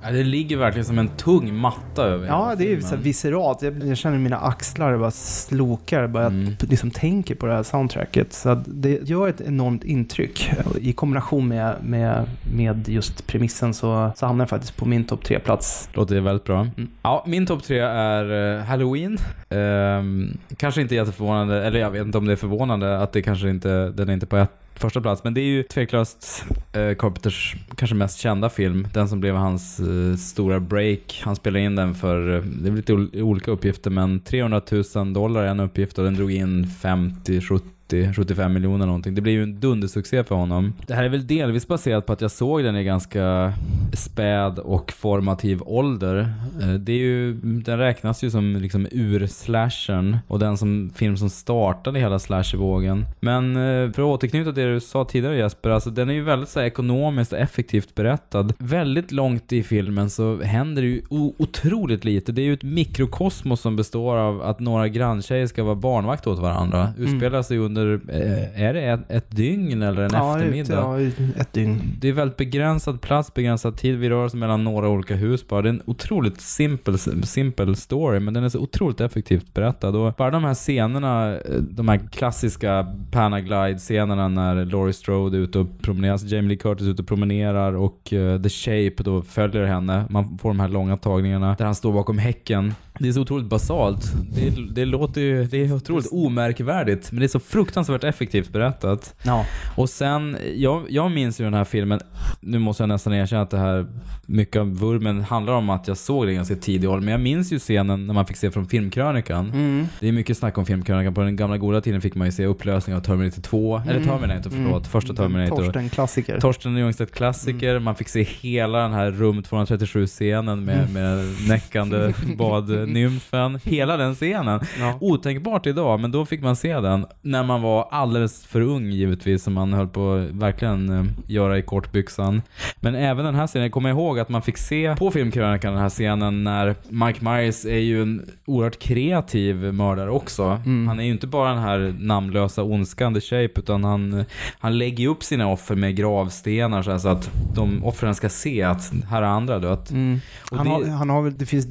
Ja, 0.05 0.11
det 0.11 0.23
ligger 0.23 0.57
verkligen 0.57 0.85
som 0.85 0.99
en 0.99 1.07
tung 1.07 1.55
matta 1.55 2.03
över 2.03 2.27
Ja, 2.27 2.55
det 2.57 2.63
är 2.63 2.69
ju 2.69 2.81
så 2.81 2.95
visceralt. 2.95 3.61
Jag, 3.61 3.83
jag 3.87 3.97
känner 3.97 4.17
mina 4.17 4.37
axlar 4.37 4.97
bara 4.97 5.11
slokar, 5.11 6.07
bara 6.07 6.25
Mm. 6.25 6.55
jag 6.59 6.69
liksom 6.69 6.91
tänker 6.91 7.35
på 7.35 7.45
det 7.45 7.53
här 7.53 7.63
soundtracket. 7.63 8.33
Så 8.33 8.63
det 8.67 9.09
gör 9.09 9.27
ett 9.27 9.41
enormt 9.41 9.83
intryck. 9.83 10.51
I 10.81 10.93
kombination 10.93 11.47
med, 11.47 11.75
med, 11.83 12.25
med 12.55 12.89
just 12.89 13.27
premissen 13.27 13.73
så, 13.73 14.11
så 14.15 14.25
hamnar 14.25 14.43
jag 14.43 14.49
faktiskt 14.49 14.75
på 14.77 14.85
min 14.85 15.03
topp 15.05 15.23
tre-plats. 15.23 15.89
Låter 15.93 16.21
väldigt 16.21 16.45
bra. 16.45 16.59
Mm. 16.77 16.89
Ja, 17.01 17.23
min 17.27 17.45
topp 17.45 17.63
tre 17.63 17.79
är 17.79 18.57
eh, 18.57 18.63
Halloween. 18.63 19.17
Ehm, 19.49 20.37
kanske 20.57 20.81
inte 20.81 20.95
jätteförvånande, 20.95 21.63
eller 21.63 21.79
jag 21.79 21.91
vet 21.91 22.05
inte 22.05 22.17
om 22.17 22.25
det 22.25 22.31
är 22.31 22.35
förvånande 22.35 22.99
att 22.99 23.11
det 23.11 23.21
kanske 23.21 23.49
inte, 23.49 23.89
den 23.89 24.09
är 24.09 24.13
inte 24.13 24.25
på 24.25 24.37
ett, 24.37 24.51
första 24.75 25.01
plats. 25.01 25.23
Men 25.23 25.33
det 25.33 25.41
är 25.41 25.45
ju 25.45 25.63
tveklöst 25.63 26.45
eh, 26.73 26.95
Carpenters 26.95 27.55
kanske 27.75 27.95
mest 27.95 28.19
kända 28.19 28.49
film. 28.49 28.87
Den 28.93 29.09
som 29.09 29.19
blev 29.19 29.35
hans 29.35 29.79
eh, 29.79 30.15
stora 30.17 30.59
break. 30.59 31.21
Han 31.25 31.35
spelade 31.35 31.65
in 31.65 31.75
den 31.75 31.95
för, 31.95 32.35
eh, 32.35 32.41
det 32.41 32.69
är 32.69 32.73
lite 32.75 32.93
ol- 32.93 33.21
olika 33.21 33.51
uppgifter, 33.51 33.89
men 33.91 34.19
300 34.19 34.61
000 34.95 35.13
dollar 35.13 35.41
är 35.43 35.47
en 35.47 35.59
uppgift 35.59 35.97
och 35.97 36.03
den 36.05 36.13
drog 36.15 36.31
in 36.31 36.65
50-70 36.65 37.59
70 37.85 38.13
75 38.13 38.53
miljoner 38.53 38.85
någonting. 38.85 39.15
Det 39.15 39.21
blev 39.21 39.35
ju 39.35 39.43
en 39.43 39.59
dundersuccé 39.59 40.23
för 40.23 40.35
honom. 40.35 40.73
Det 40.87 40.93
här 40.93 41.03
är 41.03 41.09
väl 41.09 41.27
delvis 41.27 41.67
baserat 41.67 42.05
på 42.05 42.13
att 42.13 42.21
jag 42.21 42.31
såg 42.31 42.63
den 42.63 42.75
i 42.75 42.83
ganska 42.83 43.53
späd 43.93 44.59
och 44.59 44.91
formativ 44.91 45.61
ålder. 45.65 46.33
Eh, 46.61 46.73
Det 46.73 46.91
är 46.91 46.97
ju, 46.97 47.33
den 47.43 47.77
räknas 47.77 48.23
ju 48.23 48.29
som 48.31 48.55
liksom 48.55 48.87
ur-slashern 48.91 50.17
och 50.27 50.39
den 50.39 50.57
som, 50.57 50.91
film 50.95 51.17
som 51.17 51.29
startade 51.29 51.99
hela 51.99 52.19
slashervågen. 52.19 53.05
Men 53.19 53.55
eh, 53.55 53.91
för 53.91 54.01
att 54.01 54.07
återknyta 54.23 54.53
till 54.53 54.63
det 54.63 54.73
du 54.73 54.79
sa 54.79 55.05
tidigare 55.05 55.37
Jesper, 55.37 55.69
alltså 55.69 55.89
den 55.89 56.09
är 56.09 56.13
ju 56.13 56.23
väldigt 56.23 56.49
så 56.49 56.59
här, 56.59 56.67
ekonomiskt 56.67 57.33
och 57.33 57.39
effektivt 57.39 57.95
berättad. 57.95 58.53
Väldigt 58.57 59.11
långt 59.11 59.53
i 59.53 59.63
filmen 59.63 60.09
så 60.09 60.41
händer 60.41 60.81
det 60.81 60.87
ju 60.87 61.01
otroligt 61.09 62.05
lite. 62.05 62.31
Det 62.31 62.41
är 62.41 62.45
ju 62.45 62.53
ett 62.53 62.63
mikrokosmos 62.63 63.61
som 63.61 63.75
består 63.75 64.17
av 64.17 64.41
att 64.41 64.59
några 64.59 64.87
granntjejer 64.87 65.47
ska 65.47 65.63
vara 65.63 65.75
barnvakt 65.75 66.27
åt 66.27 66.39
varandra. 66.39 66.93
Utspelar 66.97 67.41
sig 67.41 67.57
under 67.57 67.74
under, 67.77 68.01
eh, 68.09 68.61
är 68.61 68.73
det 68.73 68.81
ett, 68.81 69.11
ett 69.11 69.35
dygn 69.35 69.81
eller 69.81 70.01
en 70.01 70.09
ja, 70.13 70.37
eftermiddag? 70.37 70.73
Ja, 70.73 70.99
ett 71.41 71.53
dygn. 71.53 71.81
Det 71.99 72.09
är 72.09 72.13
väldigt 72.13 72.37
begränsad 72.37 73.01
plats, 73.01 73.33
begränsad 73.33 73.77
tid. 73.77 73.97
Vi 73.97 74.09
rör 74.09 74.25
oss 74.25 74.33
mellan 74.33 74.63
några 74.63 74.89
olika 74.89 75.15
hus 75.15 75.47
bara. 75.47 75.61
Det 75.61 75.69
är 75.69 75.73
en 75.73 75.81
otroligt 75.85 76.41
simpel, 76.41 76.97
simpel 77.23 77.75
story, 77.75 78.19
men 78.19 78.33
den 78.33 78.43
är 78.43 78.49
så 78.49 78.59
otroligt 78.59 79.01
effektivt 79.01 79.53
berättad. 79.53 79.95
Och 79.95 80.13
bara 80.13 80.31
de 80.31 80.43
här 80.43 80.53
scenerna, 80.53 81.33
eh, 81.33 81.41
de 81.61 81.87
här 81.87 81.97
klassiska 82.11 82.87
Panaglide-scenerna 83.11 84.27
när 84.27 84.65
Laurie 84.65 84.93
Strode 84.93 85.37
är 85.37 85.41
ute 85.41 85.59
och 85.59 85.67
promenerar, 85.81 86.11
alltså 86.11 86.27
Jamie 86.27 86.49
Lee 86.49 86.57
Curtis 86.57 86.87
är 86.87 86.91
ute 86.91 87.01
och 87.01 87.07
promenerar 87.07 87.73
och 87.73 88.13
uh, 88.13 88.41
The 88.41 88.49
Shape 88.49 89.03
då 89.03 89.21
följer 89.21 89.63
henne. 89.63 90.05
Man 90.09 90.37
får 90.37 90.49
de 90.49 90.59
här 90.59 90.67
långa 90.67 90.97
tagningarna 90.97 91.55
där 91.57 91.65
han 91.65 91.75
står 91.75 91.93
bakom 91.93 92.17
häcken. 92.17 92.73
Det 92.99 93.07
är 93.07 93.11
så 93.11 93.21
otroligt 93.21 93.45
basalt. 93.45 94.13
Det, 94.31 94.49
det 94.73 94.85
låter 94.85 95.21
ju, 95.21 95.43
det 95.43 95.57
är 95.57 95.73
otroligt 95.73 96.07
omärkvärdigt, 96.11 97.11
men 97.11 97.19
det 97.19 97.25
är 97.25 97.27
så 97.27 97.39
fruktansvärt 97.39 98.03
effektivt 98.03 98.49
berättat. 98.49 99.15
Ja. 99.23 99.45
Och 99.75 99.89
sen, 99.89 100.37
jag, 100.55 100.85
jag 100.89 101.11
minns 101.11 101.41
ju 101.41 101.43
den 101.43 101.53
här 101.53 101.63
filmen, 101.63 101.99
nu 102.39 102.59
måste 102.59 102.83
jag 102.83 102.87
nästan 102.87 103.13
erkänna 103.13 103.41
att 103.41 103.49
det 103.49 103.57
här, 103.57 103.85
mycket 104.25 104.59
av 104.59 104.77
vurmen 104.77 105.21
handlar 105.21 105.53
om 105.53 105.69
att 105.69 105.87
jag 105.87 105.97
såg 105.97 106.25
det 106.25 106.31
i 106.31 106.35
ganska 106.35 106.55
tidig 106.55 106.89
ålder, 106.89 107.05
men 107.05 107.11
jag 107.11 107.21
minns 107.21 107.53
ju 107.53 107.59
scenen 107.59 108.07
när 108.07 108.13
man 108.13 108.25
fick 108.25 108.37
se 108.37 108.51
från 108.51 108.67
filmkrönikan. 108.67 109.51
Mm. 109.51 109.87
Det 109.99 110.07
är 110.07 110.11
mycket 110.11 110.37
snack 110.37 110.57
om 110.57 110.65
filmkrönikan, 110.65 111.13
på 111.13 111.21
den 111.21 111.35
gamla 111.35 111.57
goda 111.57 111.81
tiden 111.81 112.01
fick 112.01 112.15
man 112.15 112.27
ju 112.27 112.31
se 112.31 112.45
upplösningen 112.45 112.99
av 112.99 113.03
Terminator 113.03 113.41
2, 113.41 113.81
eller 113.87 114.03
Terminator 114.03 114.49
förlåt, 114.49 114.87
första 114.87 115.13
Terminator. 115.13 115.63
Torsten 115.63 115.89
klassiker. 115.89 116.39
Torsten 116.39 116.77
Ljungstedt 116.77 117.11
klassiker, 117.11 117.79
man 117.79 117.95
fick 117.95 118.09
se 118.09 118.23
hela 118.23 118.77
den 118.77 118.93
här 118.93 119.11
rum 119.11 119.41
237-scenen 119.41 120.65
med, 120.65 120.93
med 120.93 121.25
näckande 121.47 122.13
badnymfen. 122.85 123.59
Hela 123.63 123.97
den 123.97 124.15
scenen. 124.15 124.59
Ja. 124.79 124.97
Otänkbart 125.01 125.65
idag, 125.67 125.99
men 125.99 126.11
då 126.11 126.25
fick 126.25 126.41
man 126.41 126.55
se 126.55 126.79
den 126.79 127.05
när 127.21 127.43
man 127.43 127.61
var 127.61 127.87
alldeles 127.91 128.45
för 128.45 128.61
ung 128.61 128.91
givetvis, 128.91 129.43
som 129.43 129.53
man 129.53 129.73
höll 129.73 129.87
på 129.87 130.13
att 130.13 130.35
verkligen 130.35 130.89
eh, 130.99 131.05
göra 131.27 131.57
i 131.57 131.61
kortbyxan. 131.61 132.41
Men 132.79 132.95
även 132.95 133.25
den 133.25 133.35
här 133.35 133.47
scenen, 133.47 133.63
jag 133.63 133.71
kommer 133.71 133.89
ihåg 133.89 134.19
att 134.19 134.29
man 134.29 134.41
fick 134.41 134.57
se 134.57 134.95
på 134.95 135.11
filmkrönikan 135.11 135.73
den 135.73 135.81
här 135.81 135.89
scenen 135.89 136.43
när 136.43 136.75
Mike 136.89 137.23
Myers 137.25 137.65
är 137.65 137.77
ju 137.77 138.01
en 138.01 138.25
oerhört 138.45 138.79
kreativ 138.79 139.55
mördare 139.73 140.09
också. 140.09 140.49
Han 140.87 140.99
är 140.99 141.03
ju 141.03 141.11
inte 141.11 141.27
bara 141.27 141.49
den 141.49 141.63
här 141.63 141.95
namnlösa 141.99 142.63
ondskan 142.63 143.13
The 143.13 143.21
Shape, 143.21 143.59
utan 143.59 143.83
han, 143.83 144.25
han 144.59 144.77
lägger 144.77 144.97
ju 145.03 145.07
upp 145.07 145.23
sina 145.23 145.47
offer 145.47 145.75
med 145.75 145.95
gravstenar 145.95 146.81
så, 146.81 146.91
här, 146.91 146.97
så 146.97 147.09
att 147.09 147.31
de 147.55 147.85
offren 147.85 148.15
ska 148.15 148.29
se 148.29 148.63
att 148.63 148.93
här 149.09 149.21
har 149.21 149.29
andra 149.29 149.59
dött. 149.59 149.91
Mm. 149.91 150.19
Han, 150.51 150.65
det- 150.65 150.71
har, 150.71 150.85
han 150.85 151.09
har 151.09 151.21
väl, 151.21 151.37
det 151.37 151.45
finns 151.45 151.65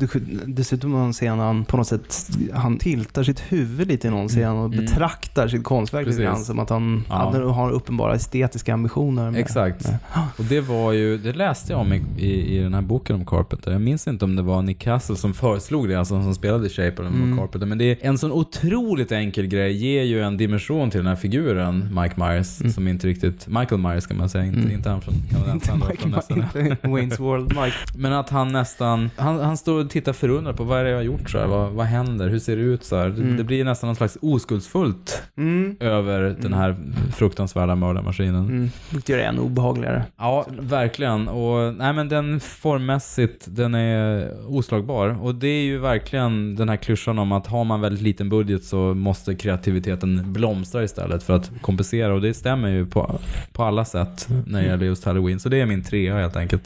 dessutom 0.46 1.03
någon 1.04 1.12
scen 1.12 1.38
han 1.38 1.64
på 1.64 1.76
något 1.76 1.86
sätt, 1.86 2.28
han 2.52 2.78
tiltar 2.78 3.22
sitt 3.22 3.40
huvud 3.40 3.88
lite 3.88 4.06
i 4.06 4.10
någon 4.10 4.28
scen 4.28 4.48
och 4.56 4.64
Mm. 4.74 4.84
betraktar 4.84 5.48
sitt 5.48 5.64
konstverk 5.64 6.06
lite 6.06 6.22
grann 6.22 6.44
som 6.44 6.58
att 6.58 6.70
han, 6.70 7.04
Ja. 7.08 7.14
han 7.32 7.42
har 7.50 7.70
uppenbara 7.70 8.14
estetiska 8.14 8.74
ambitioner. 8.74 9.30
Med, 9.30 9.40
Exakt. 9.40 9.84
med- 9.88 9.98
Och 10.38 10.44
det 10.44 10.60
var 10.60 10.92
ju, 10.92 11.18
det 11.18 11.32
läste 11.32 11.72
jag 11.72 11.80
om 11.80 11.92
i, 11.92 12.02
i, 12.18 12.58
i 12.58 12.62
den 12.62 12.74
här 12.74 12.82
boken 12.82 13.16
om 13.16 13.26
Carpenter. 13.26 13.72
Jag 13.72 13.80
minns 13.80 14.08
inte 14.08 14.24
om 14.24 14.36
det 14.36 14.42
var 14.42 14.62
Nick 14.62 14.78
Castle 14.78 15.16
som 15.16 15.34
föreslog 15.34 15.88
det, 15.88 15.94
alltså 15.94 16.22
som 16.22 16.34
spelade 16.34 16.68
Shape 16.68 16.94
eller 17.02 17.08
Mm. 17.08 17.36
Carpenter. 17.38 17.66
Men 17.66 17.78
det 17.78 17.84
är 17.84 17.96
en 18.08 18.18
sån 18.18 18.32
otroligt 18.32 19.12
enkel 19.12 19.46
grej, 19.46 19.72
ger 19.76 20.02
ju 20.02 20.22
en 20.22 20.36
dimension 20.36 20.90
till 20.90 20.98
den 20.98 21.06
här 21.06 21.16
figuren, 21.16 21.88
Mike 22.02 22.14
Myers, 22.20 22.74
som 22.74 22.88
inte 22.88 23.06
riktigt, 23.06 23.46
Michael 23.46 23.80
Myers 23.80 24.06
kan 24.06 24.16
man 24.16 24.28
säga, 24.28 24.44
inte, 24.44 24.58
Mm. 24.60 24.70
inte 24.72 24.90
han 24.90 25.00
från 25.00 25.14
kanadensaren. 25.30 26.44
Wayne's 26.82 27.20
World 27.20 27.48
Mike. 27.48 27.76
Men 27.96 28.12
att 28.12 28.30
han 28.30 28.52
nästan, 28.52 29.10
han, 29.16 29.40
han 29.40 29.56
står 29.56 29.80
och 29.84 29.90
tittar 29.90 30.12
förundrad 30.12 30.56
på 30.56 30.64
vad 30.64 30.80
är 30.80 30.84
det 30.84 30.93
jag 30.94 30.98
har 31.00 31.04
gjort 31.04 31.30
så 31.30 31.38
här? 31.38 31.46
Vad, 31.46 31.72
vad 31.72 31.86
händer? 31.86 32.28
Hur 32.28 32.38
ser 32.38 32.56
det 32.56 32.62
ut 32.62 32.84
så 32.84 32.96
här? 32.96 33.08
Det, 33.08 33.22
Mm. 33.22 33.36
det 33.36 33.44
blir 33.44 33.64
nästan 33.64 33.88
någon 33.88 33.96
slags 33.96 34.18
oskuldsfullt 34.22 35.22
Mm. 35.36 35.76
över 35.80 36.36
den 36.40 36.52
här 36.52 36.76
fruktansvärda 37.16 37.74
mördarmaskinen. 37.74 38.44
Mm. 38.48 38.70
Det 38.90 39.08
gör 39.08 39.16
det 39.18 39.24
ännu 39.24 39.40
obehagligare. 39.40 40.04
Ja, 40.18 40.46
verkligen. 40.60 41.28
Och 41.28 41.74
nej 41.74 41.92
men 41.92 42.08
den 42.08 42.40
formmässigt, 42.40 43.46
den 43.48 43.74
är 43.74 44.30
oslagbar. 44.48 45.16
Och 45.22 45.34
det 45.34 45.48
är 45.48 45.62
ju 45.64 45.78
verkligen 45.78 46.56
den 46.56 46.68
här 46.68 46.76
klyschan 46.76 47.18
om 47.18 47.32
att 47.32 47.46
har 47.46 47.64
man 47.64 47.80
väldigt 47.80 48.02
liten 48.02 48.28
budget 48.28 48.64
så 48.64 48.76
måste 48.94 49.34
kreativiteten 49.34 50.32
blomstra 50.32 50.84
istället 50.84 51.22
för 51.22 51.36
att 51.36 51.50
kompensera. 51.60 52.14
Och 52.14 52.20
det 52.20 52.34
stämmer 52.34 52.68
ju 52.68 52.86
på, 52.86 53.18
på 53.52 53.64
alla 53.64 53.84
sätt 53.84 54.28
när 54.46 54.62
det 54.62 54.66
gäller 54.68 54.86
just 54.86 55.04
Halloween. 55.04 55.40
Så 55.40 55.48
det 55.48 55.60
är 55.60 55.66
min 55.66 55.82
trea 55.84 56.14
helt 56.18 56.36
enkelt. 56.36 56.62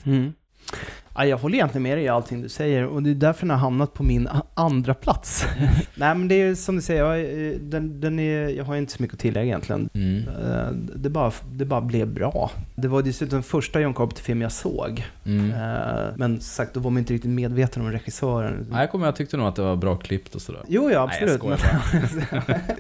Mm. 1.19 1.29
Ja, 1.29 1.31
jag 1.31 1.39
håller 1.39 1.55
egentligen 1.55 1.83
med 1.83 1.97
dig 1.99 2.05
i 2.05 2.09
allting 2.09 2.43
du 2.43 2.49
säger 2.49 2.87
och 2.87 3.03
det 3.03 3.11
är 3.11 3.15
därför 3.15 3.41
den 3.41 3.51
har 3.51 3.57
hamnat 3.57 3.95
på 3.95 4.03
min 4.03 4.29
andra 4.55 4.95
plats. 4.95 5.47
Nej 5.95 6.15
men 6.15 6.29
det 6.29 6.35
är 6.35 6.55
som 6.55 6.77
du 6.77 6.83
säger, 6.83 7.05
jag, 7.15 7.61
den, 7.61 8.01
den 8.01 8.19
är, 8.19 8.49
jag 8.49 8.65
har 8.65 8.77
inte 8.77 8.93
så 8.93 9.03
mycket 9.03 9.15
att 9.15 9.21
tillägga 9.21 9.45
egentligen. 9.47 9.89
Mm. 9.95 10.19
Eh, 10.29 10.71
Det 10.97 11.11
bara, 11.11 11.33
det 11.53 11.65
bara 11.65 11.81
blev 11.81 12.09
bra. 12.09 12.51
Det 12.77 12.89
var 12.89 13.03
dessutom 13.03 13.37
den 13.37 13.43
första 13.43 13.81
John 13.81 13.95
Carpenter-film 13.95 14.43
jag 14.43 14.53
såg. 14.53 15.05
Mm. 15.27 15.51
Eh, 15.51 16.07
Men 16.17 16.41
sagt, 16.41 16.75
då 16.75 16.81
var 16.81 16.91
man 16.91 16.99
inte 16.99 17.15
riktigt 17.15 17.31
medveten 17.31 17.83
om 17.83 17.93
regissören. 17.93 18.67
Nej, 18.71 18.81
jag 18.81 18.91
kommer 18.91 19.07
jag 19.07 19.17
tyckte 19.17 19.37
nog 19.37 19.47
att 19.47 19.57
det 19.57 19.63
var 19.63 19.77
bra 19.77 19.97
klippt 19.97 20.35
och 20.35 20.43
sådär. 20.43 20.63
Jo, 20.69 20.83
ja, 20.83 21.07
Nej, 21.07 21.19
jag 21.21 21.31
absolut. 21.31 21.61
skojar 21.61 21.61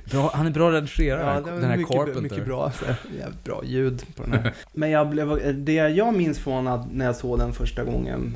bra, 0.10 0.30
han 0.34 0.46
är 0.46 0.50
bra 0.50 0.70
redigerare, 0.72 1.42
Ja, 1.46 1.52
den 1.52 1.64
här 1.70 1.76
mycket, 1.76 1.94
Carpenter. 1.96 2.20
mycket 2.20 2.44
bra, 2.46 2.70
så, 2.78 2.84
här, 2.86 2.96
jävligt 3.18 3.44
bra 3.44 3.60
ljud 3.64 4.02
på 4.16 4.22
den 4.22 4.32
här. 4.32 4.54
Men 4.72 4.90
jag 4.90 5.08
blev, 5.10 5.54
det 5.64 5.72
jag 5.72 6.14
minns 6.14 6.38
från 6.38 6.68
att 6.68 6.92
när 6.92 7.04
jag 7.04 7.16
såg 7.16 7.38
den 7.38 7.52
första 7.52 7.84
gången, 7.84 8.27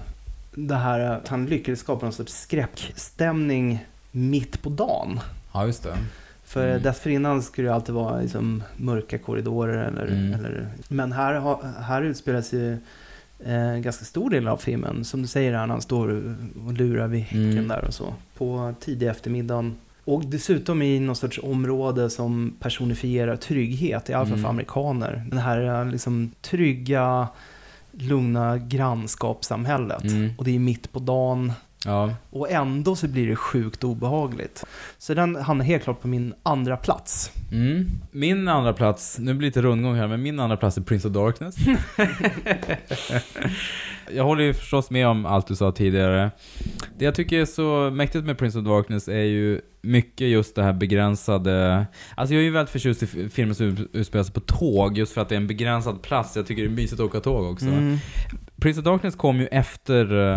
det 0.55 0.75
här 0.75 1.01
att 1.01 1.29
han 1.29 1.47
lyckades 1.47 1.81
skapa 1.81 2.07
någon 2.07 2.13
sorts 2.13 2.33
skräckstämning 2.41 3.87
mitt 4.11 4.63
på 4.63 4.71
dagen. 4.71 5.21
Ja, 5.53 5.67
just 5.67 5.83
det. 5.83 5.99
För 6.45 6.69
Mm. 6.71 6.83
dessförinnan 6.83 7.43
skulle 7.43 7.69
det 7.69 7.75
alltid 7.75 7.95
vara 7.95 8.21
liksom 8.21 8.63
mörka 8.77 9.19
korridorer. 9.19 9.85
Eller, 9.89 10.07
Mm. 10.07 10.33
eller, 10.35 10.67
men 10.89 11.13
här, 11.13 11.57
här 11.83 12.03
utspelas 12.03 12.53
ju 12.53 12.73
eh, 13.45 13.55
en 13.69 13.83
ganska 13.83 14.05
stor 14.05 14.31
del 14.31 14.49
av 14.49 14.57
filmen. 14.57 15.05
Som 15.05 15.23
du 15.23 15.29
säger, 15.29 15.53
här, 15.53 15.67
han 15.67 15.83
står 15.83 16.09
och 16.67 16.73
lurar 16.73 17.07
vid 17.07 17.21
häcken 17.21 17.53
Mm. 17.53 17.69
där 17.69 17.85
och 17.85 17.95
så. 17.95 18.15
På 18.39 18.75
tidig 18.81 19.09
eftermiddagen. 19.09 19.77
Och 20.05 20.25
dessutom 20.27 20.83
i 20.83 21.01
någon 21.01 21.17
sorts 21.17 21.41
område 21.43 22.11
som 22.11 22.55
personifierar 22.61 23.37
trygghet, 23.37 24.11
i 24.11 24.13
alla 24.13 24.25
fall 24.25 24.33
Mm. 24.33 24.43
för 24.43 24.51
amerikaner. 24.51 25.25
Den 25.31 25.39
här 25.39 25.81
eh, 25.81 25.91
liksom 25.91 26.31
trygga, 26.41 27.29
lugna 27.93 28.59
grannskapssamhället. 28.59 30.05
Mm. 30.05 30.31
Och 30.39 30.45
det 30.45 30.55
är 30.55 30.59
mitt 30.59 30.93
på 30.93 30.99
dagen. 30.99 31.53
Ja. 31.85 32.15
Och 32.31 32.51
ändå 32.51 32.97
så 32.97 33.09
blir 33.09 33.29
det 33.29 33.37
sjukt 33.37 33.85
obehagligt. 33.85 34.65
Så 34.99 35.15
den 35.15 35.37
hamnar 35.37 35.65
helt 35.65 35.85
klart 35.85 36.01
på 36.01 36.09
min 36.09 36.35
andra 36.43 36.77
plats. 36.77 37.31
Mm. 37.53 37.87
Min 38.11 38.49
andra 38.49 38.73
plats, 38.73 39.19
nu 39.19 39.35
blir 39.35 39.41
det 39.41 39.47
lite 39.47 39.63
rundgång 39.63 39.95
här, 39.95 40.09
men 40.09 40.23
min 40.23 40.41
andra 40.41 40.57
plats 40.57 40.77
är 40.77 40.83
Prince 40.83 41.09
of 41.09 41.15
Darkness. 41.15 41.57
jag 44.15 44.25
håller 44.25 44.45
ju 44.45 44.55
förstås 44.55 44.91
med 44.91 45.07
om 45.07 45.27
allt 45.27 45.47
du 45.47 45.57
sa 45.57 45.73
tidigare. 45.73 46.31
Det 46.99 47.05
jag 47.05 47.15
tycker 47.15 47.41
är 47.41 47.45
så 47.45 47.91
mäktigt 47.91 48.25
med 48.25 48.39
Prince 48.39 48.59
of 48.59 48.65
Darkness 48.65 49.09
är 49.09 49.25
ju 49.25 49.61
mycket 49.83 50.29
just 50.29 50.55
det 50.55 50.63
här 50.63 50.73
begränsade... 50.73 51.87
Alltså 52.15 52.35
jag 52.35 52.41
är 52.41 52.45
ju 52.45 52.51
väldigt 52.51 52.73
förtjust 52.73 53.03
i 53.03 53.07
filmer 53.29 53.55
som 53.55 53.89
utspelar 53.93 54.25
sig 54.25 54.35
på 54.35 54.41
tåg, 54.41 54.99
just 54.99 55.13
för 55.13 55.21
att 55.21 55.29
det 55.29 55.35
är 55.35 55.37
en 55.37 55.47
begränsad 55.47 56.03
plats. 56.03 56.37
Jag 56.37 56.47
tycker 56.47 56.63
det 56.63 56.69
är 56.69 56.71
mysigt 56.71 57.01
att 57.01 57.07
åka 57.07 57.21
tåg 57.21 57.53
också. 57.53 57.67
Mm. 57.67 57.99
Prince 58.63 58.81
of 58.81 58.85
Darkness 58.85 59.17
kom 59.17 59.41
ju 59.41 59.47
efter 59.47 60.35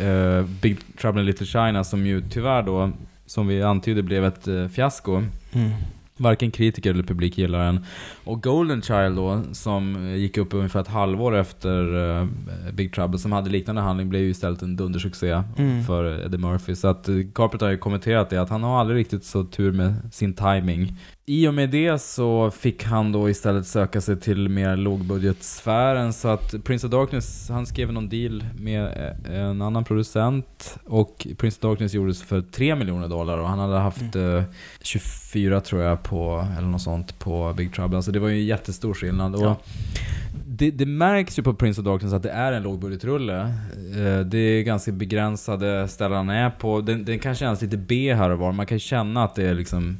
eh, 0.00 0.46
Big 0.60 0.78
Trouble 1.00 1.20
in 1.20 1.26
Little 1.26 1.46
China, 1.46 1.84
som 1.84 2.06
ju 2.06 2.22
tyvärr 2.30 2.62
då, 2.62 2.90
som 3.26 3.46
vi 3.46 3.62
antydde, 3.62 4.02
blev 4.02 4.24
ett 4.24 4.48
uh, 4.48 4.68
fiasko. 4.68 5.22
Mm. 5.52 5.70
Varken 6.16 6.50
kritiker 6.50 6.90
eller 6.90 7.02
publik 7.02 7.38
gillar 7.38 7.64
den. 7.66 7.84
Och 8.24 8.42
Golden 8.42 8.82
Child 8.82 9.16
då, 9.16 9.42
som 9.52 10.08
gick 10.16 10.36
upp 10.36 10.54
ungefär 10.54 10.80
ett 10.80 10.88
halvår 10.88 11.36
efter 11.36 12.10
eh, 12.20 12.26
Big 12.72 12.92
Trouble, 12.94 13.18
som 13.18 13.32
hade 13.32 13.50
liknande 13.50 13.82
handling, 13.82 14.08
blev 14.08 14.22
ju 14.22 14.28
istället 14.30 14.62
en 14.62 14.76
dundersuccé 14.76 15.42
Mm. 15.56 15.84
för 15.84 16.24
Eddie 16.26 16.38
Murphy. 16.38 16.74
Så 16.74 16.88
att 16.88 17.08
Carpenter 17.34 17.66
har 17.66 17.70
ju 17.70 17.78
kommenterat 17.78 18.30
det, 18.30 18.36
att 18.36 18.50
han 18.50 18.62
har 18.62 18.80
aldrig 18.80 18.98
riktigt 18.98 19.24
så 19.24 19.44
tur 19.44 19.72
med 19.72 19.94
sin 20.12 20.34
timing. 20.34 20.96
I 21.26 21.48
och 21.48 21.54
med 21.54 21.70
det 21.70 21.98
så 21.98 22.50
fick 22.50 22.84
han 22.84 23.12
då 23.12 23.30
istället 23.30 23.66
söka 23.66 24.00
sig 24.00 24.20
till 24.20 24.48
mer 24.48 24.76
lågbudgetsfären 24.76 26.12
så 26.12 26.28
att 26.28 26.64
Prince 26.64 26.86
of 26.86 26.90
Darkness, 26.90 27.48
han 27.48 27.66
skrev 27.66 27.92
någon 27.92 28.08
deal 28.08 28.44
med 28.58 28.84
eh, 29.30 29.40
en 29.40 29.62
annan 29.62 29.84
producent 29.84 30.78
och 30.84 31.26
Prince 31.38 31.56
of 31.58 31.62
Darkness 31.70 31.94
gjordes 31.94 32.22
för 32.22 32.40
3 32.40 32.74
miljoner 32.74 33.08
dollar 33.08 33.38
och 33.38 33.48
han 33.48 33.58
hade 33.58 33.78
haft 33.78 34.16
eh, 34.16 34.42
24 34.82 35.60
tror 35.60 35.82
jag 35.82 36.02
på, 36.02 36.46
eller 36.58 36.68
något 36.68 36.82
sånt, 36.82 37.18
på 37.18 37.52
Big 37.56 37.74
Trouble. 37.74 37.96
Alltså 37.96 38.12
det 38.12 38.18
var 38.18 38.28
ju 38.28 38.34
en 38.40 38.46
jättestor 38.46 38.94
skillnad. 38.94 39.34
Och 39.34 39.42
Ja. 39.42 39.56
det, 40.46 40.70
det 40.70 40.86
märks 40.86 41.38
ju 41.38 41.42
på 41.42 41.54
Prince 41.54 41.80
of 41.80 41.84
Darkness 41.84 42.12
att 42.12 42.22
det 42.22 42.30
är 42.30 42.52
en 42.52 42.62
lågbudgetrulle. 42.62 43.40
Eh, 43.40 44.20
Det 44.26 44.38
är 44.38 44.62
ganska 44.62 44.92
begränsade 44.92 45.88
ställen 45.88 46.16
han 46.16 46.30
är 46.30 46.50
på. 46.50 46.80
Den, 46.80 47.04
den 47.04 47.18
kan 47.18 47.34
kännas 47.34 47.62
lite 47.62 47.76
B 47.76 48.14
här 48.14 48.30
och 48.30 48.38
var. 48.38 48.52
Man 48.52 48.66
kan 48.66 48.78
känna 48.78 49.24
att 49.24 49.34
det 49.34 49.48
är 49.48 49.54
liksom 49.54 49.96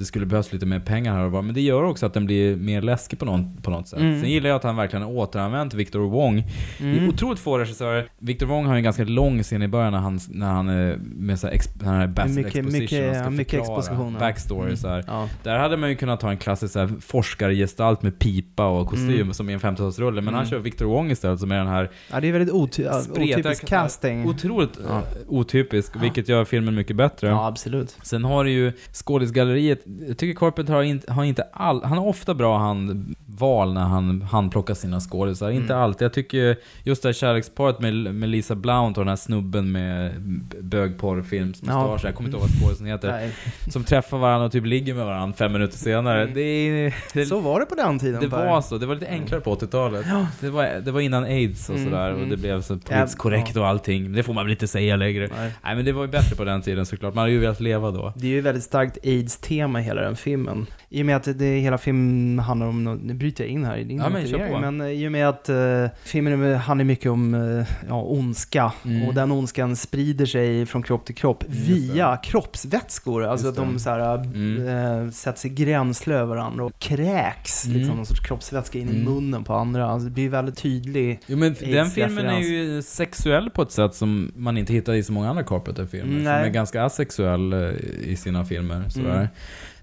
det 0.00 0.06
skulle 0.06 0.26
behövas 0.26 0.52
lite 0.52 0.66
mer 0.66 0.80
pengar 0.80 1.12
här 1.16 1.24
och 1.24 1.32
var. 1.32 1.42
Men 1.42 1.54
det 1.54 1.60
gör 1.60 1.82
också 1.82 2.06
att 2.06 2.14
den 2.14 2.26
blir 2.26 2.56
mer 2.56 2.82
läskig 2.82 3.18
på, 3.18 3.24
någon, 3.24 3.56
på 3.56 3.70
något 3.70 3.88
sätt. 3.88 3.98
Mm. 3.98 4.20
Sen 4.20 4.30
gillar 4.30 4.48
jag 4.48 4.56
att 4.56 4.62
han 4.64 4.76
verkligen 4.76 5.02
har 5.02 5.10
återanvänt 5.12 5.74
Victor 5.74 6.00
Wong. 6.10 6.44
Det 6.78 6.84
är 6.84 6.92
Mm. 6.98 7.08
otroligt 7.08 7.38
få 7.40 7.58
regissörer. 7.58 8.08
Victor 8.18 8.46
Wong 8.46 8.66
har 8.66 8.74
ju 8.74 8.78
en 8.78 8.84
ganska 8.84 9.04
lång 9.04 9.42
scen 9.42 9.62
i 9.62 9.68
början 9.68 9.92
när 9.92 9.98
han, 10.00 10.20
när 10.30 10.46
han 10.52 10.68
är 10.68 10.96
med 11.02 11.38
så 11.40 11.46
här, 11.46 11.54
exp, 11.54 11.70
den 11.80 11.88
här 11.88 12.06
basic 12.06 12.36
Mycket- 12.36 12.56
exposition 12.56 12.78
mycket- 12.78 13.10
och 13.10 13.16
ska 13.16 13.30
mycket 13.30 13.66
förklara 13.86 14.10
backstory 14.18 14.64
Mm. 14.64 14.76
så 14.76 14.88
här. 14.88 15.04
Ja. 15.06 15.28
Där 15.42 15.58
hade 15.58 15.76
man 15.76 15.88
ju 15.90 15.96
kunnat 15.96 16.20
ta 16.20 16.30
en 16.30 16.36
klassisk 16.38 16.72
så 16.72 16.78
här, 16.78 16.90
forskargestalt 17.00 18.02
med 18.02 18.18
pipa 18.18 18.66
och 18.66 18.86
kostym 18.88 19.10
Mm. 19.10 19.32
som 19.34 19.50
i 19.50 19.52
en 19.52 19.60
50-talsrulle. 19.60 20.20
Men 20.20 20.34
han 20.34 20.34
Mm. 20.34 20.46
kör 20.50 20.58
Victor 20.58 20.86
Wong 20.86 21.10
istället 21.10 21.40
som 21.40 21.52
är 21.52 21.56
den 21.58 21.66
här 21.66 21.90
ja, 22.12 22.20
det 22.20 22.28
är 22.28 22.32
väldigt 22.32 22.54
oty- 22.54 23.00
spretiga- 23.02 23.38
otypisk 23.38 23.66
casting. 23.66 24.26
Otroligt 24.26 24.78
Ja. 24.88 24.96
eh, 24.98 25.02
otypisk, 25.28 25.92
vilket 26.02 26.28
gör 26.28 26.44
filmen 26.44 26.74
mycket 26.74 26.96
bättre. 26.96 27.28
Ja, 27.28 27.46
absolut. 27.46 27.96
Sen 28.02 28.24
har 28.24 28.44
du 28.44 28.50
ju 28.50 28.72
skådisgalleriet. 28.92 29.82
Jag 30.08 30.18
tycker 30.18 30.38
Carpenter 30.38 30.72
har 30.72 30.82
inte, 30.82 31.12
har 31.12 31.24
inte 31.24 31.42
all, 31.52 31.84
Han 31.84 31.98
har 31.98 32.06
ofta 32.06 32.34
bra 32.34 32.58
hand 32.58 33.14
handval 33.40 33.72
när 33.74 33.80
han 33.84 34.22
handplockar 34.22 34.74
sina 34.74 35.00
skådisar. 35.00 35.50
Inte 35.50 35.72
Mm. 35.72 35.84
alltid. 35.84 36.04
Jag 36.04 36.12
tycker 36.12 36.56
just 36.84 37.02
det 37.02 37.08
här 37.08 37.12
kärleksparet 37.14 37.80
med, 37.80 37.94
med 37.94 38.28
Lisa 38.28 38.54
Blount 38.54 38.98
och 38.98 39.04
den 39.04 39.08
här 39.08 39.16
snubben 39.16 39.72
med 39.72 40.12
bögporrfilmsmustasch. 40.60 42.00
Ja. 42.02 42.08
Jag 42.08 42.14
kommer 42.14 42.28
inte 42.28 42.38
ihåg 42.38 42.48
vad 42.48 42.60
skådisen 42.62 42.86
heter. 42.86 43.10
Nej. 43.12 43.30
Som 43.70 43.84
träffar 43.84 44.18
varandra 44.18 44.46
och 44.46 44.52
typ 44.52 44.64
ligger 44.66 44.94
med 44.94 45.06
varandra 45.06 45.36
fem 45.36 45.52
minuter 45.52 45.78
senare. 45.78 46.22
Mm. 46.22 46.34
Det, 46.34 46.92
det, 47.14 47.26
Så 47.26 47.40
var 47.40 47.60
det 47.60 47.66
på 47.66 47.74
den 47.74 47.98
tiden. 47.98 48.20
det 48.20 48.30
Per. 48.30 48.46
var 48.46 48.60
så. 48.60 48.78
Det 48.78 48.86
var 48.86 48.94
lite 48.94 49.06
enklare 49.08 49.40
på 49.40 49.54
80-talet. 49.54 50.06
Ja. 50.08 50.26
Det, 50.40 50.50
var, 50.50 50.80
det 50.84 50.90
var 50.90 51.00
innan 51.00 51.24
aids 51.24 51.68
och 51.70 51.76
Mm, 51.80 51.90
sådär. 51.90 52.10
Och 52.10 52.16
mm. 52.18 52.30
det 52.30 52.36
blev 52.36 52.62
så 52.62 52.76
politiskt 52.78 53.18
korrekt 53.18 53.56
och 53.56 53.66
allting. 53.66 54.12
Det 54.12 54.22
får 54.22 54.34
man 54.34 54.44
väl 54.44 54.50
inte 54.52 54.66
säga 54.68 54.96
längre. 54.96 55.28
Nej. 55.36 55.52
Nej 55.64 55.76
men 55.76 55.84
det 55.84 55.92
var 55.92 56.02
ju 56.02 56.08
bättre 56.08 56.36
på 56.36 56.44
den 56.44 56.62
tiden 56.62 56.86
såklart. 56.86 57.14
Man 57.14 57.22
hade 57.22 57.32
ju 57.32 57.38
velat 57.38 57.60
leva 57.60 57.90
då. 57.90 58.12
Det 58.16 58.26
är 58.26 58.30
ju 58.30 58.40
väldigt 58.40 58.64
starkt 58.64 58.98
aids-tema 59.04 59.80
i 59.80 59.82
hela 59.82 60.00
den 60.02 60.16
filmen. 60.16 60.66
I 60.92 61.02
och 61.02 61.06
med 61.06 61.16
att 61.16 61.38
det, 61.38 61.58
hela 61.58 61.78
filmen 61.78 62.38
handlar 62.38 62.66
om, 62.66 62.84
nu 63.02 63.14
bryter 63.14 63.44
jag 63.44 63.50
in 63.50 63.64
här 63.64 63.76
i 63.76 63.84
din 63.84 63.98
Ja, 63.98 64.08
men 64.08 64.60
men 64.60 64.80
eh, 64.80 64.86
i 64.86 65.08
och 65.08 65.12
med 65.12 65.28
att 65.28 65.48
uh, 65.50 65.86
filmen 66.04 66.54
handlar 66.56 66.84
mycket 66.84 67.10
om 67.10 67.34
uh, 67.34 67.64
ja, 67.88 68.02
ondska 68.02 68.72
Mm. 68.84 69.08
och 69.08 69.14
den 69.14 69.32
ondskan 69.32 69.76
sprider 69.76 70.26
sig 70.26 70.66
från 70.66 70.82
kropp 70.82 71.04
till 71.06 71.14
kropp 71.14 71.44
Mm, 71.44 71.56
just 71.56 71.70
via 71.70 72.16
kroppsvätskor. 72.16 73.24
Alltså 73.24 73.46
Just 73.46 73.58
att 73.58 73.66
de 73.66 73.78
så 73.78 73.90
här, 73.90 74.14
Mm. 74.16 74.68
eh, 75.06 75.10
sätter 75.10 75.38
sig 75.38 75.50
gränsle 75.50 76.14
över 76.14 76.36
varandra 76.36 76.64
och 76.64 76.78
kräks 76.78 77.64
Mm. 77.66 77.76
liksom 77.78 77.96
någon 77.96 78.06
sorts 78.06 78.20
kroppsvätska 78.20 78.78
in 78.78 78.88
i 78.88 78.90
Mm. 79.00 79.04
munnen 79.14 79.44
på 79.44 79.54
andra. 79.54 79.86
Alltså, 79.90 80.08
det 80.08 80.14
blir 80.14 80.28
väldigt 80.28 80.56
tydlig. 80.56 81.20
Jo 81.26 81.36
men 81.36 81.56
den 81.60 81.90
filmen 81.90 82.26
är 82.26 82.40
ju 82.40 82.82
sexuell 82.82 83.50
på 83.50 83.62
ett 83.62 83.72
sätt 83.72 83.94
som 83.94 84.32
man 84.36 84.58
inte 84.58 84.72
hittar 84.72 84.94
i 84.94 85.02
så 85.02 85.12
många 85.12 85.30
andra 85.30 85.42
Carpenter-filmer. 85.42 86.12
Mm, 86.12 86.24
Som 86.24 86.32
är 86.32 86.48
ganska 86.48 86.84
asexuell 86.84 87.52
eh, 87.52 87.58
i 88.04 88.16
sina 88.16 88.44
filmer. 88.44 88.84
Sådär. 88.88 89.28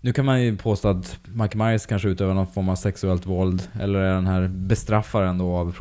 Nu 0.02 0.14
kan 0.14 0.26
man 0.26 0.42
ju 0.42 0.58
påstå 0.58 0.88
att 0.88 1.20
Mike 1.26 1.58
Myers 1.58 1.86
kanske 1.86 2.10
utövar 2.10 2.34
någon 2.34 2.48
form 2.48 2.70
av 2.70 2.76
sexuellt 2.76 3.26
våld. 3.26 3.62
Eller 3.82 4.00
är 4.00 4.14
den 4.14 4.28
här 4.28 4.48
bestraffaren 4.48 5.38
då 5.38 5.56
av 5.56 5.72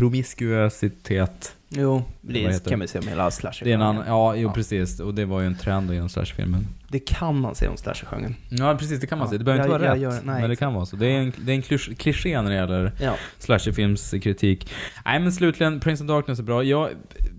promiskuositet. 0.00 1.56
Jo, 1.72 2.02
det 2.20 2.68
kan 2.68 2.78
man 2.78 2.88
se 2.88 2.98
om 2.98 3.08
hela 3.08 3.30
slasher 3.30 3.64
Det 3.64 3.70
är 3.70 3.74
en 3.74 3.82
annan, 3.82 4.04
ja, 4.06 4.34
jo 4.36 4.48
Ja. 4.48 4.52
precis. 4.54 5.00
Och 5.00 5.14
det 5.14 5.24
var 5.24 5.40
ju 5.40 5.46
en 5.46 5.54
trend 5.54 5.92
inom 5.92 6.08
slashfilmen. 6.08 6.66
Det 6.88 6.98
kan 6.98 7.40
man 7.40 7.54
se 7.54 7.68
om 7.68 7.76
slashergenren. 7.76 8.36
Ja 8.50 8.76
precis, 8.78 9.00
det 9.00 9.06
kan 9.06 9.18
man 9.18 9.26
Ja, 9.26 9.30
säga. 9.30 9.38
Det 9.38 9.44
behöver 9.44 9.64
inte 9.64 9.72
vara 9.78 9.84
jag 9.84 9.94
rätt. 9.94 10.02
gör- 10.02 10.20
nej, 10.24 10.40
men 10.40 10.50
det 10.50 10.56
kan 10.56 10.74
vara 10.74 10.86
så. 10.86 10.96
Det 10.96 11.06
är 11.06 11.18
en, 11.18 11.32
det 11.44 11.52
är 11.52 11.56
en 11.56 11.62
klisch, 11.62 11.90
kliché 11.98 12.42
när 12.42 12.50
det 12.50 12.56
gäller 12.56 12.92
Ja. 13.00 13.14
slasherfilmskritik. 13.38 14.70
Nej 15.04 15.20
men 15.20 15.32
slutligen, 15.32 15.80
Prince 15.80 16.04
of 16.04 16.08
Darkness 16.08 16.38
är 16.38 16.42
bra. 16.42 16.62
Jag 16.64 16.88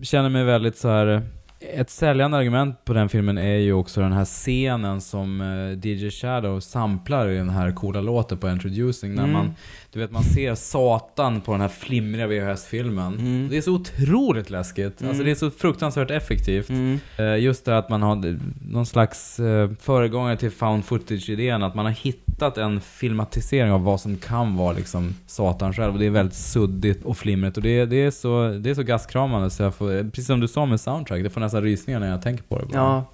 känner 0.01 0.29
mig 0.29 0.43
väldigt 0.43 0.77
så 0.77 0.87
här. 0.89 1.21
Ett 1.61 1.89
säljande 1.89 2.37
argument 2.37 2.85
på 2.85 2.93
den 2.93 3.09
filmen 3.09 3.37
är 3.37 3.55
ju 3.57 3.73
också 3.73 4.01
den 4.01 4.13
här 4.13 4.25
scenen 4.25 5.01
som 5.01 5.41
eh, 5.41 5.87
DJ 5.89 6.09
Shadow 6.11 6.59
samplar 6.59 7.27
i 7.29 7.37
den 7.37 7.49
här 7.49 7.71
coola 7.71 8.01
låten 8.01 8.37
på 8.37 8.49
Introducing. 8.49 9.13
När 9.15 9.23
Mm. 9.23 9.33
man, 9.33 9.53
du 9.93 9.99
vet, 9.99 10.11
man 10.11 10.23
ser 10.23 10.55
Satan 10.55 11.41
på 11.41 11.51
den 11.51 11.61
här 11.61 11.67
flimriga 11.67 12.27
VHS-filmen. 12.27 13.13
Mm. 13.19 13.47
Det 13.49 13.57
är 13.57 13.61
så 13.61 13.71
otroligt 13.73 14.49
läskigt. 14.49 14.85
Alltså 14.85 15.05
Mm. 15.05 15.25
det 15.25 15.31
är 15.31 15.35
så 15.35 15.51
fruktansvärt 15.51 16.11
effektivt. 16.11 16.69
Mm. 16.69 16.99
Eh, 17.17 17.35
Just 17.37 17.65
det 17.65 17.77
att 17.77 17.89
man 17.89 18.01
har 18.01 18.37
någon 18.71 18.85
slags 18.85 19.39
eh, 19.39 19.69
föregångare 19.79 20.37
till 20.37 20.51
found 20.51 20.85
footage-idén, 20.85 21.63
att 21.63 21.75
man 21.75 21.85
har 21.85 21.91
hittat 21.93 22.57
en 22.57 22.81
filmatisering 22.81 23.71
av 23.71 23.83
vad 23.83 24.01
som 24.01 24.17
kan 24.17 24.55
vara 24.57 24.73
liksom 24.73 25.15
Satan 25.27 25.73
själv. 25.73 25.93
Och 25.93 25.99
det 25.99 26.05
är 26.05 26.09
väldigt 26.09 26.35
suddigt 26.37 27.03
och 27.03 27.17
flimrigt. 27.17 27.57
Och 27.57 27.63
det, 27.63 27.79
är- 27.79 27.85
det, 27.85 28.03
är, 28.03 28.11
så, 28.11 28.47
det 28.49 28.69
är 28.69 28.73
så 28.75 28.83
gastkramande 28.83 29.49
så 29.49 29.63
jag 29.63 29.75
får, 29.75 30.03
precis 30.09 30.27
som 30.27 30.39
du 30.39 30.47
sa 30.47 30.65
med 30.65 30.79
soundtrack, 30.81 31.23
det 31.23 31.29
får 31.29 31.41
nästan 31.41 31.61
rysningar 31.63 31.99
när 31.99 32.09
jag 32.09 32.21
tänker 32.21 32.43
på 32.43 32.59
det. 32.59 32.65
bara. 32.65 32.77
Ja, 32.77 33.05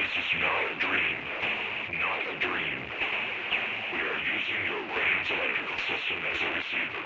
This 0.00 0.12
is 0.22 0.30
not 0.44 0.60
a 0.72 0.74
dream. 0.84 1.18
Not 2.04 2.22
a 2.32 2.34
dream. 2.46 2.78
We 3.92 3.98
are 4.10 4.20
using 4.36 4.60
your 4.70 4.82
brain's 4.94 5.28
electrical 5.36 5.78
system 5.90 6.18
as 6.32 6.38
a 6.46 6.48
receiver. 6.58 7.02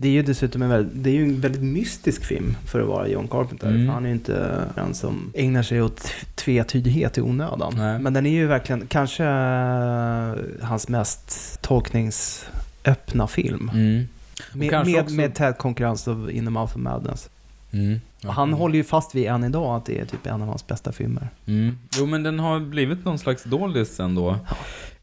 Det 0.00 0.08
är 0.08 0.12
ju 0.12 0.22
dessutom 0.22 0.62
en 0.62 0.68
väldigt, 0.68 1.04
det 1.04 1.10
är 1.10 1.14
ju 1.14 1.22
en 1.22 1.40
väldigt 1.40 1.62
mystisk 1.62 2.24
film 2.24 2.56
för 2.66 2.80
att 2.80 2.86
vara 2.86 3.08
John 3.08 3.28
Carpenter. 3.28 3.68
Mm. 3.68 3.86
För 3.86 3.92
han 3.92 4.04
är 4.04 4.08
ju 4.08 4.14
inte 4.14 4.64
den 4.74 4.94
som 4.94 5.32
ägnar 5.34 5.62
sig 5.62 5.82
åt 5.82 6.10
tvetydighet 6.34 7.18
i 7.18 7.20
onödan. 7.20 7.74
Nej. 7.76 7.98
Men 7.98 8.12
den 8.12 8.26
är 8.26 8.30
ju 8.30 8.46
verkligen 8.46 8.86
kanske 8.86 9.24
eh, 9.24 10.34
hans 10.62 10.88
mest 10.88 11.58
tolkningsöppna 11.62 13.26
film. 13.26 13.70
Mm. 13.74 14.08
Med, 14.52 14.86
med, 14.86 15.00
också- 15.00 15.14
med 15.14 15.34
tät 15.34 15.58
konkurrens 15.58 16.08
av 16.08 16.30
In 16.30 16.44
the 16.44 16.50
Mouth 16.50 16.76
of 16.76 16.82
Madness. 16.82 17.28
Mm. 17.70 18.00
Och 18.26 18.34
han 18.34 18.52
håller 18.52 18.74
ju 18.74 18.84
fast 18.84 19.14
vid 19.14 19.26
än 19.26 19.44
idag 19.44 19.76
att 19.76 19.84
det 19.86 20.00
är 20.00 20.04
typ 20.04 20.26
en 20.26 20.42
av 20.42 20.48
hans 20.48 20.66
bästa 20.66 20.92
filmer. 20.92 21.28
Mm. 21.46 21.78
Jo 21.98 22.06
men 22.06 22.22
den 22.22 22.38
har 22.38 22.60
blivit 22.60 23.04
någon 23.04 23.18
slags 23.18 23.44
doldis 23.44 24.00
ändå 24.00 24.38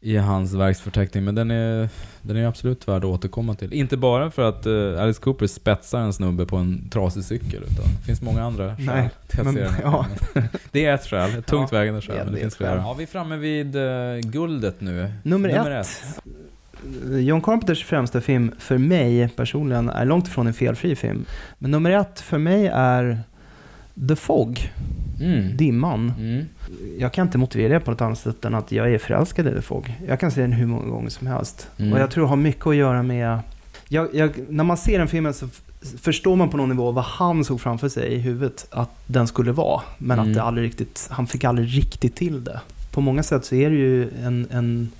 i 0.06 0.16
hans 0.16 0.54
verksförteckning. 0.54 1.24
Men 1.24 1.34
den 1.34 1.50
är, 1.50 1.88
den 2.22 2.36
är 2.36 2.46
absolut 2.46 2.88
värd 2.88 2.96
att 2.96 3.04
återkomma 3.04 3.54
till. 3.54 3.72
Inte 3.72 3.96
bara 3.96 4.30
för 4.30 4.48
att 4.48 4.66
eh, 4.66 5.02
Alice 5.02 5.20
Cooper 5.20 5.46
spetsar 5.46 6.00
en 6.00 6.12
snubbe 6.12 6.46
på 6.46 6.56
en 6.56 6.88
trasig 6.90 7.24
cykel. 7.24 7.62
Utan 7.62 7.84
det 7.98 8.06
finns 8.06 8.22
många 8.22 8.42
andra 8.44 8.76
skäl 8.76 8.84
Nej, 8.86 9.10
till 9.28 9.40
att 9.40 9.44
men- 9.46 9.54
se 9.54 9.60
den 9.62 9.72
ja. 9.82 10.06
Det 10.70 10.84
är 10.84 10.94
ett 10.94 11.06
skäl, 11.06 11.38
ett 11.38 11.46
tungt 11.46 11.72
Ja, 11.72 11.78
vägande 11.78 12.00
det 12.00 12.06
skäl. 12.06 12.16
Men 12.16 12.26
det 12.26 12.32
det 12.32 12.38
är 12.38 12.40
finns 12.40 12.52
ett 12.54 12.58
flera. 12.58 12.76
Ja, 12.76 12.94
vi 12.98 13.02
är 13.02 13.06
framme 13.06 13.36
vid 13.36 13.76
uh, 13.76 14.18
guldet 14.20 14.80
nu. 14.80 15.12
Nummer 15.22 15.48
ett. 15.80 15.88
John 17.10 17.40
Carpenters 17.42 17.84
främsta 17.84 18.20
film 18.20 18.52
för 18.58 18.78
mig 18.78 19.28
personligen 19.36 19.88
är 19.88 20.04
långt 20.04 20.28
ifrån 20.28 20.46
en 20.46 20.54
felfri 20.54 20.96
film. 20.96 21.24
Men 21.58 21.70
nummer 21.70 21.90
ett 21.90 22.20
för 22.20 22.38
mig 22.38 22.66
är 22.74 23.18
The 24.08 24.16
Fog, 24.16 24.72
Mm. 25.20 25.56
Dimman. 25.56 26.12
Mm. 26.18 26.44
Jag 26.98 27.12
kan 27.12 27.26
inte 27.26 27.38
motivera 27.38 27.72
det 27.72 27.80
på 27.80 27.90
något 27.90 28.00
annat 28.00 28.18
sätt 28.18 28.44
än 28.44 28.54
att 28.54 28.72
jag 28.72 28.92
är 28.94 28.98
förälskad 28.98 29.46
i 29.46 29.50
The 29.50 29.62
Fog. 29.62 29.94
Jag 30.08 30.20
kan 30.20 30.30
se 30.30 30.40
den 30.40 30.52
hur 30.52 30.66
många 30.66 30.86
gånger 30.88 31.10
som 31.10 31.26
helst. 31.26 31.68
Mm. 31.78 31.92
Och 31.92 31.98
jag 31.98 32.10
tror 32.10 32.24
det 32.24 32.28
har 32.28 32.36
mycket 32.36 32.66
att 32.66 32.76
göra 32.76 33.02
med... 33.02 33.38
Jag, 33.88 34.14
jag, 34.14 34.30
när 34.48 34.64
man 34.64 34.76
ser 34.76 34.98
den 34.98 35.08
filmen 35.08 35.34
så 35.34 35.48
förstår 36.00 36.36
man 36.36 36.48
på 36.50 36.56
någon 36.56 36.68
nivå 36.68 36.92
vad 36.92 37.04
han 37.04 37.44
såg 37.44 37.60
framför 37.60 37.88
sig 37.88 38.12
i 38.12 38.18
huvudet 38.18 38.66
att 38.70 38.90
den 39.06 39.26
skulle 39.26 39.52
vara. 39.52 39.82
Men 39.98 40.18
Mm. 40.18 40.30
att 40.30 40.34
det 40.36 40.42
aldrig 40.42 40.66
riktigt, 40.66 41.08
han 41.10 41.26
fick 41.26 41.44
aldrig 41.44 41.76
riktigt 41.76 42.16
till 42.16 42.44
det. 42.44 42.60
På 42.90 43.00
många 43.00 43.22
sätt 43.22 43.44
så 43.44 43.54
är 43.54 43.70
det 43.70 43.76
ju 43.76 44.10
en, 44.24 44.46
en 44.50 44.90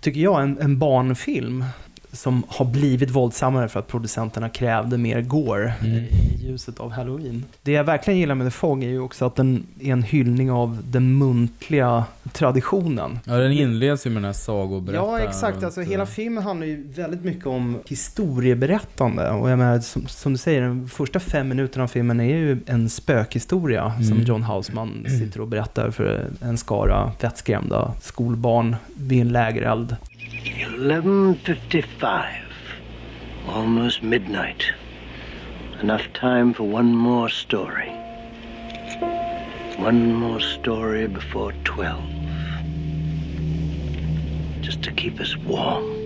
tycker 0.00 0.20
jag, 0.20 0.42
en, 0.42 0.58
en 0.60 0.78
barnfilm 0.78 1.64
som 2.12 2.42
har 2.48 2.64
blivit 2.64 3.10
våldsammare 3.10 3.68
för 3.68 3.80
att 3.80 3.88
producenterna 3.88 4.48
krävde 4.48 4.98
mer 4.98 5.20
gore 5.20 5.72
Mm. 5.80 5.94
i 5.96 6.08
ljuset 6.40 6.80
av 6.80 6.90
Halloween. 6.92 7.44
Det 7.62 7.72
jag 7.72 7.84
verkligen 7.84 8.18
gillar 8.20 8.34
med 8.34 8.46
The 8.46 8.50
Fog 8.50 8.84
är 8.84 8.88
ju 8.88 9.00
också 9.00 9.24
att 9.24 9.36
den 9.36 9.66
är 9.80 9.92
en 9.92 10.02
hyllning 10.02 10.50
av 10.50 10.78
den 10.84 11.18
muntliga 11.18 12.04
traditionen. 12.32 13.18
Ja, 13.24 13.34
den 13.36 13.52
inleds 13.52 14.06
ju 14.06 14.10
med 14.10 14.16
den 14.16 14.24
här 14.24 14.32
sagoberättaren. 14.32 15.10
Ja, 15.22 15.28
exakt. 15.28 15.62
Alltså, 15.64 15.80
eh, 15.82 15.88
hela 15.88 16.06
filmen 16.06 16.42
handlar 16.44 16.66
ju 16.66 16.92
väldigt 16.92 17.24
mycket 17.24 17.46
om 17.46 17.78
historieberättande. 17.86 19.30
Och 19.30 19.50
jag 19.50 19.58
menar, 19.58 19.80
som, 19.80 20.06
som 20.06 20.32
du 20.32 20.38
säger, 20.38 20.62
de 20.62 20.88
första 20.88 21.20
fem 21.20 21.48
minuterna 21.48 21.84
av 21.84 21.88
filmen 21.88 22.20
är 22.20 22.24
ju 22.36 22.58
en 22.66 22.90
spökhistoria 22.90 23.92
som 24.02 24.12
Mm. 24.18 24.24
John 24.24 24.42
Houseman 24.42 25.04
sitter 25.18 25.40
och 25.40 25.48
berättar 25.48 25.90
för 25.90 26.26
en 26.40 26.58
skara 26.58 27.12
vettskrämda 27.20 27.92
skolbarn 28.00 28.76
vid 28.96 29.20
en 29.20 29.28
lägereld. 29.28 29.96
11.55. 30.44 32.24
Almost 33.48 34.02
midnight. 34.02 34.62
Enough 35.82 36.12
time 36.20 36.54
for 36.54 36.64
one 36.74 36.94
more 36.94 37.28
story. 37.28 37.88
One 39.78 40.12
more 40.12 40.40
story 40.40 41.08
before 41.08 41.52
12. 41.64 42.02
Just 44.60 44.82
to 44.82 44.90
keep 44.92 45.20
us 45.20 45.36
warm. 45.36 45.98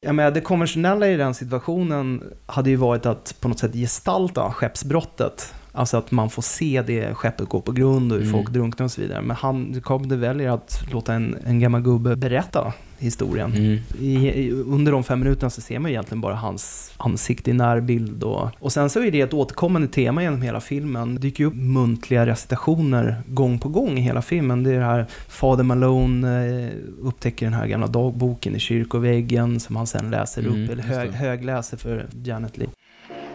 Jag 0.00 0.14
menar, 0.14 0.30
det 0.30 0.40
konventionella 0.40 1.08
i 1.08 1.16
den 1.16 1.34
situationen 1.34 2.22
hade 2.46 2.70
ju 2.70 2.76
varit 2.76 3.06
att 3.06 3.36
på 3.40 3.48
något 3.48 3.58
sätt 3.58 3.74
gestalta 3.74 4.52
skeppsbrottet. 4.52 5.54
Alltså 5.76 5.96
att 5.96 6.10
man 6.10 6.30
får 6.30 6.42
se 6.42 6.82
det 6.86 7.14
skeppet 7.14 7.48
gå 7.48 7.60
på 7.60 7.72
grund 7.72 8.12
och 8.12 8.18
hur 8.18 8.24
Mm. 8.26 8.32
folk 8.38 8.50
drunknar 8.50 8.84
och 8.84 8.90
så 8.90 9.00
vidare. 9.00 9.22
Men 9.22 9.36
han, 9.36 9.80
Carpenter 9.84 10.16
väljer 10.16 10.50
att 10.50 10.84
låta 10.92 11.14
en, 11.14 11.36
en 11.46 11.60
gammal 11.60 11.82
gubbe 11.82 12.16
berätta 12.16 12.72
historien. 12.98 13.52
Mm. 13.52 13.78
I, 14.00 14.28
i, 14.28 14.50
under 14.52 14.92
de 14.92 15.04
fem 15.04 15.18
minuterna 15.20 15.50
så 15.50 15.60
ser 15.60 15.78
man 15.78 15.90
egentligen 15.90 16.20
bara 16.20 16.34
hans 16.34 16.94
ansikte 16.96 17.50
i 17.50 17.54
närbild. 17.54 18.22
Och, 18.22 18.50
och 18.58 18.72
sen 18.72 18.90
så 18.90 19.02
är 19.02 19.10
det 19.10 19.20
ett 19.20 19.34
återkommande 19.34 19.88
tema 19.88 20.22
genom 20.22 20.42
hela 20.42 20.60
filmen. 20.60 21.14
Det 21.14 21.20
dyker 21.20 21.44
ju 21.44 21.48
upp 21.48 21.54
muntliga 21.56 22.26
recitationer 22.26 23.16
gång 23.26 23.58
på 23.58 23.68
gång 23.68 23.98
i 23.98 24.00
hela 24.00 24.22
filmen. 24.22 24.62
Det 24.62 24.70
är 24.74 24.78
det 24.78 24.84
här 24.84 25.06
Fader 25.28 25.64
Malone 25.64 26.46
eh, 26.64 26.70
upptäcker 27.02 27.46
den 27.46 27.54
här 27.54 27.66
gamla 27.66 27.86
dagboken 27.86 28.56
i 28.56 28.58
kyrkoväggen 28.58 29.60
som 29.60 29.76
han 29.76 29.86
sen 29.86 30.10
läser 30.10 30.42
Mm, 30.46 30.64
upp, 30.64 30.70
eller 30.70 30.82
hög, 30.82 31.10
högläser 31.10 31.76
för 31.76 32.06
Janet 32.24 32.58
Leigh. 32.58 32.72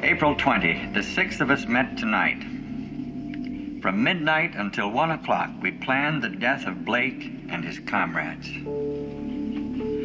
April 0.03 0.35
20. 0.35 0.93
The 0.93 1.03
six 1.03 1.41
of 1.41 1.51
us 1.51 1.67
met 1.67 1.95
tonight. 1.95 2.41
From 3.83 4.03
midnight 4.03 4.55
until 4.55 4.89
one 4.89 5.11
o'clock, 5.11 5.51
we 5.61 5.71
planned 5.71 6.23
the 6.23 6.29
death 6.29 6.65
of 6.65 6.83
Blake 6.83 7.23
and 7.49 7.63
his 7.63 7.77
comrades. 7.77 8.49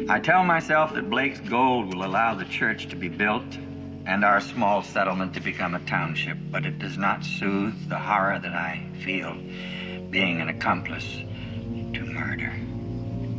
I 0.07 0.19
tell 0.19 0.43
myself 0.43 0.93
that 0.93 1.09
Blake's 1.09 1.39
gold 1.39 1.91
will 1.95 2.05
allow 2.05 2.35
the 2.35 2.45
church 2.45 2.89
to 2.89 2.95
be 2.95 3.09
built 3.09 3.57
and 4.05 4.23
our 4.23 4.39
small 4.39 4.83
settlement 4.83 5.33
to 5.33 5.39
become 5.39 5.73
a 5.73 5.79
township, 5.79 6.37
but 6.51 6.67
it 6.67 6.77
does 6.77 6.99
not 6.99 7.25
soothe 7.25 7.89
the 7.89 7.97
horror 7.97 8.37
that 8.37 8.53
I 8.53 8.87
feel 9.03 9.35
being 10.11 10.41
an 10.41 10.49
accomplice 10.49 11.11
to 11.93 12.05
murder. 12.05 12.53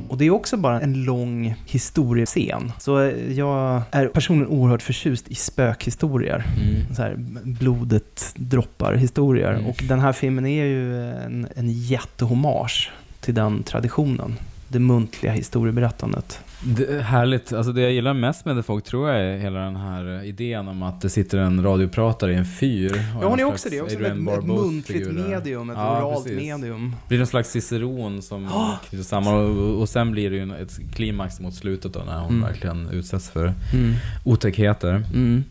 Och 0.09 0.19
det 0.19 0.25
är 0.25 0.31
också 0.31 0.57
bara 0.57 0.81
en 0.81 1.05
lång 1.05 1.55
historiescen. 1.67 2.73
Så 2.79 3.13
jag 3.29 3.83
är 3.91 4.09
personligen 4.09 4.53
oerhört 4.53 4.83
förtjust 4.83 5.29
i 5.29 5.35
spökhistorier. 5.35 6.45
Mm. 6.57 6.95
Så 6.95 7.03
här, 7.03 7.15
blodet 7.45 8.33
droppar 8.37 8.95
historier. 8.95 9.53
Mm. 9.53 9.67
Och 9.67 9.85
den 9.89 10.01
här 10.01 10.13
filmen 10.13 10.47
är 10.47 10.65
ju 10.65 11.11
en, 11.11 11.49
en 11.57 11.71
jättehommage 11.71 12.91
till 13.21 13.35
den 13.35 13.63
traditionen. 13.63 14.37
Det 14.69 14.79
muntliga 14.79 15.33
historieberättandet. 15.33 16.41
Det 16.63 16.85
är 16.87 17.01
härligt. 17.01 17.53
Alltså 17.53 17.73
det 17.73 17.81
jag 17.81 17.93
gillar 17.93 18.15
mest 18.15 18.45
med 18.45 18.57
The 18.57 18.63
Fog 18.63 18.85
tror 18.85 19.11
jag 19.11 19.21
är 19.21 19.39
hela 19.39 19.59
den 19.61 19.77
här 19.77 20.25
idén 20.25 20.69
om 20.69 20.83
att 20.83 21.01
det 21.01 21.11
sitter 21.11 21.39
en 21.39 21.63
radiopratare 21.65 22.33
i 22.33 22.35
en 22.37 22.45
fyr. 22.47 22.93
och 23.17 23.25
Ja, 23.25 23.29
hon 23.29 23.41
är 23.41 23.45
också 23.45 23.69
det. 23.69 23.81
Också 23.81 23.95
ett, 23.97 24.01
Adrian 24.13 24.29
ett 24.29 24.45
muntligt 24.45 25.11
medium, 25.13 25.71
ett 25.71 25.77
Ja, 25.77 26.03
oralt 26.05 26.25
precis. 26.25 26.43
medium. 26.43 26.91
Det 26.91 27.09
blir 27.09 27.21
en 27.21 27.27
slags 27.27 27.51
ciceron 27.51 28.23
som 28.23 28.49
knyter 28.89 29.05
samman 29.05 29.35
och, 29.35 29.81
och 29.81 29.89
sen 29.89 30.11
blir 30.11 30.31
det 30.31 30.37
ju 30.37 30.43
en- 30.43 30.51
ett 30.51 30.95
klimax 30.95 31.41
mot 31.41 31.55
slutet 31.55 31.93
då 31.93 32.01
när 32.07 32.19
hon 32.21 32.29
Mm. 32.35 32.49
verkligen 32.49 32.89
utsätts 32.91 33.31
för 33.31 33.45
Mm. 33.45 33.95
otäckheter. 34.25 34.91
Mm. 35.15 35.45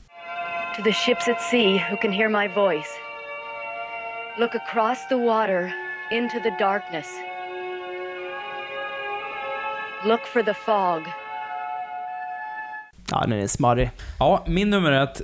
To 0.77 0.83
the 0.83 0.93
ships 0.93 1.27
at 1.27 1.41
sea 1.41 1.89
who 1.91 1.97
can 2.01 2.11
hear 2.11 2.29
my 2.29 2.47
voice, 2.55 2.89
look 4.39 4.51
across 4.55 5.07
the 5.09 5.15
water 5.15 5.71
into 6.11 6.35
the 6.43 6.63
darkness. 6.65 7.05
Look 10.05 10.25
for 10.25 10.43
the 10.43 10.53
fog. 10.53 11.03
Ja, 13.11 13.21
den 13.21 13.31
är 13.31 13.47
smarrig. 13.47 13.91
Ja, 14.19 14.43
min 14.47 14.69
nummer 14.69 14.91
ett, 14.91 15.21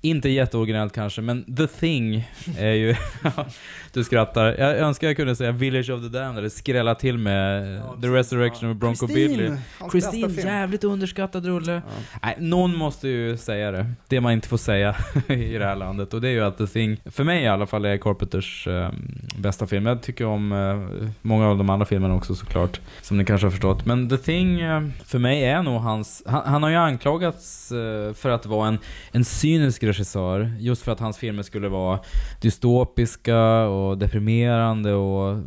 inte 0.00 0.28
jätteoriginellt 0.28 0.92
kanske, 0.92 1.20
men 1.20 1.56
The 1.56 1.66
Thing 1.66 2.28
är 2.58 2.72
ju... 2.72 2.96
du 3.98 4.04
skrattar. 4.04 4.56
Jag 4.58 4.78
önskar 4.78 5.06
jag 5.06 5.16
kunde 5.16 5.36
säga 5.36 5.52
Village 5.52 5.90
of 5.90 6.02
the 6.02 6.08
Damned 6.08 6.38
eller 6.38 6.48
skrälla 6.48 6.94
till 6.94 7.18
med 7.18 7.80
The 8.02 8.08
Resurrection 8.08 8.70
of 8.70 8.76
Bronco 8.76 9.06
Christine, 9.06 9.36
Billy. 9.36 9.56
Christine, 9.90 10.42
jävligt 10.42 10.84
underskattad 10.84 11.46
rulle. 11.46 11.82
Nej, 12.22 12.36
någon 12.38 12.76
måste 12.76 13.08
ju 13.08 13.36
säga 13.36 13.70
det. 13.70 13.86
Det 14.08 14.20
man 14.20 14.32
inte 14.32 14.48
får 14.48 14.56
säga 14.56 14.96
i 15.28 15.58
det 15.58 15.64
här 15.64 15.76
landet. 15.76 16.14
Och 16.14 16.20
det 16.20 16.28
är 16.28 16.32
ju 16.32 16.44
att 16.44 16.58
The 16.58 16.66
Thing, 16.66 17.00
för 17.04 17.24
mig 17.24 17.42
i 17.42 17.48
alla 17.48 17.66
fall, 17.66 17.84
är 17.84 17.96
Carpenters 17.96 18.66
eh, 18.66 18.90
bästa 19.38 19.66
film. 19.66 19.86
Jag 19.86 20.02
tycker 20.02 20.26
om 20.26 20.52
eh, 20.52 21.08
många 21.22 21.48
av 21.48 21.58
de 21.58 21.70
andra 21.70 21.86
filmerna 21.86 22.14
också 22.14 22.34
såklart. 22.34 22.80
Som 23.02 23.18
ni 23.18 23.24
kanske 23.24 23.46
har 23.46 23.50
förstått. 23.50 23.86
Men 23.86 24.08
The 24.08 24.16
Thing, 24.16 24.60
eh, 24.60 24.82
för 25.04 25.18
mig 25.18 25.44
är 25.44 25.62
nog 25.62 25.80
hans... 25.80 26.22
Han, 26.26 26.42
han 26.46 26.62
har 26.62 26.70
ju 26.70 26.76
anklagats 26.76 27.72
eh, 27.72 28.12
för 28.12 28.30
att 28.30 28.46
vara 28.46 28.68
en, 28.68 28.78
en 29.12 29.24
cynisk 29.24 29.82
regissör. 29.82 30.52
Just 30.58 30.82
för 30.82 30.92
att 30.92 31.00
hans 31.00 31.18
filmer 31.18 31.42
skulle 31.42 31.68
vara 31.68 31.98
dystopiska 32.40 33.48
och 33.62 33.87
deprimerande 33.94 34.92
och 34.94 35.38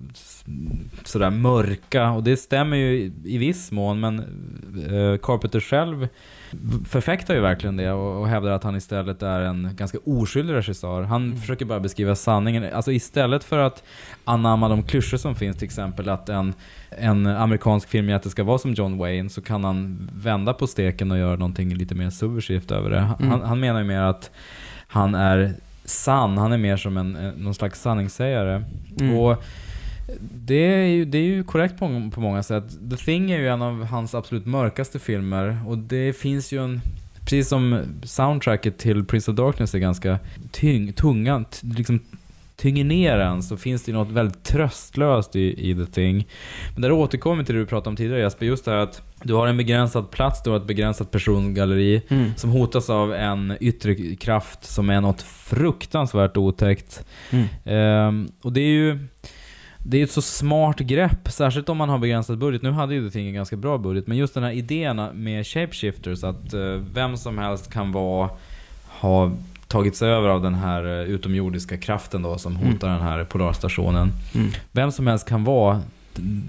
sådär 1.03 1.29
mörka. 1.29 2.09
Och 2.11 2.23
det 2.23 2.37
stämmer 2.37 2.77
ju 2.77 2.93
i, 2.93 3.11
i 3.25 3.37
viss 3.37 3.71
mån, 3.71 3.99
men 3.99 4.19
eh, 4.89 5.17
Carpenter 5.17 5.59
själv 5.59 6.07
förfäktar 6.85 7.33
ju 7.33 7.39
verkligen 7.39 7.77
det 7.77 7.91
och, 7.91 8.21
och 8.21 8.27
hävdar 8.27 8.51
att 8.51 8.63
han 8.63 8.75
istället 8.75 9.21
är 9.23 9.41
en 9.41 9.69
ganska 9.75 9.97
oskyldig 10.05 10.53
regissör. 10.53 11.01
Han 11.01 11.37
försöker 11.37 11.65
bara 11.65 11.79
beskriva 11.79 12.15
sanningen. 12.15 12.65
Alltså 12.73 12.91
istället 12.91 13.43
för 13.43 13.57
att 13.57 13.83
anamma 14.25 14.69
de 14.69 14.83
klyschor 14.83 15.17
som 15.17 15.35
finns, 15.35 15.57
till 15.57 15.65
exempel 15.65 16.09
att 16.09 16.29
en, 16.29 16.53
en 16.89 17.25
amerikansk 17.27 17.89
filmjätte 17.89 18.29
ska 18.29 18.43
vara 18.43 18.57
som 18.57 18.73
John 18.73 18.97
Wayne, 18.97 19.29
så 19.29 19.41
kan 19.41 19.63
han 19.63 20.09
vända 20.15 20.53
på 20.53 20.67
steken 20.67 21.11
och 21.11 21.17
göra 21.17 21.35
någonting 21.35 21.73
lite 21.75 21.95
mer 21.95 22.09
subversivt 22.09 22.71
över 22.71 22.89
det. 22.89 22.99
Han, 22.99 23.15
Mm. 23.21 23.41
han 23.41 23.59
menar 23.59 23.79
ju 23.79 23.85
mer 23.85 24.01
att 24.01 24.31
han 24.87 25.15
är 25.15 25.53
sann, 25.91 26.37
han 26.37 26.51
är 26.51 26.57
mer 26.57 26.77
som 26.77 26.97
en, 26.97 27.15
en 27.15 27.33
någon 27.33 27.53
slags 27.53 27.81
sanningssägare. 27.81 28.63
Mm. 28.99 29.17
Och 29.17 29.43
det 30.19 30.55
är, 30.55 30.87
ju, 30.87 31.05
det 31.05 31.17
är 31.17 31.23
ju 31.23 31.43
korrekt 31.43 31.79
på, 31.79 32.09
på 32.13 32.21
många 32.21 32.43
sätt. 32.43 32.63
The 32.89 32.97
Thing 32.97 33.31
är 33.31 33.37
ju 33.37 33.47
en 33.47 33.61
av 33.61 33.83
hans 33.83 34.15
absolut 34.15 34.45
mörkaste 34.45 34.99
filmer 34.99 35.57
och 35.67 35.77
det 35.77 36.13
finns 36.13 36.51
ju 36.51 36.63
en 36.63 36.81
Precis 37.21 37.47
som 37.47 37.83
soundtracket 38.03 38.77
till 38.77 39.05
Prince 39.05 39.31
of 39.31 39.37
Darkness 39.37 39.75
är 39.75 39.79
ganska 39.79 40.19
tyng, 40.51 40.93
tunga, 40.93 41.45
liksom 41.61 41.99
tynger 42.61 42.83
ner 42.83 43.17
en 43.19 43.43
så 43.43 43.57
finns 43.57 43.83
det 43.83 43.91
något 43.91 44.11
väldigt 44.11 44.43
tröstlöst 44.43 45.35
i, 45.35 45.69
i 45.69 45.75
The 45.75 45.85
Thing. 45.91 46.27
Men 46.73 46.81
där 46.81 46.91
återkommer 46.91 47.43
till 47.43 47.55
det 47.55 47.61
du 47.61 47.65
pratade 47.65 47.89
om 47.89 47.95
tidigare 47.95 48.21
Jesper, 48.21 48.45
just 48.45 48.65
det 48.65 48.71
här 48.71 48.77
att 48.77 49.01
du 49.23 49.33
har 49.33 49.47
en 49.47 49.57
begränsad 49.57 50.11
plats, 50.11 50.43
du 50.43 50.49
har 50.49 50.57
ett 50.57 50.67
begränsat 50.67 51.11
persongalleri 51.11 52.01
Mm. 52.09 52.31
som 52.37 52.49
hotas 52.49 52.89
av 52.89 53.13
en 53.13 53.57
yttre 53.59 54.15
kraft 54.15 54.65
som 54.65 54.89
är 54.89 55.01
något 55.01 55.21
fruktansvärt 55.21 56.37
otäckt. 56.37 57.05
Mm. 57.31 57.45
Ehm, 57.65 58.27
och 58.41 58.53
det 58.53 58.61
är 58.61 58.73
ju 58.73 58.99
det 59.85 59.97
är 59.99 60.03
ett 60.03 60.11
så 60.11 60.21
smart 60.21 60.79
grepp, 60.79 61.31
särskilt 61.31 61.69
om 61.69 61.77
man 61.77 61.89
har 61.89 61.97
begränsad 61.97 62.37
budget. 62.37 62.61
Nu 62.61 62.71
hade 62.71 62.93
ju 62.95 63.09
The 63.09 63.13
Thing 63.13 63.27
en 63.27 63.33
ganska 63.33 63.55
bra 63.55 63.77
budget, 63.77 64.07
men 64.07 64.17
just 64.17 64.33
den 64.33 64.43
här 64.43 64.51
idén 64.51 64.95
med 65.13 65.47
shapeshifters, 65.47 66.23
att 66.23 66.53
eh, 66.53 66.61
vem 66.93 67.17
som 67.17 67.37
helst 67.37 67.73
kan 67.73 67.91
vara, 67.91 68.29
ha 68.87 69.31
tagits 69.71 70.01
över 70.01 70.29
av 70.29 70.41
den 70.41 70.55
här 70.55 70.83
eh, 70.85 71.09
utomjordiska 71.09 71.77
kraften 71.77 72.21
då 72.21 72.37
som 72.37 72.55
hotar 72.55 72.89
den 72.89 73.01
här 73.01 73.23
polarstationen. 73.23 74.11
Mm. 74.35 74.51
Vem 74.71 74.91
som 74.91 75.07
helst 75.07 75.27
kan 75.29 75.43
vara 75.43 75.81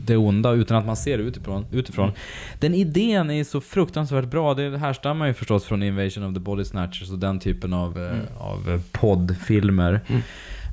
det 0.05 0.17
onda 0.17 0.51
utan 0.53 0.77
att 0.77 0.87
man 0.87 0.97
ser 0.97 1.19
det 1.19 1.25
utifrån. 1.25 1.65
utifrån. 1.73 2.05
Mm. 2.05 2.17
Den 2.61 2.75
idén 2.75 3.31
är 3.31 3.45
så 3.45 3.61
fruktansvärt 3.61 4.25
bra. 4.25 4.55
Det 4.55 4.79
härstammar 4.79 5.27
ju 5.27 5.35
förstås 5.35 5.65
från 5.65 5.83
Invasion 5.83 6.25
of 6.25 6.35
the 6.35 6.41
Body 6.41 6.65
Snatchers 6.65 7.11
och 7.11 7.19
den 7.19 7.41
typen 7.41 7.73
av, 7.73 7.99
eh, 7.99 8.11
Mm. 8.13 8.27
av 8.41 8.83
poddfilmer. 8.93 10.01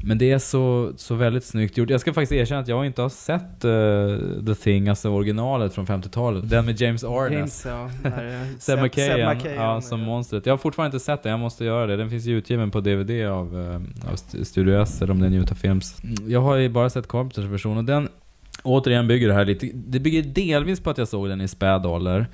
Men 0.04 0.18
det 0.18 0.32
är 0.32 0.40
så, 0.40 0.92
så 0.96 1.16
väldigt 1.16 1.44
snyggt 1.44 1.78
gjort. 1.78 1.90
Jag 1.90 2.02
ska 2.02 2.14
faktiskt 2.14 2.32
erkänna 2.32 2.62
att 2.62 2.68
jag 2.68 2.86
inte 2.86 3.02
har 3.02 3.10
sett 3.10 3.66
eh, 3.66 4.46
The 4.46 4.56
Thing, 4.56 4.90
alltså 4.90 5.10
originalet 5.10 5.74
från 5.74 5.86
50-talet. 5.88 6.50
Den 6.50 6.66
med 6.66 6.82
James 6.82 7.04
Arness. 7.04 7.66
James, 7.66 7.94
ja, 8.04 8.10
eh, 8.10 8.48
Seb 8.60 8.80
McKayan, 8.82 9.38
ja, 9.56 9.82
som 9.82 10.00
monstret. 10.00 10.46
Jag 10.46 10.54
har 10.54 10.58
fortfarande 10.58 10.96
inte 10.96 11.06
sett 11.06 11.24
den, 11.24 11.30
jag 11.32 11.40
måste 11.40 11.66
göra 11.66 11.88
det. 11.88 11.96
Den 11.98 12.10
finns 12.10 12.26
ju 12.26 12.38
utgiven 12.38 12.72
på 12.72 12.80
DVD 12.82 13.12
av, 13.28 13.60
eh, 13.60 14.10
av 14.10 14.14
St- 14.14 14.46
Studio 14.46 14.82
S, 14.82 15.02
eller 15.02 15.12
om 15.12 15.20
det 15.20 15.26
är 15.26 15.30
Newta 15.32 15.56
Films. 15.56 15.98
Jag 16.28 16.42
har 16.42 16.56
ju 16.56 16.70
bara 16.70 16.90
sett 16.90 17.08
Carpenters 17.08 17.46
version 17.46 17.78
och 17.78 17.84
den, 17.84 18.10
återigen 18.64 19.08
bygger 19.08 19.28
det 19.28 19.34
här 19.34 19.46
lite, 19.46 19.70
det 19.74 20.00
bygger 20.00 20.22
delvis 20.24 20.80
på 20.80 20.90
att 20.90 20.98
jag 20.98 21.08
såg 21.08 21.30
den 21.30 21.42
i 21.42 21.48
späd 21.48 21.86
ålder. 21.86 22.28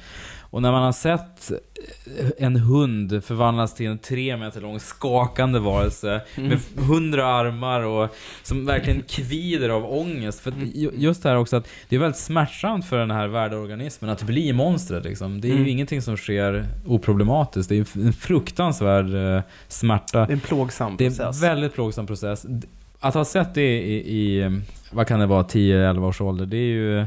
Och 0.56 0.62
när 0.62 0.72
man 0.72 0.84
har 0.84 0.92
sett 0.92 1.52
en 2.38 2.56
hund 2.56 3.24
förvandlas 3.24 3.74
till 3.76 3.86
en 3.86 3.98
tre 3.98 4.38
meter 4.38 4.62
lång 4.62 4.80
skakande 4.80 5.60
varelse 5.60 6.22
med 6.36 6.60
hundra 6.78 7.26
armar 7.26 7.82
och 7.82 8.16
som 8.44 8.66
verkligen 8.66 9.02
kvider 9.02 9.70
av 9.70 9.86
ångest. 9.94 10.40
För 10.40 10.54
ju- 10.74 10.92
just 10.96 11.24
det 11.24 11.30
här 11.30 11.36
också 11.38 11.56
att 11.56 11.68
det 11.90 11.96
är 11.96 12.00
väldigt 12.00 12.20
smärtsamt 12.20 12.86
för 12.86 12.98
den 12.98 13.12
här 13.12 13.28
värdeorganismen 13.28 14.10
att 14.10 14.24
bli 14.24 14.54
monstret 14.54 15.04
liksom. 15.04 15.42
Det 15.42 15.48
är 15.48 15.50
ju 15.50 15.56
Mm. 15.56 15.68
ingenting 15.68 16.02
som 16.02 16.18
sker 16.18 16.66
oproblematiskt. 16.86 17.70
Det 17.70 17.76
är 17.78 18.06
en 18.06 18.14
fruktansvärd 18.14 19.36
eh, 19.38 19.42
smärta. 19.68 20.20
Det 20.20 20.32
är 20.32 20.34
en 20.34 20.40
plågsam 20.40 20.96
Det 20.98 21.06
är 21.06 21.10
process. 21.10 21.36
en 21.44 21.50
väldigt 21.50 21.74
plågsam 21.74 22.08
process. 22.08 22.46
Att 23.00 23.14
ha 23.14 23.26
sett 23.26 23.54
det 23.54 23.80
i, 23.82 24.18
i 24.18 24.52
vad 24.92 25.08
kan 25.08 25.20
det 25.20 25.26
vara, 25.26 25.44
10-11 25.44 26.08
års 26.08 26.22
ålder, 26.22 26.46
det 26.46 26.58
är 26.58 26.60
ju, 26.74 27.06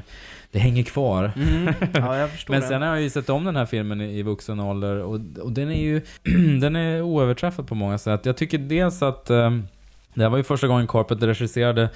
det 0.51 0.59
hänger 0.59 0.83
kvar. 0.83 1.33
Mm. 1.37 1.75
Ja, 1.95 2.29
Men 2.49 2.63
sen 2.63 2.83
har 2.83 2.89
jag 2.89 3.03
ju 3.03 3.11
sett 3.11 3.29
om 3.29 3.45
den 3.45 3.57
här 3.57 3.67
filmen 3.67 4.01
i, 4.01 4.23
vuxen 4.23 4.61
ålder 4.61 4.97
och, 4.97 5.21
och 5.41 5.53
den 5.53 5.71
är 5.71 5.81
ju, 5.81 6.01
den 6.61 6.77
är 6.77 7.03
oöverträffad 7.03 7.69
på 7.69 7.75
många 7.75 7.99
sätt. 7.99 8.27
Jag 8.27 8.37
tycker 8.37 8.59
dels 8.59 9.03
att, 9.03 9.31
eh, 9.31 9.51
det 10.15 10.23
här 10.23 10.29
var 10.29 10.37
ju 10.37 10.45
första 10.45 10.67
gången 10.67 10.87
Carpenter 10.87 11.27
regisserade 11.27 11.89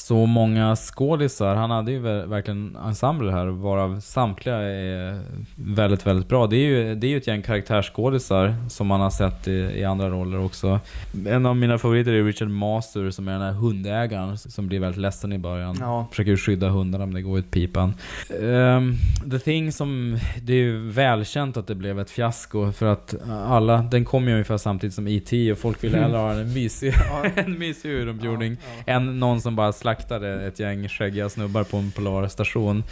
så 0.00 0.26
många 0.26 0.76
skådisar. 0.76 1.54
Han 1.54 1.70
hade 1.70 1.92
ju 1.92 2.00
ver- 2.00 2.26
verkligen 2.26 2.76
ensemble 2.86 3.32
här, 3.32 3.46
varav 3.46 4.00
samtliga 4.00 4.56
är 4.56 5.20
väldigt, 5.54 6.06
väldigt 6.06 6.28
bra. 6.28 6.46
Det 6.46 6.56
är 6.56 6.66
ju, 6.66 6.94
det 6.94 7.06
är 7.06 7.08
ju 7.08 7.16
ett 7.16 7.26
gäng 7.26 7.42
karaktärsskådisar 7.42 8.54
som 8.68 8.86
man 8.86 9.00
har 9.00 9.10
sett 9.10 9.48
i, 9.48 9.52
i 9.52 9.84
andra 9.84 10.10
roller 10.10 10.44
också. 10.44 10.80
En 11.28 11.46
av 11.46 11.56
mina 11.56 11.78
favoriter 11.78 12.12
är 12.12 12.24
Richard 12.24 12.50
Master 12.50 13.10
som 13.10 13.28
är 13.28 13.32
den 13.32 13.42
här 13.42 13.52
hundägaren 13.52 14.38
som 14.38 14.68
blir 14.68 14.80
väldigt 14.80 15.00
ledsen 15.00 15.32
i 15.32 15.38
början. 15.38 15.76
Ja. 15.80 16.06
Försöker 16.10 16.36
skydda 16.36 16.68
hundarna 16.68 17.06
men 17.06 17.14
det 17.14 17.22
går 17.22 17.38
ut 17.38 17.50
pipan. 17.50 17.94
Ehm, 18.42 18.94
The 19.30 19.38
Thing 19.38 19.72
som, 19.72 20.18
det 20.42 20.52
är 20.52 20.56
ju 20.56 20.90
välkänt 20.90 21.56
att 21.56 21.66
det 21.66 21.74
blev 21.74 22.00
ett 22.00 22.10
fiasko 22.10 22.72
för 22.72 22.86
att 22.86 23.14
alla, 23.30 23.76
den 23.82 24.04
kom 24.04 24.28
ju 24.28 24.32
ungefär 24.32 24.56
samtidigt 24.56 24.94
som 24.94 25.08
E.T. 25.08 25.52
och 25.52 25.58
folk 25.58 25.84
ville 25.84 25.98
hellre 25.98 26.18
ha 26.18 26.32
en 26.32 26.54
mysig, 26.54 26.94
en 27.34 27.58
mysig 27.58 27.90
utomjording 27.90 28.56
än 28.86 29.20
någon 29.20 29.40
som 29.40 29.56
bara 29.56 29.72
slaktade 29.88 30.46
ett 30.46 30.60
gäng 30.60 30.88
skäggiga 30.88 31.28
snubbar 31.28 31.64
på 31.64 31.76
en 31.76 31.90
polarstation. 31.90 32.84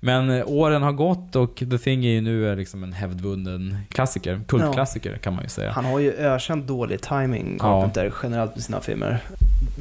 Men 0.00 0.30
eh, 0.30 0.42
åren 0.46 0.82
har 0.82 0.92
gått 0.92 1.36
och 1.36 1.56
The 1.70 1.78
Thing 1.78 2.04
är 2.04 2.10
ju 2.10 2.20
nu 2.20 2.50
eh, 2.50 2.56
liksom 2.56 2.82
en 2.82 2.92
hävdvunnen 2.92 3.76
klassiker, 3.88 4.40
kultklassiker 4.48 5.16
kan 5.16 5.34
man 5.34 5.42
ju 5.42 5.48
säga. 5.48 5.70
Han 5.70 5.84
har 5.84 5.98
ju 5.98 6.12
ökänt 6.12 6.66
dålig 6.66 7.00
timing, 7.02 7.56
Ja. 7.58 7.64
Carpenter, 7.64 8.12
generellt 8.22 8.54
med 8.54 8.64
sina 8.64 8.80
filmer. 8.80 9.18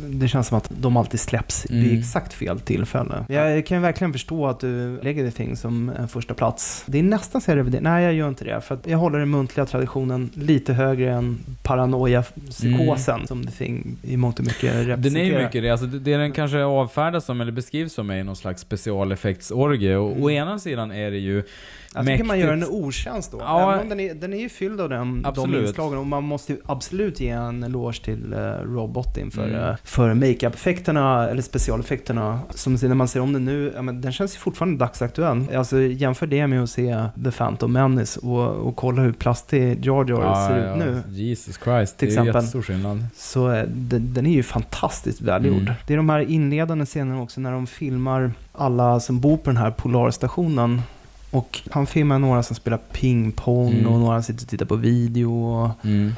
Det 0.10 0.28
känns 0.28 0.48
som 0.48 0.58
att 0.58 0.72
de 0.82 0.98
alltid 0.98 1.20
släpps 1.20 1.66
Mm. 1.70 1.84
vid 1.84 2.00
exakt 2.00 2.34
fel 2.34 2.60
tillfälle. 2.60 3.26
Jag 3.28 3.66
kan 3.66 3.82
verkligen 3.82 4.14
förstå 4.14 4.48
att 4.48 4.60
du 4.60 5.00
lägger 5.02 5.26
The 5.26 5.32
Thing 5.32 5.56
som 5.58 5.90
en 6.00 6.08
första 6.08 6.34
plats. 6.34 6.84
Det 6.88 7.00
är 7.00 7.04
nästan 7.04 7.42
så 7.42 7.52
jag 7.52 7.58
reviderar. 7.58 7.82
Nej, 7.84 8.04
jag 8.04 8.14
gör 8.14 8.28
inte 8.30 8.46
det. 8.46 8.62
För 8.62 8.78
jag 8.86 8.98
håller 8.98 9.20
den 9.20 9.30
muntliga 9.30 9.66
traditionen 9.66 10.30
lite 10.34 10.74
högre 10.74 11.12
än 11.14 11.38
paranoia-psykosen 11.64 13.28
som 13.28 13.46
The 13.46 13.52
Thing 13.52 13.98
i 14.04 14.18
mångt 14.18 14.40
och 14.40 14.46
mycket 14.46 14.64
representerar. 14.64 14.98
Den 14.98 15.16
är 15.18 15.24
ju 15.24 15.44
mycket 15.44 15.62
det. 15.64 15.70
Alltså, 15.70 15.86
det, 15.86 16.00
det 16.00 16.18
den 16.18 16.32
kanske 16.32 16.55
avfärdas 16.64 17.26
som, 17.26 17.42
eller 17.42 17.52
beskrivs 17.52 17.94
som, 17.94 18.10
är 18.10 18.24
någon 18.24 18.36
slags 18.36 18.62
specialeffektsorgie. 18.62 19.96
Och 19.96 20.22
å 20.22 20.32
ena 20.32 20.60
sidan 20.60 20.92
är 20.92 21.12
det 21.12 21.18
ju 21.18 21.44
Jag 21.96 22.06
tycker 22.06 22.24
man 22.24 22.40
gör 22.40 22.54
en 22.54 22.64
otjänst 22.64 23.32
då. 23.32 23.38
Ja. 23.42 23.72
Även 23.74 23.82
om 23.84 23.90
den 23.90 24.00
är, 24.00 24.14
den 24.14 24.34
är 24.34 24.38
ju 24.38 24.50
fylld 24.50 24.82
av 24.82 24.90
den, 24.90 25.26
de 25.36 25.56
inslagen. 25.56 26.00
Och 26.00 26.06
man 26.08 26.24
måste 26.24 26.54
ju 26.54 26.60
absolut 26.66 27.20
ge 27.20 27.30
en 27.30 27.64
eloge 27.64 28.04
till 28.04 28.34
uh, 28.34 28.40
Rob 28.74 28.92
Bottin 28.92 29.32
för, 29.32 29.46
Mm. 29.48 29.64
eh, 29.70 29.76
för 29.84 30.14
makeup-effekterna, 30.14 31.30
eller 31.30 31.42
specialeffekterna. 31.42 32.40
Som 32.50 32.74
när 32.74 32.94
man 32.96 33.08
ser 33.08 33.20
om 33.20 33.34
den 33.34 33.46
nu, 33.46 33.72
ja, 33.76 33.82
men 33.82 34.02
den 34.02 34.12
känns 34.12 34.36
ju 34.36 34.40
fortfarande 34.40 34.78
dagsaktuell. 34.78 35.56
Alltså 35.56 35.80
jämför 35.82 36.28
det 36.28 36.48
med 36.48 36.64
att 36.64 36.70
se 36.70 37.04
The 37.24 37.32
Phantom 37.32 37.74
Menace 37.74 38.20
och, 38.20 38.68
och 38.68 38.76
kolla 38.76 39.02
hur 39.02 39.12
plastig 39.14 39.86
Jar 39.86 40.06
Jar 40.10 40.48
ser 40.48 40.72
ut 40.72 40.78
nu. 40.78 41.02
Jesus 41.22 41.60
Christ, 41.64 41.98
Till 41.98 42.08
det 42.08 42.12
är 42.12 42.14
exempel. 42.14 42.36
jättestor 42.36 42.62
skillnad. 42.62 43.06
Så 43.18 43.52
eh, 43.52 43.64
den, 43.68 44.14
den 44.14 44.26
är 44.26 44.32
ju 44.34 44.44
fantastiskt 44.44 45.22
välgjord. 45.22 45.62
Mm. 45.62 45.74
Det 45.88 45.94
är 45.94 45.98
de 45.98 46.10
här 46.10 46.20
inledande 46.20 46.86
scenerna 46.86 47.22
också 47.22 47.42
när 47.42 47.52
de 47.52 47.68
filmar 47.68 48.32
alla 48.54 49.00
som 49.00 49.20
bor 49.20 49.38
på 49.38 49.50
den 49.50 49.58
här 49.58 49.72
polarstationen. 49.72 50.82
Och 51.36 51.62
han 51.72 51.88
filmar 51.88 52.20
några 52.20 52.44
som 52.44 52.56
spelar 52.56 52.78
pingpong 52.78 53.74
Mm. 53.74 53.88
och 53.94 54.00
några 54.00 54.22
sitter 54.22 54.44
och 54.44 54.50
tittar 54.50 54.66
på 54.66 54.76
video. 54.76 55.46
Och, 55.46 55.86
Mm. 55.86 56.12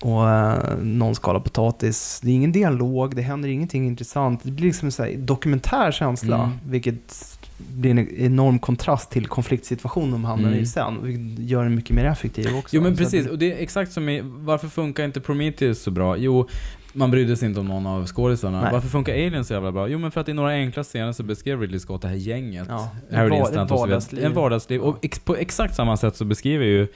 och 0.00 0.30
eh, 0.30 0.76
någon 0.82 1.14
skalar 1.14 1.40
potatis. 1.40 2.20
Det 2.22 2.30
är 2.30 2.34
ingen 2.34 2.52
dialog, 2.52 3.16
det 3.16 3.22
händer 3.22 3.48
ingenting 3.48 3.86
intressant. 3.86 4.40
Det 4.42 4.50
blir 4.50 4.66
liksom 4.66 4.90
en 4.98 5.26
dokumentär 5.26 5.92
känsla. 5.92 6.36
Mm. 6.36 6.50
Vilket 6.66 7.38
blir 7.74 7.90
en 7.90 8.08
enorm 8.18 8.58
kontrast 8.58 9.10
till 9.10 9.26
konfliktsituationen 9.26 10.10
de 10.10 10.24
hamnar 10.24 10.48
Mm. 10.48 10.60
i 10.62 10.66
sen. 10.66 10.98
Vilket 11.02 11.44
gör 11.48 11.62
den 11.62 11.74
mycket 11.74 11.96
mer 11.96 12.04
effektiv 12.04 12.56
också. 12.56 12.76
Jo 12.76 12.82
men 12.82 12.96
precis, 12.96 13.26
och 13.26 13.38
det 13.38 13.52
är 13.52 13.62
exakt 13.62 13.92
som 13.92 14.08
i, 14.08 14.20
varför 14.24 14.68
funkar 14.68 15.04
inte 15.04 15.20
Prometheus 15.20 15.82
så 15.82 15.90
bra? 15.90 16.16
Jo, 16.16 16.48
man 16.92 17.10
brydde 17.10 17.36
sig 17.36 17.48
inte 17.48 17.60
om 17.60 17.66
någon 17.68 17.86
av 17.86 18.06
skådisarna. 18.06 18.62
Nej. 18.62 18.72
Varför 18.72 18.88
funkar 18.88 19.12
Alien 19.12 19.44
så 19.44 19.52
jävla 19.54 19.72
bra? 19.72 19.88
Jo 19.88 19.98
men 19.98 20.10
för 20.10 20.20
att 20.20 20.28
i 20.28 20.32
några 20.32 20.50
enkla 20.50 20.84
scener 20.84 21.12
så 21.12 21.22
beskrev 21.22 21.60
Ridley 21.60 21.80
Scott 21.80 22.02
det 22.02 22.08
här 22.08 22.14
gänget. 22.14 22.66
Ja, 22.68 22.90
Harry 23.12 23.30
var- 23.30 23.36
ett 23.36 23.42
och 23.42 23.52
så 23.52 23.52
vidare. 23.54 23.66
vardagsliv. 23.78 24.24
En 24.24 24.34
vardagsliv. 24.34 24.80
Och 24.80 24.98
ex, 25.02 25.18
på 25.18 25.36
exakt 25.36 25.74
samma 25.74 25.96
sätt 25.96 26.16
så 26.16 26.24
beskriver 26.24 26.64
ju 26.64 26.86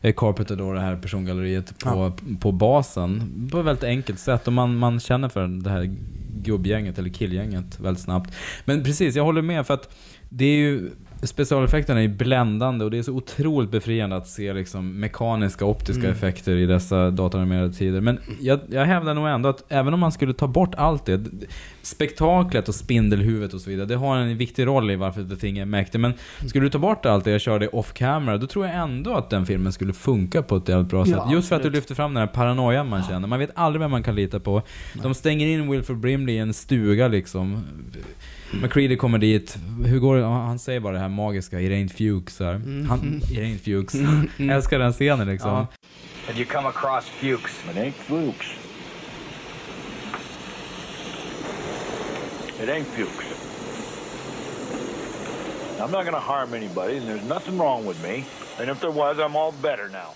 eh, 0.00 0.14
Carpenter 0.16 0.56
då 0.56 0.72
det 0.72 0.80
här 0.80 0.96
persongalleriet 0.96 1.78
på, 1.78 2.12
på 2.40 2.52
basen. 2.52 3.48
På 3.52 3.58
ett 3.58 3.64
väldigt 3.66 3.84
enkelt 3.84 4.18
sätt. 4.18 4.46
Och 4.46 4.52
man, 4.52 4.76
man 4.76 5.00
känner 5.00 5.28
för 5.28 5.46
det 5.46 5.70
här 5.70 5.94
gubbgänget, 6.42 6.98
eller 6.98 7.08
killgänget, 7.10 7.80
väldigt 7.80 8.02
snabbt. 8.02 8.34
Men 8.64 8.84
precis, 8.84 9.16
jag 9.16 9.24
håller 9.24 9.42
med 9.42 9.66
för 9.66 9.74
att 9.74 9.94
det 10.28 10.44
är 10.44 10.56
ju 10.56 10.90
Specialeffekterna 11.24 12.02
är 12.02 12.08
bländande 12.08 12.84
och 12.84 12.90
det 12.90 12.98
är 12.98 13.02
så 13.02 13.12
otroligt 13.12 13.70
befriande 13.70 14.16
att 14.16 14.28
se 14.28 14.52
liksom 14.52 15.00
mekaniska 15.00 15.64
optiska 15.64 16.02
Mm. 16.02 16.12
effekter 16.12 16.56
i 16.56 16.66
dessa 16.66 17.10
datoranimerade 17.10 17.72
tider. 17.72 18.00
Men 18.00 18.18
jag, 18.40 18.60
jag 18.70 18.84
hävdar 18.84 19.14
nog 19.14 19.28
ändå 19.28 19.48
att 19.48 19.64
även 19.68 19.94
om 19.94 20.00
man 20.00 20.12
skulle 20.12 20.34
ta 20.34 20.46
bort 20.46 20.74
allt 20.74 21.06
det, 21.06 21.20
spektaklet 21.82 22.68
och 22.68 22.74
spindelhuvudet 22.74 23.54
och 23.54 23.60
så 23.60 23.70
vidare, 23.70 23.86
det 23.86 23.96
har 23.96 24.16
en 24.16 24.36
viktig 24.38 24.66
roll 24.66 24.90
i 24.90 24.96
varför 24.96 25.24
The 25.24 25.36
Thing 25.36 25.58
är 25.58 25.64
mäktig. 25.64 25.98
Men 26.00 26.12
skulle 26.46 26.66
du 26.66 26.70
ta 26.70 26.78
bort 26.78 27.06
allt 27.06 27.24
det 27.24 27.34
och 27.34 27.40
köra 27.40 27.58
det 27.58 27.68
off 27.68 27.92
camera, 27.92 28.38
då 28.38 28.46
tror 28.46 28.66
jag 28.66 28.74
ändå 28.76 29.14
att 29.14 29.30
den 29.30 29.46
filmen 29.46 29.72
skulle 29.72 29.92
funka 29.92 30.42
på 30.42 30.56
ett 30.56 30.68
jävligt 30.68 30.88
bra 30.90 31.04
Ja, 31.06 31.22
sätt. 31.24 31.32
Just 31.32 31.48
för 31.48 31.56
att 31.56 31.62
du 31.62 31.70
lyfter 31.70 31.94
fram 31.94 32.14
den 32.14 32.20
här 32.20 32.34
paranoian 32.34 32.88
man 32.88 33.02
känner. 33.02 33.28
Man 33.28 33.38
vet 33.38 33.50
aldrig 33.54 33.80
vem 33.80 33.90
man 33.90 34.02
kan 34.02 34.14
lita 34.14 34.40
på. 34.40 34.62
De 35.02 35.14
stänger 35.14 35.46
in 35.46 35.70
Wilford 35.70 35.96
Brimley 35.98 36.34
i 36.34 36.38
en 36.38 36.54
stuga 36.54 37.08
liksom. 37.08 37.64
McCready 38.60 38.96
kommer 38.96 39.18
dit, 39.18 39.58
hur 39.86 39.98
går 39.98 40.16
det? 40.16 40.24
Han 40.24 40.58
säger 40.58 40.80
bara 40.80 40.92
det 40.92 40.98
här 40.98 41.08
magiska, 41.08 41.60
it 41.60 41.70
ain't 41.72 41.92
Fuchs. 41.92 42.40
här. 42.40 42.54
Mm. 42.54 42.86
Han, 42.90 43.22
it 43.30 43.38
ain't 43.38 43.58
Fuchs. 43.60 43.94
Mm. 43.94 44.28
Jag 44.36 44.56
älskar 44.56 44.78
den 44.78 44.92
scenen 44.92 45.28
liksom. 45.28 45.50
Ja. 45.50 45.66
Have 46.26 46.38
you 46.38 46.44
come 46.44 46.68
across 46.68 47.04
Fuchs? 47.04 47.64
It 47.70 47.76
ain't 47.76 47.94
Fuchs. 47.94 48.46
It 52.62 52.68
ain't 52.68 52.86
Fuchs. 52.86 53.26
I'm 55.80 55.90
not 55.90 56.04
gonna 56.04 56.20
harm 56.20 56.54
anybody, 56.54 56.96
and 56.98 57.06
there's 57.08 57.28
nothing 57.28 57.58
wrong 57.58 57.86
with 57.86 58.02
me. 58.02 58.24
And 58.60 58.70
if 58.70 58.80
there 58.80 58.92
was, 58.92 59.18
I'm 59.18 59.34
all 59.36 59.52
better 59.62 59.88
now. 59.88 60.10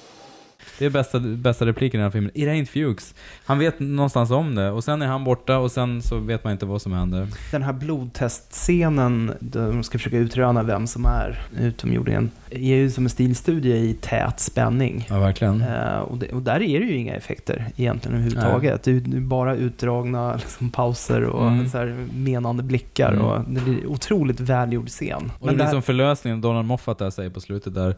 Det 0.79 0.87
är 0.87 0.91
bästa, 0.91 1.19
bästa 1.21 1.67
repliken 1.67 2.01
i 2.01 2.03
den 2.03 2.05
här 2.05 2.11
filmen. 2.11 2.31
It 2.35 2.49
ain't 2.49 2.67
Fuchs. 2.67 3.15
Han 3.45 3.59
vet 3.59 3.81
någonstans 3.81 4.31
om 4.31 4.55
det 4.55 4.71
och 4.71 4.85
sen 4.85 5.03
är 5.03 5.07
han 5.07 5.25
borta 5.25 5.59
och 5.59 5.73
sen 5.73 6.03
så 6.03 6.19
vet 6.19 6.45
man 6.45 6.53
inte 6.53 6.67
vad 6.67 6.83
som 6.83 6.93
händer. 6.93 7.29
Den 7.51 7.63
här 7.63 7.73
blodtestscenen, 7.73 9.33
där 9.41 9.67
de 9.73 9.83
ska 9.83 9.99
försöka 9.99 10.17
utröna 10.19 10.63
vem 10.63 10.87
som 10.87 11.05
är 11.07 11.39
utomjordingen, 11.61 12.31
är 12.51 12.59
ju 12.77 12.91
som 12.91 13.05
en 13.05 13.11
stilstudie 13.11 13.77
i 13.77 13.95
tät 14.01 14.41
spänning. 14.41 15.07
Ja, 15.09 15.19
verkligen. 15.19 15.63
Eh, 15.63 15.99
och, 15.99 16.19
det, 16.19 16.29
och 16.33 16.43
där 16.43 16.63
är 16.63 16.81
det 16.81 16.87
ju 16.87 16.97
inga 16.97 17.15
effekter 17.15 17.65
egentligen 17.77 18.15
överhuvudtaget. 18.17 18.83
Det 18.83 18.91
är 18.91 18.95
ju 18.95 19.21
bara 19.21 19.55
utdragna 19.57 20.37
liksom, 20.37 20.71
pauser 20.71 21.23
och 21.23 21.47
Mm. 21.49 21.69
så 21.69 21.79
här, 21.79 22.07
menande 22.15 22.63
blickar. 22.63 23.13
Mm. 23.13 23.25
Och 23.25 23.41
det 23.49 23.61
blir 23.61 23.87
otroligt 23.87 24.41
välgjord 24.41 24.89
scen. 24.89 25.33
Och 25.39 25.49
det 25.49 25.55
blir 25.55 25.65
där- 25.65 25.73
som 25.73 25.83
förlösningen 25.83 26.41
Donald 26.41 26.67
Moffat 26.67 26.99
där 26.99 27.11
säger 27.11 27.31
på 27.31 27.41
slutet 27.41 27.75
där. 27.75 27.95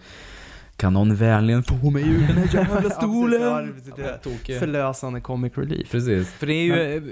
Kan 0.78 0.92
någon 0.92 1.14
vänligen 1.14 1.62
få 1.62 1.90
mig 1.90 2.02
ur 2.08 2.18
den 2.26 2.36
här 2.36 2.48
jävla 2.54 2.90
stolen? 2.90 3.42
Ja, 3.42 3.62
precis, 3.74 3.92
ja, 3.96 4.04
det-. 4.46 4.58
Förlösande 4.58 5.20
comic 5.20 5.52
relief. 5.58 5.90
Precis. 5.90 6.28
För 6.32 6.46
det 6.46 6.52
är 6.54 6.64
ju 6.64 6.96
eh, 6.96 7.02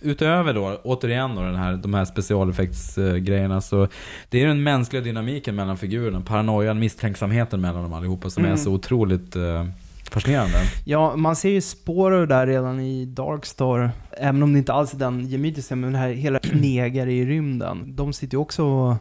utöver 0.00 0.54
då, 0.54 0.80
återigen 0.84 1.34
då 1.34 1.42
den 1.42 1.54
här, 1.56 1.72
de 1.76 1.94
här 1.94 2.04
specialeffektsgrejerna 2.04 3.60
så 3.60 3.88
det 4.30 4.42
är 4.42 4.46
den 4.46 4.62
mänskliga 4.62 5.02
dynamiken 5.02 5.54
mellan 5.54 5.76
figurerna, 5.76 6.20
paranoian, 6.20 6.78
misstänksamheten 6.78 7.60
mellan 7.60 7.82
dem 7.82 7.92
allihopa 7.92 8.30
som 8.30 8.42
Mm. 8.44 8.52
är 8.52 8.56
så 8.58 8.72
otroligt 8.72 9.36
eh, 9.36 9.66
fascinerande. 10.10 10.58
Ja, 10.84 11.16
man 11.16 11.36
ser 11.36 11.50
ju 11.50 11.60
spår 11.60 12.12
av 12.12 12.20
det 12.20 12.26
där 12.34 12.46
redan 12.46 12.80
i 12.80 13.04
Darkstar. 13.04 13.90
Även 14.16 14.42
om 14.42 14.52
det 14.52 14.58
inte 14.58 14.72
alls 14.72 14.94
är 14.94 14.98
den 14.98 15.26
gemytiska, 15.26 15.76
men 15.76 15.92
den 15.92 16.00
här 16.00 16.08
hela 16.08 16.38
knegare 16.42 17.12
i 17.12 17.26
rymden. 17.26 17.96
De 17.96 18.12
sitter 18.12 18.34
ju 18.34 18.40
också 18.40 18.96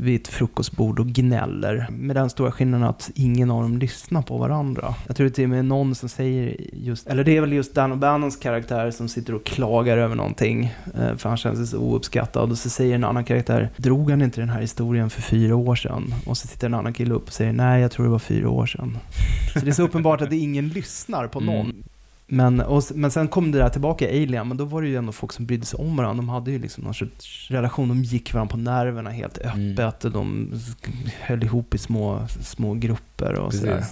vid 0.00 0.20
ett 0.20 0.28
frukostbord 0.28 1.00
och 1.00 1.06
gnäller. 1.06 1.86
Med 1.90 2.16
den 2.16 2.30
stora 2.30 2.52
skillnaden 2.52 2.86
att 2.88 3.10
ingen 3.14 3.50
av 3.50 3.62
dem 3.62 3.78
lyssnar 3.78 4.22
på 4.22 4.38
varandra. 4.38 4.94
Jag 5.06 5.16
tror 5.16 5.24
det 5.28 5.34
till 5.34 5.44
och 5.44 5.50
med 5.50 5.64
någon 5.64 5.94
som 5.94 6.08
säger 6.08 6.56
just, 6.72 7.06
eller 7.06 7.24
det 7.24 7.36
är 7.36 7.40
väl 7.40 7.52
just 7.52 7.74
Dan 7.74 7.92
O'Bannons 7.92 8.42
karaktär 8.42 8.90
som 8.90 9.08
sitter 9.08 9.34
och 9.34 9.44
klagar 9.44 9.98
över 9.98 10.14
någonting. 10.16 10.74
eh, 10.94 11.16
För 11.16 11.28
han 11.28 11.36
känner 11.38 11.56
sig 11.56 11.66
så 11.66 11.78
ouppskattad. 11.78 12.50
Och 12.50 12.58
så 12.58 12.70
säger 12.70 12.94
en 12.94 13.04
annan 13.04 13.24
karaktär, 13.24 13.68
drog 13.76 14.10
han 14.10 14.22
inte 14.22 14.40
den 14.40 14.48
här 14.48 14.60
historien 14.60 15.10
för 15.10 15.22
fyra 15.22 15.56
år 15.56 15.74
sedan? 15.74 16.14
Och 16.26 16.36
så 16.36 16.48
tittar 16.48 16.66
en 16.66 16.74
annan 16.74 16.92
kille 16.92 17.14
upp 17.14 17.26
och 17.26 17.32
säger, 17.32 17.52
nej 17.52 17.82
jag 17.82 17.90
tror 17.90 18.04
det 18.06 18.10
var 18.12 18.18
fyra 18.18 18.48
år 18.50 18.66
sedan. 18.66 18.98
Så 19.52 19.58
det 19.60 19.68
är 19.70 19.72
så 19.72 19.82
uppenbart 19.82 20.20
att 20.20 20.30
det 20.30 20.36
ingen 20.36 20.68
lyssnar 20.68 21.26
på 21.26 21.40
någon. 21.40 21.64
Mm. 21.66 21.82
Men, 22.32 22.60
och, 22.60 22.82
men 22.94 23.10
sen 23.10 23.28
kom 23.28 23.52
det 23.52 23.58
där 23.58 23.68
tillbaka 23.68 24.10
i 24.10 24.22
Alien, 24.22 24.48
men 24.48 24.56
då 24.56 24.64
var 24.64 24.82
det 24.82 24.88
ju 24.88 24.96
ändå 24.96 25.12
folk 25.12 25.32
som 25.32 25.46
brydde 25.46 25.66
sig 25.66 25.78
om 25.78 25.96
varandra. 25.96 26.16
De 26.16 26.28
hade 26.28 26.50
ju 26.50 26.58
liksom 26.58 26.84
någon 26.84 26.94
sorts 26.94 27.50
relation, 27.50 27.88
de 27.88 28.02
gick 28.04 28.34
varandra 28.34 28.50
på 28.50 28.56
nerverna 28.56 29.10
helt 29.10 29.38
Mm. 29.38 29.72
öppet. 29.72 30.04
Och 30.04 30.10
de 30.10 30.52
höll 31.20 31.42
ihop 31.44 31.74
i 31.74 31.78
små, 31.78 32.26
små 32.40 32.74
grupper 32.74 33.32
och 33.34 33.54
sådär. 33.54 33.84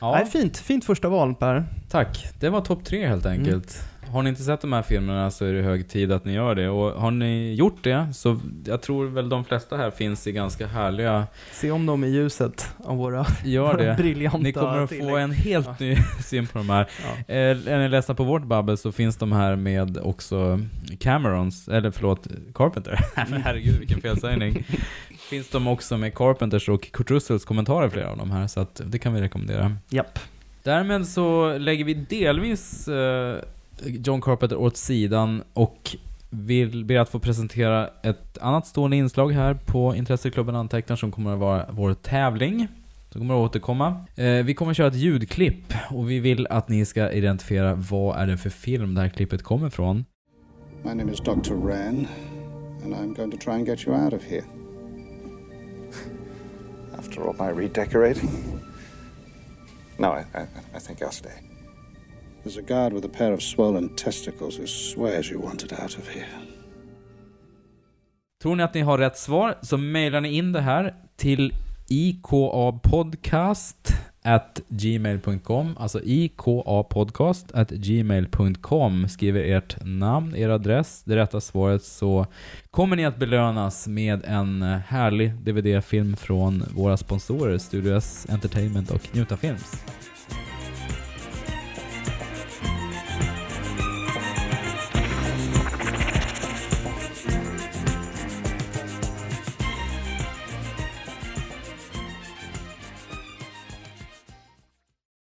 Ja, 0.00 0.12
Nej, 0.12 0.26
fint, 0.26 0.58
fint 0.58 0.84
första 0.84 1.08
val 1.08 1.34
Per. 1.34 1.64
tack. 1.90 2.26
Det 2.40 2.48
var 2.48 2.60
topp 2.60 2.84
tre 2.84 3.06
helt 3.08 3.26
enkelt. 3.26 3.82
Har 4.12 4.22
ni 4.22 4.28
inte 4.30 4.42
sett 4.42 4.60
de 4.60 4.72
här 4.72 4.82
filmerna 4.82 5.30
så 5.30 5.44
är 5.44 5.52
det 5.52 5.62
hög 5.62 5.88
tid 5.88 6.12
att 6.12 6.24
ni 6.24 6.32
gör 6.32 6.54
det. 6.54 6.68
Och 6.68 7.00
har 7.00 7.10
ni 7.10 7.54
gjort 7.54 7.84
det 7.84 8.06
så 8.14 8.40
jag 8.66 8.82
tror 8.82 9.06
väl 9.06 9.28
de 9.28 9.44
flesta 9.44 9.76
här 9.76 9.90
finns 9.90 10.26
i 10.26 10.32
ganska 10.32 10.66
härliga... 10.66 11.26
Se 11.52 11.70
om 11.70 11.86
dem 11.86 12.04
i 12.04 12.08
ljuset 12.08 12.68
av 12.84 12.96
våra, 12.96 13.26
Gör 13.44 13.76
det. 13.76 13.94
briljanta 13.98 14.38
Ni 14.38 14.52
kommer 14.52 14.78
att 14.78 14.90
tillägg. 14.90 15.08
få 15.08 15.16
en 15.16 15.32
helt 15.32 15.80
ny 15.80 15.96
syn 16.24 16.46
på 16.46 16.58
de 16.58 16.70
här. 16.70 16.88
Ja. 17.02 17.34
Eh, 17.34 17.72
är 17.72 17.78
ni 17.78 17.88
ledsna 17.88 18.14
på 18.14 18.24
vårt 18.24 18.44
babbel 18.44 18.78
så 18.78 18.92
finns 18.92 19.16
de 19.16 19.32
här 19.32 19.56
med 19.56 19.98
också 20.02 20.60
Camerons, 21.00 21.68
eller 21.68 21.90
förlåt, 21.90 22.26
Carpenter. 22.54 23.00
Men 23.30 23.42
herregud 23.42 23.78
vilken 23.78 24.00
felsägning. 24.00 24.64
finns 25.30 25.48
de 25.50 25.66
också 25.68 25.96
med 25.96 26.14
Carpenters 26.14 26.68
och 26.68 26.92
Kurt 26.92 27.10
Russells 27.10 27.44
kommentarer 27.44 27.88
flera 27.88 28.10
av 28.10 28.16
de 28.16 28.30
här, 28.30 28.46
så 28.46 28.60
att 28.60 28.80
det 28.84 28.98
kan 28.98 29.14
vi 29.14 29.20
rekommendera. 29.20 29.76
Japp. 29.88 30.18
Därmed 30.62 31.06
så 31.06 31.58
lägger 31.58 31.84
vi 31.84 31.94
delvis 31.94 32.88
eh, 32.88 33.36
John 33.86 34.20
Carpenter 34.20 34.56
åt 34.56 34.76
sidan 34.76 35.42
och 35.52 35.96
vill 36.30 36.84
be 36.84 37.00
att 37.00 37.08
få 37.08 37.18
presentera 37.18 37.90
ett 38.02 38.38
annat 38.38 38.66
stående 38.66 38.96
inslag 38.96 39.32
här 39.32 39.54
på 39.54 39.94
Intresseklubben 39.96 40.56
Antecknar 40.56 40.96
som 40.96 41.12
kommer 41.12 41.32
att 41.32 41.38
vara 41.38 41.66
vår 41.70 41.94
tävling. 41.94 42.68
Som 43.10 43.20
kommer 43.20 43.34
att 43.34 43.50
återkomma. 43.50 44.04
Eh, 44.16 44.44
vi 44.44 44.54
kommer 44.54 44.70
att 44.70 44.76
köra 44.76 44.88
ett 44.88 44.94
ljudklipp 44.94 45.74
och 45.90 46.10
vi 46.10 46.20
vill 46.20 46.46
att 46.46 46.68
ni 46.68 46.84
ska 46.84 47.10
identifiera 47.10 47.74
vad 47.74 48.18
är 48.18 48.26
det 48.26 48.36
för 48.36 48.50
film 48.50 48.94
det 48.94 49.00
här 49.00 49.08
klippet 49.08 49.42
kommer 49.42 49.66
ifrån. 49.66 50.04
My 50.82 50.94
name 50.94 51.12
is 51.12 51.20
Dr. 51.20 51.54
Wren, 51.54 52.06
and 52.84 52.94
I'm 52.94 53.14
going 53.14 53.30
to 53.30 53.36
try 53.36 53.52
and 53.54 53.66
get 53.66 53.86
you 53.86 54.04
out 54.04 54.12
of 54.12 54.22
here. 54.24 54.44
After 56.98 57.20
all 57.20 57.34
my 57.38 57.62
redecorating? 57.62 58.30
No, 59.98 60.06
I, 60.06 60.24
I, 60.34 60.42
I 60.76 60.80
think 60.80 61.02
I'll 61.02 61.10
stay. 61.10 61.47
There's 62.42 62.58
a 62.58 62.62
guard 62.62 62.92
with 62.92 63.04
a 63.04 63.18
pair 63.18 63.32
of 63.32 63.42
swollen 63.42 63.88
testicles 63.88 64.58
who 64.58 64.66
swears 64.66 65.30
you 65.30 65.40
want 65.40 65.62
it 65.62 65.72
out 65.72 65.98
of 65.98 66.08
here. 66.08 66.26
Tror 68.42 68.56
ni 68.56 68.62
att 68.62 68.74
ni 68.74 68.80
har 68.80 68.98
rätt 68.98 69.18
svar 69.18 69.58
så 69.62 69.76
mejlar 69.76 70.20
ni 70.20 70.36
in 70.36 70.52
det 70.52 70.60
här 70.60 70.94
till 71.16 71.54
ikapodcast 71.88 73.92
at 74.22 74.60
gmail.com 74.68 75.76
alltså 75.78 76.00
ikapodcast 76.04 77.52
at 77.54 77.70
gmail.com 77.70 79.08
skriver 79.08 79.40
ert 79.40 79.76
namn, 79.84 80.36
er 80.36 80.48
adress, 80.48 81.02
det 81.04 81.16
rätta 81.16 81.40
svaret 81.40 81.82
så 81.82 82.26
kommer 82.70 82.96
ni 82.96 83.06
att 83.06 83.16
belönas 83.16 83.88
med 83.88 84.24
en 84.24 84.62
härlig 84.62 85.34
DVD-film 85.34 86.16
från 86.16 86.64
våra 86.74 86.96
sponsorer 86.96 87.58
Studios 87.58 88.26
Entertainment 88.28 88.90
och 88.90 89.08
Njuta 89.12 89.36
Films. 89.36 89.82